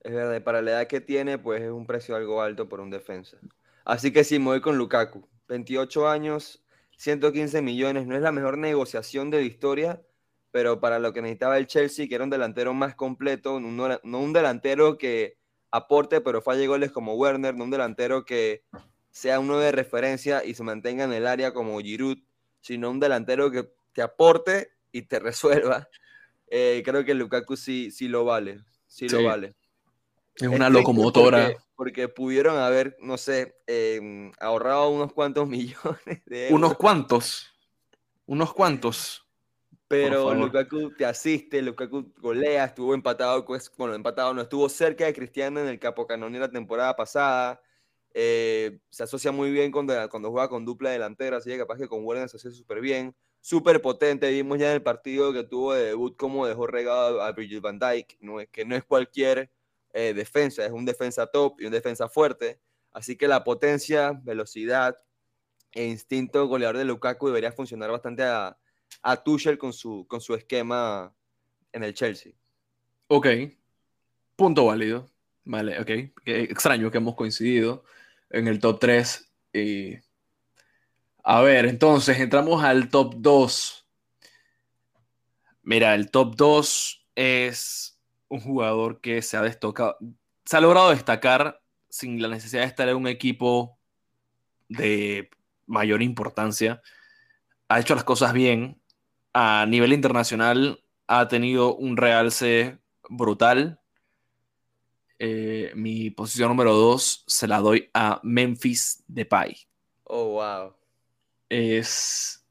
Es 0.00 0.12
verdad, 0.12 0.44
para 0.44 0.60
la 0.60 0.72
edad 0.72 0.86
que 0.86 1.00
tiene, 1.00 1.38
pues 1.38 1.62
es 1.62 1.70
un 1.70 1.86
precio 1.86 2.14
algo 2.14 2.42
alto 2.42 2.68
por 2.68 2.80
un 2.80 2.90
defensa. 2.90 3.38
Así 3.86 4.12
que 4.12 4.22
sí, 4.22 4.38
me 4.38 4.44
voy 4.44 4.60
con 4.60 4.76
Lukaku. 4.76 5.26
28 5.48 6.08
años, 6.08 6.63
115 7.04 7.60
millones. 7.60 8.06
No 8.06 8.16
es 8.16 8.22
la 8.22 8.32
mejor 8.32 8.56
negociación 8.56 9.30
de 9.30 9.40
la 9.40 9.44
historia, 9.44 10.02
pero 10.50 10.80
para 10.80 10.98
lo 10.98 11.12
que 11.12 11.20
necesitaba 11.20 11.58
el 11.58 11.66
Chelsea, 11.66 12.08
que 12.08 12.14
era 12.14 12.24
un 12.24 12.30
delantero 12.30 12.72
más 12.72 12.94
completo, 12.94 13.60
no, 13.60 13.98
un 14.18 14.32
delantero 14.32 14.96
que 14.96 15.36
aporte, 15.70 16.22
pero 16.22 16.40
falle 16.40 16.66
goles 16.66 16.92
como 16.92 17.14
Werner, 17.14 17.54
no 17.54 17.64
un 17.64 17.70
delantero 17.70 18.24
que 18.24 18.62
sea 19.10 19.38
uno 19.38 19.58
de 19.58 19.70
referencia 19.70 20.44
y 20.44 20.54
se 20.54 20.62
mantenga 20.62 21.04
en 21.04 21.12
el 21.12 21.26
área 21.26 21.52
como 21.52 21.78
Giroud, 21.78 22.18
sino 22.62 22.90
un 22.90 23.00
delantero 23.00 23.50
que 23.50 23.68
te 23.92 24.00
aporte 24.00 24.72
y 24.90 25.02
te 25.02 25.18
resuelva. 25.20 25.88
Eh, 26.48 26.82
creo 26.84 27.04
que 27.04 27.12
Lukaku 27.12 27.56
sí, 27.56 27.90
sí 27.90 28.08
lo 28.08 28.24
vale, 28.24 28.60
sí. 28.86 29.08
lo 29.08 29.24
vale. 29.24 29.54
Es 30.36 30.48
una 30.48 30.68
locomotora. 30.68 31.54
Porque, 31.76 32.08
pudieron 32.08 32.56
haber, 32.56 32.96
no 33.00 33.18
sé, 33.18 33.56
em, 33.66 34.32
ahorrado 34.40 34.90
unos 34.90 35.12
cuantos 35.12 35.48
millones 35.48 36.24
de 36.26 36.48
euros. 36.48 36.58
Unos 36.58 36.76
cuantos. 36.76 37.52
Unos 38.26 38.52
cuantos. 38.52 39.24
Pero 39.86 40.34
Lukaku 40.34 40.94
te 40.96 41.04
asiste, 41.04 41.60
Lukaku 41.62 42.12
golea, 42.18 42.64
estuvo 42.64 42.94
empatado, 42.94 43.44
pues, 43.44 43.70
bueno, 43.76 43.94
empatado 43.94 44.32
no, 44.32 44.42
estuvo 44.42 44.68
cerca 44.68 45.04
de 45.04 45.14
Cristiano 45.14 45.60
en 45.60 45.68
el 45.68 45.78
Capocanoni 45.78 46.38
la 46.38 46.50
temporada 46.50 46.96
pasada. 46.96 47.60
Eh, 48.12 48.78
se 48.88 49.02
asocia 49.02 49.30
muy 49.30 49.50
bien 49.50 49.70
cuando, 49.70 49.92
cuando 50.08 50.30
juega 50.30 50.48
con 50.48 50.64
dupla 50.64 50.90
delantera, 50.90 51.36
así 51.36 51.50
que 51.50 51.58
capaz 51.58 51.76
que 51.76 51.88
con 51.88 52.04
Werner 52.04 52.28
se 52.28 52.38
asocia 52.38 52.56
súper 52.56 52.80
bien. 52.80 53.14
Súper 53.40 53.82
potente, 53.82 54.30
vimos 54.30 54.58
ya 54.58 54.68
en 54.68 54.76
el 54.76 54.82
partido 54.82 55.32
que 55.32 55.44
tuvo 55.44 55.74
de 55.74 55.84
debut 55.84 56.16
cómo 56.16 56.46
dejó 56.46 56.66
regado 56.66 57.20
a 57.20 57.30
Bridget 57.32 57.60
Van 57.60 57.78
Dyke, 57.78 58.16
no 58.20 58.40
es, 58.40 58.48
que 58.48 58.64
no 58.64 58.74
es 58.74 58.84
cualquier 58.84 59.50
eh, 59.94 60.12
defensa, 60.12 60.66
es 60.66 60.72
un 60.72 60.84
defensa 60.84 61.28
top 61.28 61.60
y 61.60 61.66
un 61.66 61.72
defensa 61.72 62.08
fuerte. 62.08 62.60
Así 62.90 63.16
que 63.16 63.28
la 63.28 63.44
potencia, 63.44 64.12
velocidad 64.24 64.98
e 65.72 65.86
instinto 65.86 66.46
goleador 66.48 66.78
de 66.78 66.84
Lukaku 66.84 67.28
debería 67.28 67.52
funcionar 67.52 67.92
bastante 67.92 68.24
a, 68.24 68.58
a 69.02 69.22
Tuchel 69.22 69.56
con 69.56 69.72
su, 69.72 70.04
con 70.08 70.20
su 70.20 70.34
esquema 70.34 71.14
en 71.72 71.84
el 71.84 71.94
Chelsea. 71.94 72.32
Ok, 73.06 73.28
punto 74.34 74.66
válido. 74.66 75.08
Vale, 75.44 75.80
ok. 75.80 75.90
extraño 76.24 76.90
que 76.90 76.98
hemos 76.98 77.14
coincidido 77.14 77.84
en 78.30 78.48
el 78.48 78.58
top 78.58 78.80
3. 78.80 79.32
Y... 79.52 79.94
A 81.22 81.40
ver, 81.42 81.66
entonces 81.66 82.18
entramos 82.18 82.64
al 82.64 82.90
top 82.90 83.14
2. 83.18 83.86
Mira, 85.62 85.94
el 85.94 86.10
top 86.10 86.34
2 86.34 87.06
es 87.14 87.93
un 88.34 88.40
jugador 88.40 89.00
que 89.00 89.22
se 89.22 89.36
ha 89.36 89.42
destacado, 89.42 89.96
se 90.44 90.56
ha 90.56 90.60
logrado 90.60 90.90
destacar 90.90 91.62
sin 91.88 92.20
la 92.20 92.28
necesidad 92.28 92.62
de 92.62 92.68
estar 92.68 92.88
en 92.88 92.96
un 92.96 93.06
equipo 93.06 93.78
de 94.68 95.30
mayor 95.66 96.02
importancia. 96.02 96.82
Ha 97.68 97.80
hecho 97.80 97.94
las 97.94 98.04
cosas 98.04 98.32
bien. 98.32 98.80
A 99.32 99.66
nivel 99.68 99.92
internacional 99.92 100.84
ha 101.06 101.28
tenido 101.28 101.76
un 101.76 101.96
realce 101.96 102.78
brutal. 103.08 103.80
Eh, 105.18 105.72
mi 105.76 106.10
posición 106.10 106.48
número 106.48 106.74
2 106.74 107.24
se 107.26 107.46
la 107.46 107.60
doy 107.60 107.88
a 107.94 108.20
Memphis 108.24 109.04
Depay. 109.06 109.56
Oh, 110.04 110.32
wow. 110.32 110.74
Es 111.48 112.44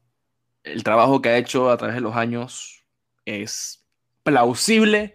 el 0.62 0.82
trabajo 0.82 1.20
que 1.20 1.28
ha 1.28 1.36
hecho 1.36 1.70
a 1.70 1.76
través 1.76 1.96
de 1.96 2.00
los 2.00 2.16
años 2.16 2.84
es 3.26 3.84
plausible 4.22 5.14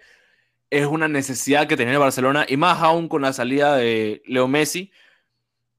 es 0.69 0.85
una 0.85 1.07
necesidad 1.07 1.67
que 1.67 1.75
tenía 1.77 1.93
el 1.93 1.99
Barcelona 1.99 2.45
y 2.47 2.57
más 2.57 2.81
aún 2.81 3.07
con 3.07 3.21
la 3.21 3.33
salida 3.33 3.75
de 3.75 4.21
Leo 4.25 4.47
Messi. 4.47 4.91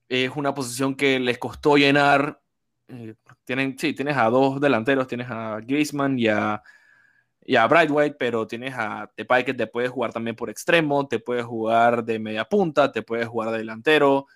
Es 0.09 0.31
una 0.35 0.55
posición 0.55 0.97
que 0.97 1.21
les 1.21 1.39
costó 1.39 1.77
llenar. 1.77 2.43
Eh, 2.89 3.15
tienen, 3.45 3.79
sí, 3.79 3.93
tienes 3.93 4.17
a 4.17 4.29
dos 4.31 4.61
delanteros, 4.61 5.07
tienes 5.07 5.29
a 5.31 5.61
Griezmann 5.61 6.19
y 6.19 6.27
a, 6.27 6.61
y 7.45 7.55
a 7.55 7.67
Brightwhite, 7.69 8.17
pero 8.19 8.47
tienes 8.49 8.75
a 8.75 9.11
Depay 9.17 9.45
que 9.45 9.55
te 9.55 9.69
puede 9.69 9.89
jugar 9.89 10.13
también 10.13 10.35
por 10.35 10.51
extremo, 10.51 11.07
te 11.07 11.21
puede 11.21 11.43
jugar 11.43 12.05
de 12.05 12.19
media 12.19 12.45
punta, 12.45 12.91
te 12.91 13.03
puede 13.03 13.25
jugar 13.27 13.53
de 13.53 13.59
delantero. 13.59 14.27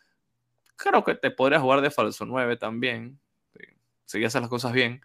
Creo 0.76 1.02
que 1.02 1.16
te 1.16 1.32
podría 1.32 1.60
jugar 1.60 1.80
de 1.80 1.90
falso 1.90 2.24
9 2.26 2.56
también, 2.56 3.18
si 4.04 4.24
haces 4.24 4.40
las 4.40 4.50
cosas 4.50 4.72
bien. 4.72 5.00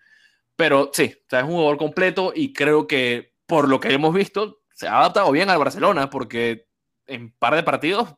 Pero 0.55 0.91
sí, 0.93 1.03
es 1.31 1.43
un 1.43 1.49
jugador 1.49 1.77
completo 1.77 2.33
y 2.35 2.53
creo 2.53 2.85
que 2.85 3.33
por 3.47 3.67
lo 3.67 3.79
que 3.79 3.91
hemos 3.91 4.13
visto, 4.13 4.58
se 4.79 4.87
ha 4.87 4.99
adaptado 4.99 5.29
bien 5.33 5.49
al 5.49 5.59
Barcelona 5.59 6.09
porque 6.09 6.65
en 7.05 7.31
par 7.31 7.53
de 7.53 7.63
partidos 7.63 8.15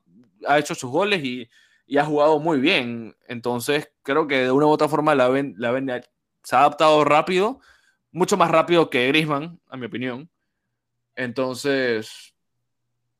ha 0.47 0.59
hecho 0.59 0.75
sus 0.75 0.91
goles 0.91 1.23
y, 1.23 1.49
ha 1.97 2.05
jugado 2.05 2.39
muy 2.39 2.59
bien. 2.59 3.17
Entonces, 3.27 3.91
creo 4.03 4.27
que 4.27 4.43
de 4.43 4.51
una 4.51 4.67
u 4.67 4.69
otra 4.69 4.87
forma 4.87 5.15
la 5.15 5.27
ven, 5.27 5.55
se 6.43 6.55
ha 6.55 6.59
adaptado 6.59 7.03
rápido, 7.03 7.59
mucho 8.11 8.37
más 8.37 8.51
rápido 8.51 8.91
que 8.91 9.07
Grisman, 9.07 9.59
a 9.69 9.75
mi 9.75 9.87
opinión. 9.87 10.29
Entonces, 11.15 12.35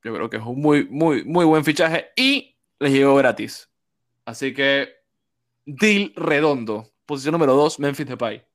yo 0.04 0.13
creo 0.13 0.30
que 0.30 0.38
es 0.38 0.43
un 0.43 0.62
muy, 0.62 0.88
muy, 0.88 1.25
muy 1.25 1.43
buen 1.43 1.65
fichaje 1.65 2.12
y 2.15 2.56
les 2.77 2.91
llegó 2.91 3.15
gratis. 3.15 3.71
Así 4.23 4.54
que, 4.54 4.88
deal 5.65 6.13
redondo. 6.15 6.88
Posición 7.08 7.32
número 7.32 7.56
2, 7.56 7.80
Memphis 7.80 8.06
Depay. 8.06 8.45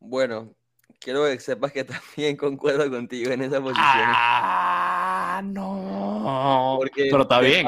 Bueno, 0.00 0.55
quiero 1.06 1.24
que 1.24 1.38
sepas 1.38 1.70
que 1.70 1.84
también 2.16 2.36
concuerdo 2.36 2.90
contigo 2.90 3.30
en 3.30 3.42
esa 3.42 3.60
posición. 3.62 3.86
Ah, 3.86 5.40
no. 5.44 6.80
Pero 6.94 7.22
está 7.22 7.40
bien. 7.40 7.66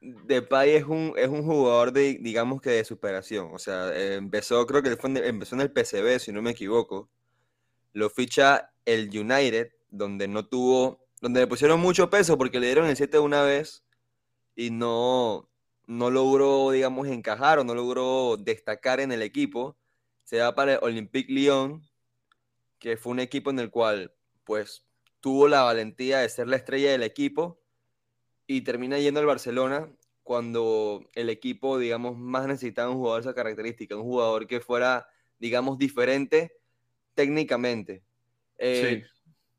Depay 0.00 0.74
es 0.74 0.84
un, 0.84 1.14
es 1.16 1.28
un 1.28 1.42
jugador 1.42 1.90
de, 1.90 2.18
digamos 2.20 2.60
que 2.60 2.70
de 2.70 2.84
superación. 2.84 3.48
O 3.52 3.58
sea, 3.58 3.96
empezó, 4.14 4.66
creo 4.66 4.82
que 4.82 4.90
empezó 4.90 5.54
en 5.54 5.62
el 5.62 5.72
PCB, 5.72 6.20
si 6.20 6.32
no 6.32 6.42
me 6.42 6.50
equivoco. 6.50 7.08
Lo 7.94 8.10
ficha 8.10 8.70
el 8.84 9.08
United, 9.08 9.70
donde 9.88 10.28
no 10.28 10.46
tuvo, 10.46 11.00
donde 11.22 11.40
le 11.40 11.46
pusieron 11.46 11.80
mucho 11.80 12.10
peso 12.10 12.36
porque 12.36 12.60
le 12.60 12.66
dieron 12.66 12.86
el 12.86 12.96
7 12.96 13.18
una 13.18 13.40
vez 13.40 13.84
y 14.54 14.70
no, 14.70 15.48
no 15.86 16.10
logró, 16.10 16.72
digamos, 16.72 17.08
encajar 17.08 17.58
o 17.58 17.64
no 17.64 17.74
logró 17.74 18.36
destacar 18.36 19.00
en 19.00 19.12
el 19.12 19.22
equipo. 19.22 19.78
Se 20.24 20.40
va 20.40 20.54
para 20.54 20.74
el 20.74 20.78
Olympique 20.82 21.32
Lyon, 21.32 21.82
que 22.78 22.96
fue 22.96 23.12
un 23.12 23.20
equipo 23.20 23.50
en 23.50 23.58
el 23.58 23.70
cual 23.70 24.14
pues 24.44 24.84
tuvo 25.20 25.48
la 25.48 25.62
valentía 25.62 26.18
de 26.18 26.28
ser 26.28 26.48
la 26.48 26.56
estrella 26.56 26.92
del 26.92 27.02
equipo 27.02 27.60
y 28.46 28.60
termina 28.62 28.98
yendo 28.98 29.20
al 29.20 29.26
Barcelona 29.26 29.90
cuando 30.22 31.08
el 31.14 31.30
equipo, 31.30 31.78
digamos, 31.78 32.16
más 32.16 32.46
necesitaba 32.46 32.90
un 32.90 32.96
jugador 32.96 33.22
de 33.22 33.30
esa 33.30 33.34
característica, 33.34 33.96
un 33.96 34.02
jugador 34.02 34.46
que 34.46 34.60
fuera, 34.60 35.08
digamos, 35.38 35.78
diferente 35.78 36.58
técnicamente. 37.14 38.02
Eh, 38.58 39.04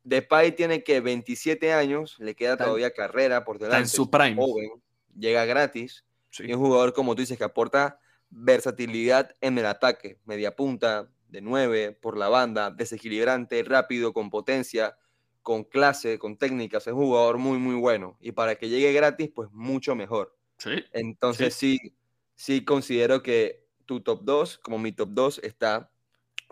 Depay 0.04 0.54
tiene 0.54 0.84
que 0.84 1.00
27 1.00 1.72
años, 1.72 2.16
le 2.18 2.34
queda 2.34 2.56
todavía 2.56 2.92
carrera 2.92 3.44
por 3.44 3.58
delante. 3.58 3.82
en 3.82 3.88
su 3.88 4.10
prime. 4.10 4.36
Joven, 4.36 4.70
llega 5.18 5.44
gratis. 5.44 6.04
Y 6.38 6.52
un 6.52 6.60
jugador, 6.60 6.92
como 6.92 7.14
tú 7.14 7.22
dices, 7.22 7.38
que 7.38 7.44
aporta 7.44 7.98
versatilidad 8.30 9.34
en 9.40 9.58
el 9.58 9.66
ataque, 9.66 10.18
media 10.24 10.54
punta, 10.54 11.10
de 11.28 11.40
9 11.40 11.92
por 12.00 12.16
la 12.16 12.28
banda, 12.28 12.70
desequilibrante, 12.70 13.62
rápido, 13.62 14.12
con 14.12 14.30
potencia, 14.30 14.96
con 15.42 15.64
clase, 15.64 16.18
con 16.18 16.36
técnicas, 16.36 16.86
es 16.86 16.92
un 16.92 17.00
jugador 17.00 17.38
muy, 17.38 17.58
muy 17.58 17.74
bueno. 17.74 18.18
Y 18.20 18.32
para 18.32 18.56
que 18.56 18.68
llegue 18.68 18.92
gratis, 18.92 19.30
pues 19.34 19.50
mucho 19.52 19.94
mejor. 19.94 20.36
Sí. 20.58 20.84
Entonces 20.92 21.54
sí, 21.54 21.94
sí, 22.34 22.64
considero 22.64 23.22
que 23.22 23.64
tu 23.86 24.00
top 24.00 24.24
2, 24.24 24.58
como 24.58 24.78
mi 24.78 24.92
top 24.92 25.08
2, 25.12 25.40
está 25.42 25.90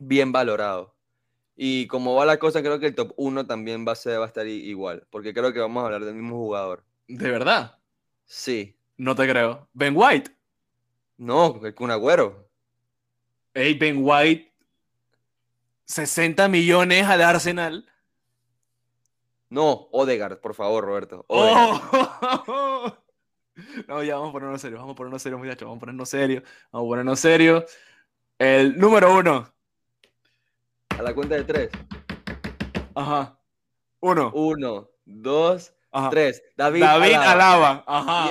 bien 0.01 0.33
valorado. 0.33 0.95
Y 1.57 1.87
como 1.87 2.15
va 2.15 2.27
la 2.27 2.39
cosa, 2.39 2.63
creo 2.63 2.79
que 2.79 2.87
el 2.87 2.95
top 2.95 3.13
1 3.17 3.47
también 3.47 3.87
va 3.87 3.93
a, 3.93 3.97
ser, 3.97 4.21
va 4.21 4.25
a 4.25 4.29
estar 4.29 4.47
igual, 4.47 5.07
porque 5.11 5.33
creo 5.33 5.53
que 5.53 5.61
vamos 5.61 5.83
a 5.83 5.87
hablar 5.87 6.05
del 6.05 6.15
mismo 6.15 6.37
jugador. 6.37 6.85
¿De 7.09 7.31
verdad? 7.31 7.79
Sí. 8.25 8.77
No 8.97 9.15
te 9.15 9.29
creo. 9.29 9.69
¿Ben 9.73 9.95
White? 9.97 10.31
No, 11.19 11.61
el 11.65 11.75
Kun 11.75 11.91
Agüero. 11.91 12.49
Hey, 13.55 13.75
Ben 13.75 13.99
White, 14.01 14.53
60 15.87 16.49
millones 16.49 17.07
al 17.07 17.23
Arsenal. 17.23 17.87
No, 19.49 19.89
Odegaard, 19.93 20.41
por 20.41 20.55
favor, 20.55 20.85
Roberto. 20.85 21.25
Oh. 21.29 22.93
No, 23.89 24.03
ya 24.03 24.17
vamos 24.17 24.29
a 24.29 24.33
ponernos 24.33 24.61
serios, 24.61 24.81
vamos 24.81 24.93
a 24.93 24.97
ponernos 24.97 25.23
serios, 25.23 25.41
muchachos, 25.41 25.67
vamos 25.67 25.79
a 25.79 25.81
ponernos 25.81 26.09
serios, 26.11 26.43
vamos 26.71 26.87
a 26.87 26.91
ponernos 26.91 27.21
serios. 27.21 27.65
El 28.39 28.77
número 28.79 29.17
uno. 29.17 29.51
A 30.91 31.03
la 31.03 31.15
cuenta 31.15 31.37
de 31.37 31.45
tres. 31.45 31.71
Ajá. 32.95 33.39
Uno. 34.01 34.31
Uno, 34.35 34.91
dos, 35.07 35.73
tres. 36.11 36.43
David, 36.55 36.83
David 36.83 37.15
Alaba. 37.15 37.83
Ajá. 37.87 38.29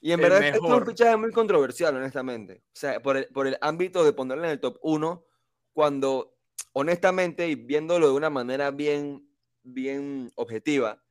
Y 0.00 0.12
en 0.12 0.20
verdad 0.20 0.42
es 0.42 0.58
un 0.58 0.86
fichaje 0.86 1.16
muy 1.16 1.32
controversial, 1.32 1.96
honestamente. 1.96 2.62
O 2.66 2.76
sea, 2.76 3.00
por 3.00 3.16
el, 3.16 3.26
por 3.28 3.46
el 3.46 3.58
ámbito 3.60 4.04
de 4.04 4.12
ponerle 4.12 4.46
en 4.46 4.52
el 4.52 4.60
top 4.60 4.78
uno, 4.82 5.24
cuando 5.72 6.36
honestamente 6.72 7.48
y 7.48 7.56
viéndolo 7.56 8.08
de 8.08 8.14
una 8.14 8.30
manera 8.30 8.70
bien, 8.70 9.28
bien 9.62 10.30
objetiva, 10.36 11.02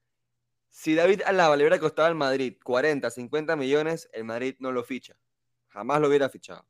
si 0.69 0.95
David 0.95 1.21
Alaba 1.25 1.55
le 1.55 1.63
hubiera 1.63 1.79
costado 1.79 2.07
al 2.07 2.15
Madrid 2.15 2.55
40, 2.63 3.09
50 3.09 3.55
millones, 3.55 4.09
el 4.13 4.23
Madrid 4.23 4.55
no 4.59 4.71
lo 4.71 4.83
ficha. 4.83 5.17
Jamás 5.69 5.99
lo 5.99 6.07
hubiera 6.07 6.29
fichado. 6.29 6.65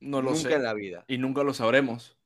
No 0.00 0.22
lo 0.22 0.30
nunca 0.30 0.54
en 0.54 0.62
la 0.62 0.74
vida. 0.74 1.04
Y 1.08 1.18
nunca 1.18 1.42
lo 1.42 1.52
sabremos. 1.52 2.16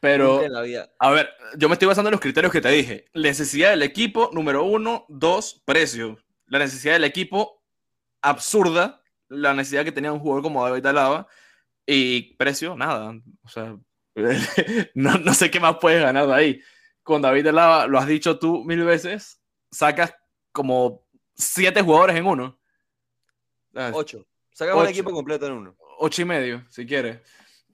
Pero, 0.00 0.42
en 0.42 0.52
la 0.52 0.62
vida. 0.62 0.90
a 0.98 1.10
ver, 1.10 1.28
yo 1.58 1.68
me 1.68 1.74
estoy 1.74 1.86
basando 1.86 2.08
en 2.08 2.12
los 2.12 2.20
criterios 2.20 2.52
que 2.52 2.60
te 2.60 2.70
dije. 2.70 3.06
Necesidad 3.14 3.70
del 3.70 3.82
equipo, 3.82 4.30
número 4.32 4.64
uno. 4.64 5.04
Dos, 5.08 5.62
precio. 5.64 6.18
La 6.46 6.58
necesidad 6.58 6.94
del 6.94 7.04
equipo, 7.04 7.59
absurda. 8.22 9.02
La 9.28 9.54
necesidad 9.54 9.84
que 9.84 9.92
tenía 9.92 10.12
un 10.12 10.20
jugador 10.20 10.42
como 10.42 10.64
David 10.64 10.86
Alaba. 10.86 11.26
Y 11.86 12.34
precio, 12.34 12.76
nada. 12.76 13.14
O 13.42 13.48
sea, 13.48 13.76
no, 14.94 15.18
no, 15.18 15.34
sé 15.34 15.50
qué 15.50 15.60
más 15.60 15.76
puedes 15.80 16.02
ganar 16.02 16.26
de 16.26 16.34
ahí. 16.34 16.62
Con 17.02 17.22
David 17.22 17.48
Alaba, 17.48 17.86
lo 17.86 17.98
has 17.98 18.06
dicho 18.06 18.38
tú 18.38 18.64
mil 18.64 18.84
veces, 18.84 19.40
sacas 19.70 20.14
como 20.52 21.04
siete 21.34 21.82
jugadores 21.82 22.16
en 22.16 22.26
uno. 22.26 22.58
Ocho. 23.92 24.26
Sacas 24.52 24.76
un 24.76 24.86
equipo 24.86 25.10
completo 25.10 25.46
en 25.46 25.52
uno. 25.52 25.76
Ocho 25.98 26.22
y 26.22 26.24
medio, 26.24 26.64
si 26.68 26.86
quieres. 26.86 27.20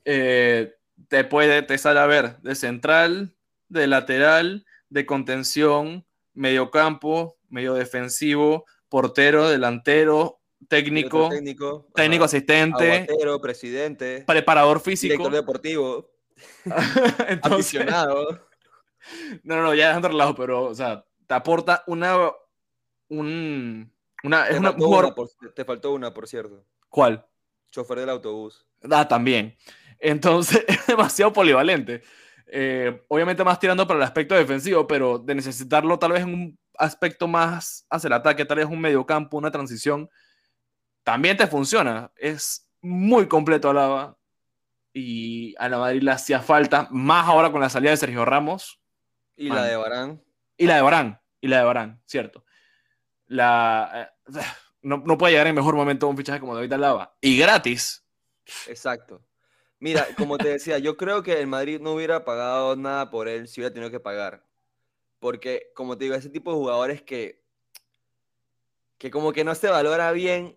Eh, 0.04 0.74
te 1.08 1.24
puede, 1.24 1.62
te 1.62 1.78
sale 1.78 2.00
a 2.00 2.06
ver 2.06 2.38
de 2.38 2.54
central, 2.54 3.36
de 3.68 3.86
lateral, 3.86 4.66
de 4.88 5.06
contención, 5.06 6.06
medio 6.32 6.70
campo, 6.70 7.38
medio 7.48 7.74
defensivo, 7.74 8.66
portero, 8.88 9.48
delantero, 9.48 10.40
técnico, 10.68 11.28
técnico, 11.28 11.86
técnico 11.94 12.24
asistente, 12.24 13.06
presidente, 13.40 14.24
preparador 14.26 14.80
físico, 14.80 15.12
director 15.12 15.32
deportivo, 15.32 16.10
aficionado. 17.42 18.46
No, 19.44 19.62
no, 19.62 19.72
ya 19.72 19.86
dejando 19.86 20.08
relajo, 20.08 20.34
pero, 20.34 20.64
o 20.64 20.74
sea, 20.74 21.04
te 21.26 21.34
aporta 21.34 21.84
una. 21.86 22.16
Un, 23.08 23.92
una, 24.24 24.48
te, 24.48 24.58
una, 24.58 24.72
faltó 24.72 25.28
te 25.54 25.64
faltó 25.64 25.92
una, 25.92 26.12
por 26.12 26.26
cierto. 26.26 26.64
¿Cuál? 26.88 27.24
Chofer 27.70 28.00
del 28.00 28.10
autobús. 28.10 28.66
Ah, 28.90 29.06
también. 29.06 29.56
Entonces, 29.98 30.64
es 30.68 30.86
demasiado 30.86 31.32
polivalente. 31.32 32.02
Eh, 32.48 33.02
obviamente 33.08 33.44
más 33.44 33.58
tirando 33.58 33.86
para 33.86 33.98
el 33.98 34.04
aspecto 34.04 34.34
defensivo, 34.34 34.86
pero 34.86 35.18
de 35.18 35.34
necesitarlo 35.34 35.98
tal 35.98 36.12
vez 36.12 36.22
en 36.22 36.34
un 36.34 36.58
aspecto 36.78 37.28
más 37.28 37.86
hacia 37.90 38.08
el 38.08 38.14
ataque, 38.14 38.44
tal 38.44 38.58
vez 38.58 38.66
un 38.66 38.80
mediocampo, 38.80 39.36
una 39.36 39.50
transición, 39.50 40.08
también 41.02 41.36
te 41.36 41.46
funciona. 41.46 42.12
Es 42.16 42.68
muy 42.80 43.28
completo 43.28 43.70
Alaba 43.70 44.16
y 44.92 45.54
a 45.58 45.68
la 45.68 45.78
Madrid 45.78 46.02
le 46.02 46.10
hacía 46.10 46.40
falta, 46.40 46.88
más 46.90 47.26
ahora 47.28 47.52
con 47.52 47.60
la 47.60 47.68
salida 47.68 47.90
de 47.90 47.98
Sergio 47.98 48.24
Ramos. 48.24 48.80
Y 49.36 49.50
la 49.50 49.64
de 49.64 49.76
Barán. 49.76 50.22
Y 50.56 50.66
la 50.66 50.76
de 50.76 50.82
Barán, 50.82 51.20
y 51.40 51.48
la 51.48 51.58
de 51.58 51.64
Barán, 51.64 52.02
cierto. 52.06 52.44
La, 53.26 54.10
eh, 54.26 54.40
no, 54.82 55.02
no, 55.04 55.18
puede 55.18 55.32
llegar 55.32 55.48
en 55.48 55.54
mejor 55.54 55.74
momento 55.74 56.08
un 56.08 56.16
fichaje 56.16 56.40
como 56.40 56.54
David 56.54 56.72
Alaba. 56.72 57.14
Y 57.20 57.36
gratis. 57.36 58.06
Exacto. 58.66 59.22
Mira, 59.78 60.06
como 60.16 60.38
te 60.38 60.48
decía, 60.48 60.78
yo 60.78 60.96
creo 60.96 61.22
que 61.22 61.38
el 61.40 61.46
Madrid 61.46 61.80
no 61.80 61.92
hubiera 61.92 62.24
pagado 62.24 62.76
nada 62.76 63.10
por 63.10 63.28
él 63.28 63.48
si 63.48 63.60
hubiera 63.60 63.74
tenido 63.74 63.90
que 63.90 64.00
pagar. 64.00 64.45
Porque, 65.26 65.72
como 65.74 65.98
te 65.98 66.04
digo, 66.04 66.14
ese 66.14 66.30
tipo 66.30 66.52
de 66.52 66.56
jugadores 66.56 67.02
que, 67.02 67.42
que 68.96 69.10
como 69.10 69.32
que 69.32 69.42
no 69.42 69.56
se 69.56 69.68
valora 69.68 70.12
bien 70.12 70.56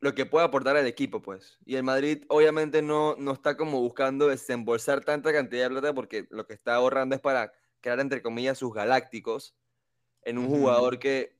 lo 0.00 0.14
que 0.14 0.26
puede 0.26 0.44
aportar 0.44 0.76
al 0.76 0.86
equipo, 0.86 1.22
pues. 1.22 1.58
Y 1.64 1.76
el 1.76 1.84
Madrid 1.84 2.22
obviamente 2.28 2.82
no, 2.82 3.16
no 3.16 3.32
está 3.32 3.56
como 3.56 3.80
buscando 3.80 4.28
desembolsar 4.28 5.02
tanta 5.02 5.32
cantidad 5.32 5.62
de 5.64 5.70
plata 5.70 5.94
porque 5.94 6.26
lo 6.28 6.46
que 6.46 6.52
está 6.52 6.74
ahorrando 6.74 7.14
es 7.14 7.22
para 7.22 7.50
crear, 7.80 7.98
entre 7.98 8.20
comillas, 8.20 8.58
sus 8.58 8.74
galácticos 8.74 9.56
en 10.20 10.36
un 10.36 10.48
jugador 10.48 10.98
que, 10.98 11.38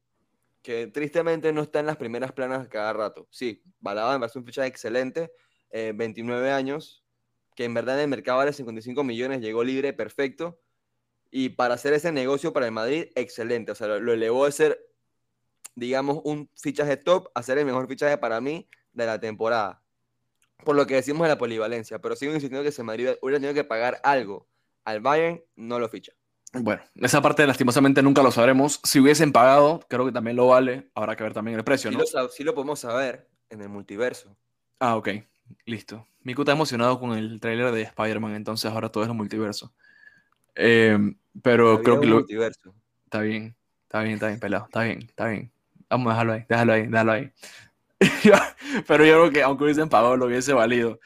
que 0.63 0.87
tristemente 0.87 1.53
no 1.53 1.61
está 1.61 1.81
en 1.81 1.87
las 1.87 1.99
primeras 1.99 2.33
planas 2.33 2.67
cada 2.69 2.95
rato. 2.95 3.29
Sí, 3.29 3.63
Balaba 3.79 4.15
me 4.15 4.21
parece 4.21 4.39
un 4.39 4.47
fichaje 4.47 4.69
excelente, 4.69 5.31
29 5.71 6.49
eh, 6.49 6.51
años, 6.51 7.05
que 7.55 7.65
en 7.65 7.75
verdad 7.75 7.97
en 7.97 8.05
el 8.05 8.09
mercado 8.09 8.39
vale 8.39 8.55
55 8.55 9.05
millones, 9.05 9.43
llegó 9.43 9.63
libre, 9.63 9.93
perfecto. 9.93 10.64
Y 11.37 11.49
para 11.49 11.75
hacer 11.75 11.95
ese 11.95 12.13
negocio 12.13 12.53
para 12.53 12.67
el 12.67 12.73
Madrid, 12.73 13.07
excelente. 13.17 13.73
O 13.73 13.75
sea, 13.75 13.89
lo, 13.89 13.99
lo 13.99 14.13
elevó 14.13 14.45
de 14.47 14.53
ser 14.53 14.95
digamos, 15.75 16.21
un 16.25 16.49
fichaje 16.55 16.97
top 16.97 17.29
a 17.35 17.43
ser 17.43 17.59
el 17.59 17.67
mejor 17.67 17.89
fichaje 17.89 18.19
para 18.19 18.41
mí 18.41 18.69
de 18.93 19.07
la 19.07 19.19
temporada. 19.19 19.83
Por 20.65 20.77
lo 20.77 20.87
que 20.87 20.95
decimos 20.95 21.23
de 21.25 21.29
la 21.29 21.39
polivalencia, 21.39 22.01
pero 22.01 22.17
sigo 22.17 22.33
insistiendo 22.33 22.65
que 22.65 22.73
si 22.73 22.83
Madrid 22.83 23.11
hubiera 23.21 23.39
tenido 23.39 23.55
que 23.55 23.65
pagar 23.65 24.01
algo 24.03 24.49
al 24.85 25.01
Bayern, 25.01 25.43
no 25.57 25.79
lo 25.79 25.89
ficha. 25.89 26.13
Bueno, 26.53 26.83
esa 26.97 27.21
parte 27.21 27.47
lastimosamente 27.47 28.01
nunca 28.03 28.23
lo 28.23 28.31
sabremos. 28.31 28.81
Si 28.85 29.01
hubiesen 29.01 29.33
pagado, 29.33 29.81
creo 29.89 30.07
que 30.07 30.13
también 30.13 30.37
lo 30.37 30.47
vale. 30.47 30.89
Habrá 30.95 31.17
que 31.17 31.25
ver 31.25 31.35
también 31.35 31.59
el 31.59 31.65
precio, 31.65 31.91
sí 31.91 31.97
¿no? 31.97 32.05
Lo, 32.13 32.29
sí 32.29 32.45
lo 32.45 32.55
podemos 32.55 32.79
saber 32.79 33.29
en 33.51 33.61
el 33.61 33.69
multiverso. 33.69 34.37
Ah, 34.79 34.97
ok. 34.97 35.09
Listo. 35.67 36.07
Miku 36.21 36.43
está 36.43 36.53
emocionado 36.53 37.01
con 37.01 37.13
el 37.19 37.41
tráiler 37.41 37.73
de 37.73 37.83
Spider-Man, 37.83 38.35
entonces 38.37 38.71
ahora 38.71 38.89
todo 38.89 39.03
es 39.03 39.11
el 39.11 39.17
multiverso. 39.17 39.75
Eh, 40.55 40.99
pero 41.43 41.83
creo 41.83 42.01
que 42.01 42.07
lo... 42.07 42.17
Multiverso. 42.17 42.75
Está 43.05 43.21
bien, 43.21 43.57
está 43.85 44.01
bien, 44.03 44.15
está 44.15 44.29
bien, 44.29 44.41
pelado. 44.41 44.65
Está 44.67 44.83
bien, 44.83 44.99
está 45.03 45.29
bien. 45.29 45.53
Vamos 45.89 46.09
a 46.09 46.11
dejarlo 46.11 46.33
ahí, 46.33 46.45
déjalo 46.49 46.73
ahí, 46.73 46.87
déjalo 46.87 47.13
ahí. 47.13 47.33
Pero 48.87 49.05
yo 49.05 49.13
creo 49.15 49.31
que 49.31 49.43
aunque 49.43 49.65
hubiesen 49.65 49.89
pagado, 49.89 50.17
lo 50.17 50.27
hubiese 50.27 50.53
valido. 50.53 50.99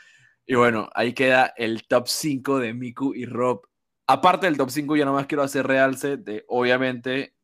Y 0.47 0.55
bueno, 0.55 0.89
ahí 0.95 1.13
queda 1.13 1.53
el 1.57 1.87
top 1.87 2.09
5 2.09 2.59
de 2.59 2.73
Miku 2.73 3.15
y 3.15 3.27
Rob. 3.27 3.63
Aparte 4.07 4.47
del 4.47 4.57
top 4.57 4.71
5, 4.71 4.97
yo 4.97 5.05
nomás 5.05 5.27
quiero 5.27 5.43
hacer 5.43 5.67
realce 5.67 6.17
de, 6.17 6.45
obviamente, 6.49 7.35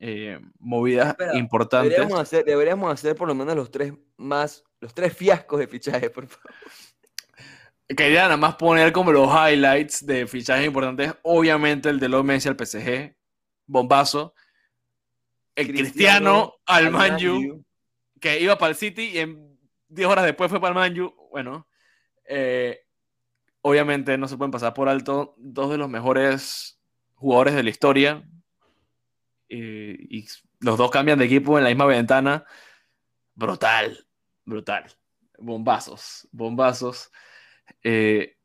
eh, 0.00 0.40
movidas 0.58 1.14
importantes. 1.34 1.90
Deberíamos 1.90 2.20
hacer, 2.20 2.44
deberíamos 2.44 2.92
hacer 2.92 3.14
por 3.14 3.28
lo 3.28 3.34
menos 3.34 3.54
los 3.54 3.70
tres 3.70 3.92
más, 4.16 4.64
los 4.80 4.94
tres 4.94 5.14
fiascos 5.14 5.58
de 5.58 5.66
fichaje, 5.66 6.08
por 6.08 6.26
favor. 6.26 6.50
Quería 7.88 8.22
nada 8.22 8.36
más 8.36 8.56
poner 8.56 8.92
como 8.92 9.12
los 9.12 9.28
highlights 9.28 10.06
de 10.06 10.26
fichajes 10.26 10.66
importantes. 10.66 11.14
Obviamente 11.22 11.90
el 11.90 12.00
de 12.00 12.08
los 12.08 12.24
Messi 12.24 12.48
al 12.48 12.56
PSG, 12.56 13.14
bombazo 13.66 14.34
el 15.54 15.68
Cristiano, 15.68 16.54
al 16.66 16.90
Manju, 16.90 17.64
que 18.20 18.40
iba 18.40 18.58
para 18.58 18.70
el 18.70 18.76
City 18.76 19.10
y 19.14 19.18
en 19.18 19.58
10 19.88 20.08
horas 20.08 20.24
después 20.24 20.50
fue 20.50 20.60
para 20.60 20.70
el 20.70 20.74
Manju. 20.74 21.14
Bueno, 21.30 21.68
eh, 22.24 22.84
obviamente 23.60 24.18
no 24.18 24.28
se 24.28 24.36
pueden 24.36 24.50
pasar 24.50 24.74
por 24.74 24.88
alto 24.88 25.34
dos 25.38 25.70
de 25.70 25.78
los 25.78 25.88
mejores 25.88 26.80
jugadores 27.14 27.54
de 27.54 27.62
la 27.62 27.70
historia. 27.70 28.24
y 29.48 30.26
los 30.60 30.78
dos 30.78 30.90
cambian 30.90 31.18
de 31.18 31.26
equipo 31.26 31.58
en 31.58 31.64
la 31.64 31.70
misma 31.70 31.84
ventana. 31.84 32.44
Brutal, 33.34 34.06
brutal. 34.44 34.84
Bombazos, 35.38 36.26
bombazos. 36.32 37.12
Eh, 37.82 38.36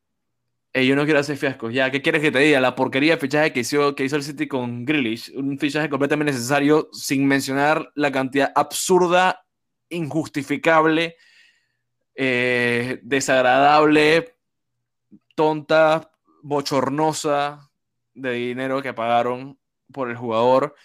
yo 0.74 0.96
no 0.96 1.06
quiero 1.06 1.20
hacer 1.20 1.38
fiascos. 1.38 1.74
Ya, 1.74 1.92
¿qué 1.92 2.02
quieres 2.02 2.22
que 2.22 2.32
te 2.32 2.40
diga? 2.40 2.60
La 2.60 2.76
porquería 2.76 3.16
de 3.16 3.22
fichaje 3.22 3.52
que 3.52 3.62
hizo, 3.62 3.96
que 3.96 4.06
hizo 4.06 4.16
el 4.16 4.24
City 4.24 4.48
con 4.48 4.86
Grealish. 4.86 5.32
Un 5.36 5.58
fichaje 5.58 5.90
completamente 5.90 6.32
necesario, 6.32 6.90
sin 6.92 7.28
mencionar 7.28 7.92
la 7.96 8.12
cantidad 8.12 8.52
absurda, 8.56 9.46
injustificable, 9.90 11.16
eh, 12.16 13.00
desagradable, 13.02 14.36
tonta, 15.36 16.12
bochornosa 16.44 17.72
de 18.14 18.34
dinero 18.34 18.82
que 18.82 18.94
pagaron 18.94 19.60
por 19.92 20.10
el 20.10 20.18
jugador 20.18 20.76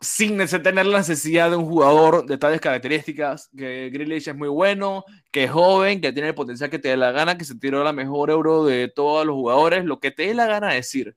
sin 0.00 0.38
tener 0.38 0.86
la 0.86 0.98
necesidad 0.98 1.50
de 1.50 1.56
un 1.56 1.66
jugador 1.66 2.26
de 2.26 2.38
tales 2.38 2.60
características, 2.60 3.48
que 3.56 3.90
Grealish 3.90 4.28
es 4.28 4.36
muy 4.36 4.48
bueno, 4.48 5.04
que 5.30 5.44
es 5.44 5.50
joven, 5.50 6.00
que 6.00 6.12
tiene 6.12 6.28
el 6.28 6.34
potencial 6.34 6.70
que 6.70 6.78
te 6.78 6.88
dé 6.88 6.96
la 6.96 7.12
gana, 7.12 7.38
que 7.38 7.44
se 7.44 7.58
tiró 7.58 7.82
la 7.82 7.92
mejor 7.92 8.30
euro 8.30 8.64
de 8.64 8.88
todos 8.88 9.26
los 9.26 9.34
jugadores, 9.34 9.84
lo 9.84 9.98
que 10.00 10.10
te 10.10 10.26
dé 10.26 10.34
la 10.34 10.46
gana 10.46 10.72
decir. 10.72 11.16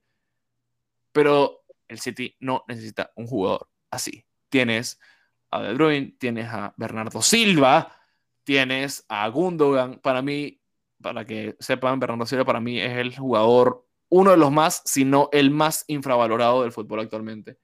Pero 1.12 1.64
el 1.88 2.00
City 2.00 2.36
no 2.40 2.64
necesita 2.68 3.12
un 3.16 3.28
jugador 3.28 3.68
así. 3.92 4.26
Tienes 4.50 5.00
a 5.52 5.62
De 5.62 5.74
Bruyne, 5.74 6.16
tienes 6.20 6.48
a 6.48 6.74
Bernardo 6.78 7.22
Silva, 7.22 7.96
tienes 8.44 9.06
a 9.10 9.28
Gundogan. 9.28 10.00
Para 10.00 10.22
mí, 10.22 10.62
para 11.02 11.26
que 11.26 11.56
sepan, 11.60 12.00
Bernardo 12.00 12.26
Silva 12.26 12.46
para 12.46 12.62
mí 12.62 12.80
es 12.80 12.98
el 12.98 13.18
jugador, 13.18 13.86
uno 14.10 14.32
de 14.32 14.38
los 14.38 14.52
más, 14.52 14.82
si 14.86 15.06
no 15.06 15.30
el 15.32 15.52
más 15.52 15.84
infravalorado 15.88 16.62
del 16.62 16.72
fútbol 16.72 17.02
actualmente. 17.02 17.58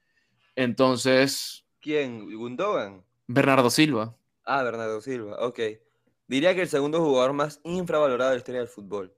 Entonces. 0.56 1.66
¿Quién? 1.82 2.36
¿Gundogan? 2.36 3.04
Bernardo 3.28 3.70
Silva. 3.70 4.16
Ah, 4.44 4.64
Bernardo 4.64 5.02
Silva, 5.02 5.38
ok. 5.40 5.60
Diría 6.28 6.56
que 6.56 6.62
el 6.62 6.70
segundo 6.70 7.02
jugador 7.02 7.34
más 7.34 7.60
infravalorado 7.64 8.32
de 8.32 8.36
la 8.36 8.40
historia 8.40 8.62
del 8.62 8.70
fútbol. 8.70 9.14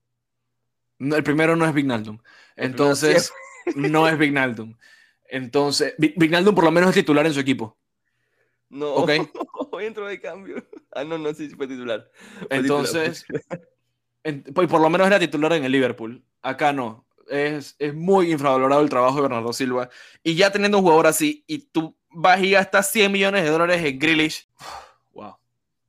el 0.99 1.23
primero 1.23 1.55
no 1.55 1.65
es 1.65 1.73
Vignaldum. 1.73 2.19
Entonces, 2.55 3.31
no 3.75 4.07
es 4.07 4.17
Vignaldum. 4.17 4.75
Entonces, 5.29 5.93
Vignaldum 5.97 6.55
por 6.55 6.63
lo 6.63 6.71
menos 6.71 6.89
es 6.89 6.95
titular 6.95 7.25
en 7.25 7.33
su 7.33 7.39
equipo. 7.39 7.77
No, 8.69 8.93
¿Ok? 8.95 9.11
hoy 9.71 9.85
entró 9.85 10.07
de 10.07 10.19
cambio. 10.19 10.65
Ah, 10.91 11.03
no, 11.03 11.17
no, 11.17 11.33
sí, 11.33 11.49
fue 11.49 11.67
titular. 11.67 12.09
Entonces, 12.49 13.25
pues, 14.53 14.67
por 14.67 14.81
lo 14.81 14.89
menos 14.89 15.07
era 15.07 15.19
titular 15.19 15.53
en 15.53 15.63
el 15.63 15.71
Liverpool. 15.71 16.23
Acá 16.41 16.73
no 16.73 17.06
es, 17.29 17.75
muy 17.93 18.31
infravalorado 18.31 18.81
el 18.81 18.89
trabajo 18.89 19.15
de 19.17 19.21
Bernardo 19.23 19.53
Silva. 19.53 19.89
Y 20.23 20.35
ya 20.35 20.51
teniendo 20.51 20.77
un 20.77 20.83
jugador 20.83 21.07
así, 21.07 21.43
y 21.47 21.59
tú 21.59 21.97
vas 22.09 22.41
y 22.41 22.51
gastas 22.51 22.91
100 22.91 23.11
millones 23.11 23.43
de 23.43 23.49
dólares 23.49 23.83
en 23.83 23.99
Grealish, 23.99 24.47
wow. 25.13 25.29
O 25.29 25.39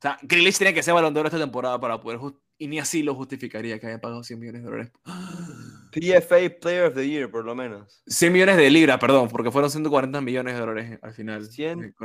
sea, 0.01 0.17
Grealish 0.21 0.57
tiene 0.57 0.73
que 0.73 0.83
ser 0.83 0.93
balón 0.93 1.13
de 1.13 1.19
oro 1.19 1.27
esta 1.27 1.39
temporada 1.39 1.79
para 1.79 1.99
poder, 1.99 2.19
y 2.57 2.67
ni 2.67 2.79
así 2.79 3.03
lo 3.03 3.15
justificaría 3.15 3.79
que 3.79 3.87
haya 3.87 4.01
pagado 4.01 4.23
100 4.23 4.39
millones 4.39 4.63
de 4.63 4.69
dólares. 4.69 4.91
PFA 5.91 6.59
Player 6.61 6.85
of 6.85 6.93
the 6.93 7.07
Year, 7.07 7.31
por 7.31 7.43
lo 7.43 7.55
menos. 7.55 8.01
100 8.07 8.31
millones 8.33 8.57
de 8.57 8.69
libras, 8.69 8.99
perdón, 8.99 9.29
porque 9.29 9.51
fueron 9.51 9.71
140 9.71 10.21
millones 10.21 10.53
de 10.53 10.59
dólares 10.59 10.99
al 11.01 11.13
final. 11.13 11.45
100. 11.45 11.95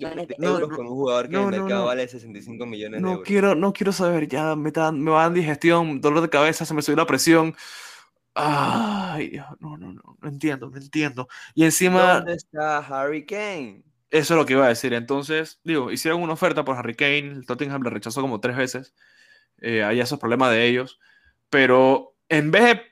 Eh, 0.00 0.26
Ay, 0.28 0.36
no, 0.38 0.68
con 0.68 0.86
un 0.86 0.94
jugador 0.94 1.28
que 1.28 1.36
en 1.36 1.42
el 1.42 1.60
mercado 1.62 1.86
vale 1.86 2.08
65 2.08 2.66
millones 2.66 3.02
de 3.02 3.08
euros. 3.08 3.26
Quiero, 3.26 3.54
no 3.54 3.72
quiero 3.72 3.92
saber, 3.92 4.28
ya 4.28 4.56
me, 4.56 4.72
me 4.92 5.10
va 5.10 5.24
a 5.24 5.30
digestión, 5.30 6.00
dolor 6.00 6.22
de 6.22 6.28
cabeza, 6.28 6.64
se 6.64 6.74
me 6.74 6.82
subió 6.82 6.96
la 6.96 7.06
presión. 7.06 7.54
Ay, 8.34 9.30
Dios, 9.30 9.46
no, 9.58 9.76
no, 9.76 9.92
no, 9.92 10.16
no 10.20 10.28
entiendo, 10.28 10.70
no 10.70 10.76
entiendo. 10.76 11.28
Y 11.54 11.64
encima... 11.64 12.14
¿Dónde 12.14 12.34
está 12.34 12.78
Harry 12.78 13.26
Kane? 13.26 13.82
Eso 14.10 14.34
es 14.34 14.38
lo 14.38 14.46
que 14.46 14.52
iba 14.54 14.64
a 14.64 14.68
decir. 14.68 14.94
Entonces, 14.94 15.60
digo, 15.64 15.90
hicieron 15.90 16.22
una 16.22 16.34
oferta 16.34 16.64
por 16.64 16.76
Harry 16.76 16.94
Kane, 16.94 17.32
el 17.32 17.46
Tottenham 17.46 17.82
le 17.82 17.90
rechazó 17.90 18.20
como 18.20 18.40
tres 18.40 18.56
veces. 18.56 18.94
Eh, 19.60 19.82
hay 19.82 20.00
esos 20.00 20.18
problemas 20.18 20.52
de 20.52 20.66
ellos. 20.66 21.00
Pero 21.50 22.16
en 22.28 22.50
vez 22.50 22.64
de 22.64 22.82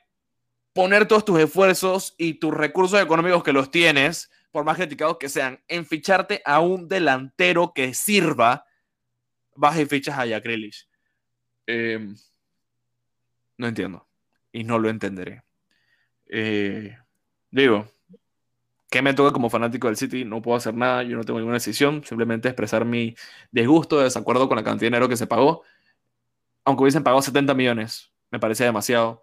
poner 0.73 1.07
todos 1.07 1.25
tus 1.25 1.39
esfuerzos 1.39 2.13
y 2.17 2.35
tus 2.35 2.53
recursos 2.53 3.01
económicos 3.01 3.43
que 3.43 3.53
los 3.53 3.71
tienes 3.71 4.29
por 4.51 4.63
más 4.63 4.77
criticados 4.77 5.17
que 5.17 5.29
sean, 5.29 5.59
en 5.67 5.85
ficharte 5.85 6.41
a 6.45 6.59
un 6.59 6.87
delantero 6.87 7.73
que 7.73 7.93
sirva, 7.93 8.65
vas 9.55 9.79
y 9.79 9.85
fichas 9.85 10.17
a 10.17 10.25
Jack 10.25 10.45
em, 11.67 12.15
no 13.57 13.67
entiendo. 13.67 14.07
Y 14.51 14.63
no 14.63 14.79
lo 14.79 14.89
entenderé. 14.89 15.43
Eh, 16.27 16.97
digo, 17.51 17.87
que 18.89 19.01
me 19.01 19.13
toca 19.13 19.31
como 19.33 19.49
fanático 19.49 19.87
del 19.87 19.97
City? 19.97 20.25
No 20.25 20.41
puedo 20.41 20.57
hacer 20.57 20.73
nada, 20.73 21.03
yo 21.03 21.17
no 21.17 21.23
tengo 21.23 21.39
ninguna 21.39 21.55
decisión, 21.57 22.03
simplemente 22.05 22.47
expresar 22.47 22.85
mi 22.85 23.15
disgusto, 23.51 23.99
desacuerdo 23.99 24.47
con 24.47 24.57
la 24.57 24.63
cantidad 24.63 24.81
de 24.81 24.87
dinero 24.87 25.09
que 25.09 25.17
se 25.17 25.27
pagó. 25.27 25.63
Aunque 26.65 26.83
hubiesen 26.83 27.03
pagado 27.03 27.21
70 27.21 27.53
millones, 27.53 28.11
me 28.31 28.39
parece 28.39 28.63
demasiado. 28.63 29.21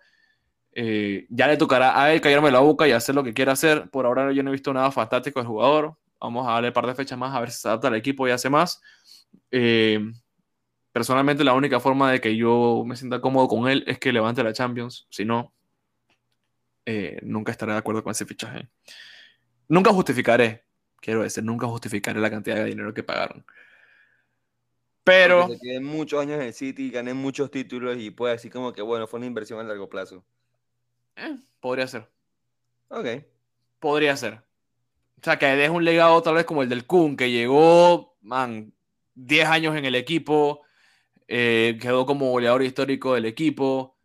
Eh, 0.77 1.27
ya 1.31 1.47
le 1.47 1.57
tocará 1.57 2.03
a 2.03 2.12
él 2.12 2.20
callarme 2.20 2.51
la 2.51 2.59
boca 2.59 2.89
y 2.89 2.93
hacer 2.93 3.14
lo 3.14 3.22
que 3.22 3.33
quiera 3.33 3.53
hacer. 3.53 3.89
Por 3.91 4.07
ahora 4.07 4.33
yo 4.33 4.43
no 4.43 4.51
he 4.51 4.53
visto 4.53 4.72
nada 4.72 4.91
fantástico 4.91 5.39
del 5.39 5.47
jugador. 5.47 5.97
Vamos 6.20 6.47
a 6.49 6.53
darle 6.53 6.68
un 6.68 6.75
par 6.75 6.87
de 6.87 6.95
fechas 6.95 7.18
más 7.18 7.35
a 7.35 7.41
ver 7.41 7.51
si 7.51 7.61
se 7.61 7.68
adapta 7.68 7.89
al 7.89 7.95
equipo 7.95 8.27
y 8.27 8.33
hace 8.33 8.51
más. 8.51 8.83
Eh, 9.51 10.01
personalmente 10.91 11.45
la 11.45 11.55
única 11.55 11.79
forma 11.79 12.11
de 12.11 12.20
que 12.20 12.37
yo 12.37 12.83
me 12.87 12.97
sienta 12.97 13.20
cómodo 13.20 13.47
con 13.47 13.68
él 13.68 13.85
es 13.87 13.99
que 13.99 14.12
levante 14.12 14.43
la 14.43 14.53
Champions. 14.53 15.07
Si 15.11 15.25
no, 15.25 15.53
eh, 16.87 17.18
nunca 17.22 17.53
estaré 17.53 17.72
de 17.72 17.79
acuerdo 17.79 18.03
con 18.03 18.11
ese 18.11 18.27
fichaje. 18.27 18.68
Nunca 19.68 19.93
justificaré, 19.93 20.64
quiero 21.01 21.22
decir, 21.22 21.45
nunca 21.45 21.66
justificaré 21.66 22.20
la 22.20 22.31
cantidad 22.31 22.57
de 22.57 22.64
dinero 22.64 22.93
que 22.93 23.03
pagaron. 23.03 23.45
Pero... 25.05 25.49
Muchos 25.83 26.20
años 26.20 26.37
en 26.37 26.47
el 26.47 26.55
City, 26.55 26.91
gané 26.91 27.14
muchos 27.14 27.51
títulos 27.51 27.97
y 27.99 28.11
puede 28.11 28.35
decir 28.35 28.51
como 28.51 28.72
que, 28.72 28.83
bueno, 28.83 29.07
fue 29.07 29.18
una 29.18 29.27
inversión 29.27 29.61
a 29.61 29.62
largo 29.62 29.89
plazo. 29.89 30.25
Eh, 31.16 31.36
podría 31.60 31.86
ser. 31.86 32.08
Ok. 32.88 33.06
Podría 33.78 34.16
ser. 34.16 34.34
O 35.20 35.24
sea, 35.24 35.38
que 35.38 35.46
deje 35.46 35.70
un 35.70 35.84
legado 35.84 36.22
tal 36.22 36.34
vez 36.34 36.44
como 36.44 36.62
el 36.62 36.68
del 36.68 36.86
Kun, 36.86 37.16
que 37.16 37.30
llegó, 37.30 38.16
man, 38.20 38.74
10 39.14 39.48
años 39.48 39.76
en 39.76 39.84
el 39.84 39.94
equipo, 39.94 40.62
eh, 41.28 41.78
quedó 41.80 42.04
como 42.04 42.30
goleador 42.30 42.62
histórico 42.62 43.14
del 43.14 43.24
equipo. 43.24 43.96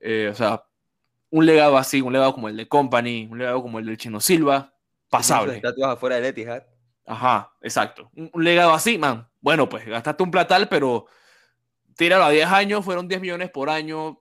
Eh, 0.00 0.28
o 0.32 0.34
sea, 0.34 0.64
un 1.30 1.46
legado 1.46 1.76
así, 1.76 2.00
un 2.00 2.12
legado 2.12 2.34
como 2.34 2.48
el 2.48 2.56
de 2.56 2.68
Company, 2.68 3.28
un 3.30 3.38
legado 3.38 3.62
como 3.62 3.78
el 3.78 3.86
del 3.86 3.96
Chino 3.96 4.20
Silva, 4.20 4.74
pasable. 5.10 5.56
Estatuas 5.56 5.92
afuera 5.94 6.16
del 6.16 6.26
Etihad. 6.26 6.62
Ajá, 7.06 7.52
exacto. 7.60 8.10
Un, 8.14 8.30
legado 8.44 8.72
así, 8.72 8.98
man. 8.98 9.28
Bueno, 9.40 9.68
pues 9.68 9.86
gastaste 9.86 10.22
un 10.22 10.30
platal, 10.30 10.68
pero 10.68 11.06
tíralo 11.96 12.24
a 12.24 12.30
10 12.30 12.46
años, 12.46 12.84
fueron 12.84 13.08
10 13.08 13.20
millones 13.20 13.50
por 13.50 13.68
año. 13.70 14.20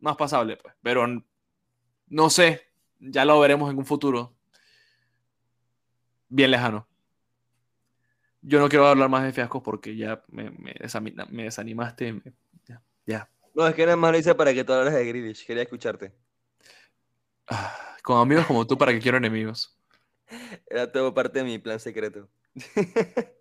más 0.00 0.16
pasable, 0.16 0.56
pues. 0.56 0.74
Pero 0.82 1.06
no 2.12 2.28
sé, 2.28 2.60
ya 3.00 3.24
lo 3.24 3.40
veremos 3.40 3.70
en 3.70 3.78
un 3.78 3.86
futuro 3.86 4.36
bien 6.28 6.50
lejano. 6.50 6.86
Yo 8.42 8.60
no 8.60 8.68
quiero 8.68 8.86
hablar 8.86 9.08
más 9.08 9.22
de 9.24 9.32
fiascos 9.32 9.62
porque 9.62 9.96
ya 9.96 10.22
me, 10.28 10.50
me, 10.50 10.74
desanimaste. 10.74 12.20
ya, 13.06 13.30
No, 13.54 13.66
es 13.66 13.74
que 13.74 13.86
nada 13.86 13.96
más 13.96 14.12
lo 14.12 14.18
hice 14.18 14.34
para 14.34 14.52
que 14.52 14.62
tú 14.62 14.74
hablas 14.74 14.92
de 14.92 15.06
Grealish. 15.06 15.46
Quería 15.46 15.62
escucharte. 15.62 16.12
Ah, 17.48 17.96
con 18.02 18.18
amigos 18.18 18.46
como 18.46 18.66
tú, 18.66 18.76
¿para 18.76 18.92
que 18.92 19.00
quiero 19.00 19.16
enemigos? 19.16 19.74
Era 20.68 20.92
todo 20.92 21.14
parte 21.14 21.38
de 21.38 21.46
mi 21.46 21.58
plan 21.58 21.80
secreto. 21.80 22.28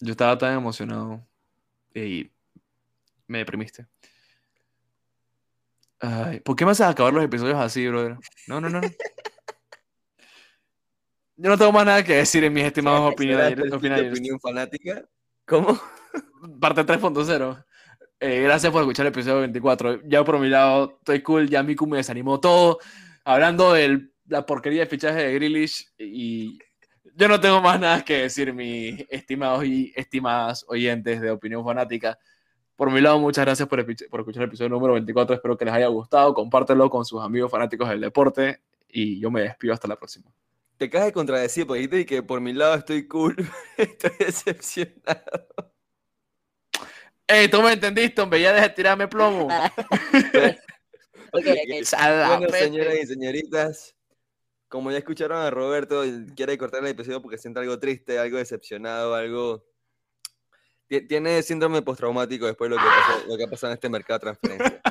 Yo 0.00 0.10
estaba 0.10 0.36
tan 0.36 0.54
emocionado 0.54 1.24
y 1.94 2.28
me 3.28 3.38
deprimiste. 3.38 3.86
¿Por 6.44 6.56
qué 6.56 6.64
me 6.64 6.72
haces 6.72 6.86
acabar 6.86 7.12
los 7.12 7.24
episodios 7.24 7.56
así, 7.56 7.86
brother? 7.88 8.16
No, 8.46 8.60
no, 8.60 8.68
no. 8.68 8.80
Yo 11.38 11.50
no 11.50 11.58
tengo 11.58 11.72
más 11.72 11.84
nada 11.84 12.02
que 12.02 12.14
decir 12.14 12.44
en 12.44 12.52
mis 12.52 12.64
estimados 12.64 13.12
opiniones. 13.12 13.72
opinión 13.72 14.40
fanática? 14.40 15.04
¿Cómo? 15.44 15.78
Parte 16.60 16.84
3.0. 16.84 17.64
Eh, 18.18 18.40
gracias 18.40 18.72
por 18.72 18.80
escuchar 18.80 19.06
el 19.06 19.12
episodio 19.12 19.40
24. 19.40 20.00
Ya 20.04 20.24
por 20.24 20.38
mi 20.38 20.48
lado, 20.48 20.96
estoy 20.98 21.22
cool. 21.22 21.48
Ya 21.48 21.62
Miku 21.62 21.86
me 21.86 21.98
desanimó 21.98 22.40
todo. 22.40 22.78
Hablando 23.24 23.74
de 23.74 24.08
la 24.28 24.46
porquería 24.46 24.80
de 24.80 24.86
fichaje 24.86 25.24
de 25.24 25.34
Grealish. 25.34 25.92
Y 25.98 26.58
yo 27.14 27.28
no 27.28 27.38
tengo 27.38 27.60
más 27.60 27.78
nada 27.78 28.02
que 28.02 28.22
decir, 28.22 28.54
mis 28.54 29.04
estimados 29.10 29.64
y 29.64 29.92
estimadas 29.94 30.64
oyentes 30.68 31.20
de 31.20 31.30
opinión 31.30 31.64
fanática. 31.64 32.18
Por 32.76 32.90
mi 32.90 33.00
lado, 33.00 33.18
muchas 33.18 33.46
gracias 33.46 33.66
por, 33.66 33.80
escuchar 33.80 34.42
el 34.42 34.48
episodio 34.48 34.68
número 34.68 34.92
24. 34.92 35.34
Espero 35.34 35.56
que 35.56 35.64
les 35.64 35.72
haya 35.72 35.86
gustado. 35.86 36.34
Compártelo 36.34 36.90
con 36.90 37.06
sus 37.06 37.22
amigos 37.22 37.50
fanáticos 37.50 37.88
del 37.88 38.02
deporte. 38.02 38.60
Y 38.88 39.18
yo 39.18 39.30
me 39.30 39.40
despido 39.40 39.72
hasta 39.72 39.88
la 39.88 39.96
próxima. 39.96 40.30
Te 40.76 40.90
caes 40.90 41.06
de 41.06 41.12
contradecir 41.12 41.66
porque 41.66 41.80
dijiste 41.80 42.04
que 42.04 42.22
por 42.22 42.38
mi 42.42 42.52
lado 42.52 42.74
estoy 42.74 43.08
cool. 43.08 43.34
estoy 43.78 44.10
decepcionado. 44.18 45.72
Ey, 47.26 47.48
tú 47.48 47.62
me 47.62 47.72
entendiste, 47.72 48.20
hombre. 48.20 48.42
Ya 48.42 48.52
deja 48.52 48.68
de 48.68 48.74
tirarme 48.74 49.08
plomo. 49.08 49.48
bueno, 51.32 52.48
señoras 52.50 52.94
y 53.02 53.06
señoritas, 53.06 53.96
como 54.68 54.90
ya 54.90 54.98
escucharon 54.98 55.38
a 55.38 55.50
Roberto, 55.50 56.04
quiere 56.36 56.58
cortar 56.58 56.82
el 56.82 56.90
episodio 56.90 57.22
porque 57.22 57.38
siente 57.38 57.60
algo 57.60 57.78
triste, 57.78 58.18
algo 58.18 58.36
decepcionado, 58.36 59.14
algo 59.14 59.64
tiene 60.88 61.42
síndrome 61.42 61.82
postraumático 61.82 62.46
después 62.46 62.70
de 62.70 62.76
lo 62.76 62.82
que, 62.82 62.88
pasó, 62.88 63.26
lo 63.28 63.36
que 63.36 63.44
ha 63.44 63.50
pasado 63.50 63.72
en 63.72 63.74
este 63.74 63.88
mercado 63.88 64.18
de 64.18 64.20
transferencia. 64.20 64.82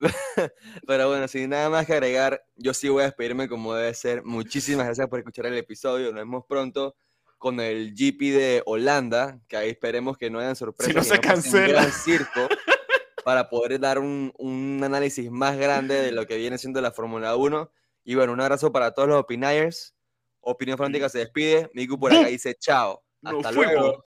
Pero 0.86 1.08
bueno, 1.08 1.28
sin 1.28 1.50
nada 1.50 1.68
más 1.68 1.86
que 1.86 1.92
agregar, 1.92 2.44
yo 2.56 2.74
sí 2.74 2.88
voy 2.88 3.02
a 3.02 3.06
despedirme 3.06 3.48
como 3.48 3.74
debe 3.74 3.92
ser. 3.94 4.24
Muchísimas 4.24 4.86
gracias 4.86 5.08
por 5.08 5.18
escuchar 5.18 5.46
el 5.46 5.56
episodio. 5.56 6.06
Nos 6.06 6.16
vemos 6.16 6.44
pronto 6.48 6.96
con 7.38 7.60
el 7.60 7.94
GP 7.94 8.20
de 8.32 8.62
Holanda, 8.66 9.40
que 9.48 9.56
ahí 9.56 9.70
esperemos 9.70 10.18
que 10.18 10.30
no 10.30 10.40
hayan 10.40 10.56
sorpresas. 10.56 10.92
Si 10.92 10.96
no 10.96 11.02
se 11.04 11.20
cancela. 11.20 11.84
circo. 11.90 12.48
para 13.24 13.48
poder 13.48 13.78
dar 13.78 13.98
un, 13.98 14.32
un, 14.38 14.80
análisis 14.82 15.30
más 15.30 15.56
grande 15.56 15.94
de 16.00 16.12
lo 16.12 16.26
que 16.26 16.36
viene 16.36 16.58
siendo 16.58 16.80
la 16.80 16.90
Fórmula 16.90 17.36
1. 17.36 17.70
Y 18.04 18.14
bueno, 18.14 18.32
un 18.32 18.40
abrazo 18.40 18.72
para 18.72 18.92
todos 18.92 19.08
los 19.08 19.20
opinayers. 19.20 19.94
Opinión 20.40 20.78
Fanática 20.78 21.08
se 21.08 21.18
despide. 21.18 21.70
Miku 21.74 21.98
por 21.98 22.12
acá 22.12 22.28
dice 22.28 22.54
chao. 22.54 23.02
Hasta 23.22 23.52
luego. 23.52 24.04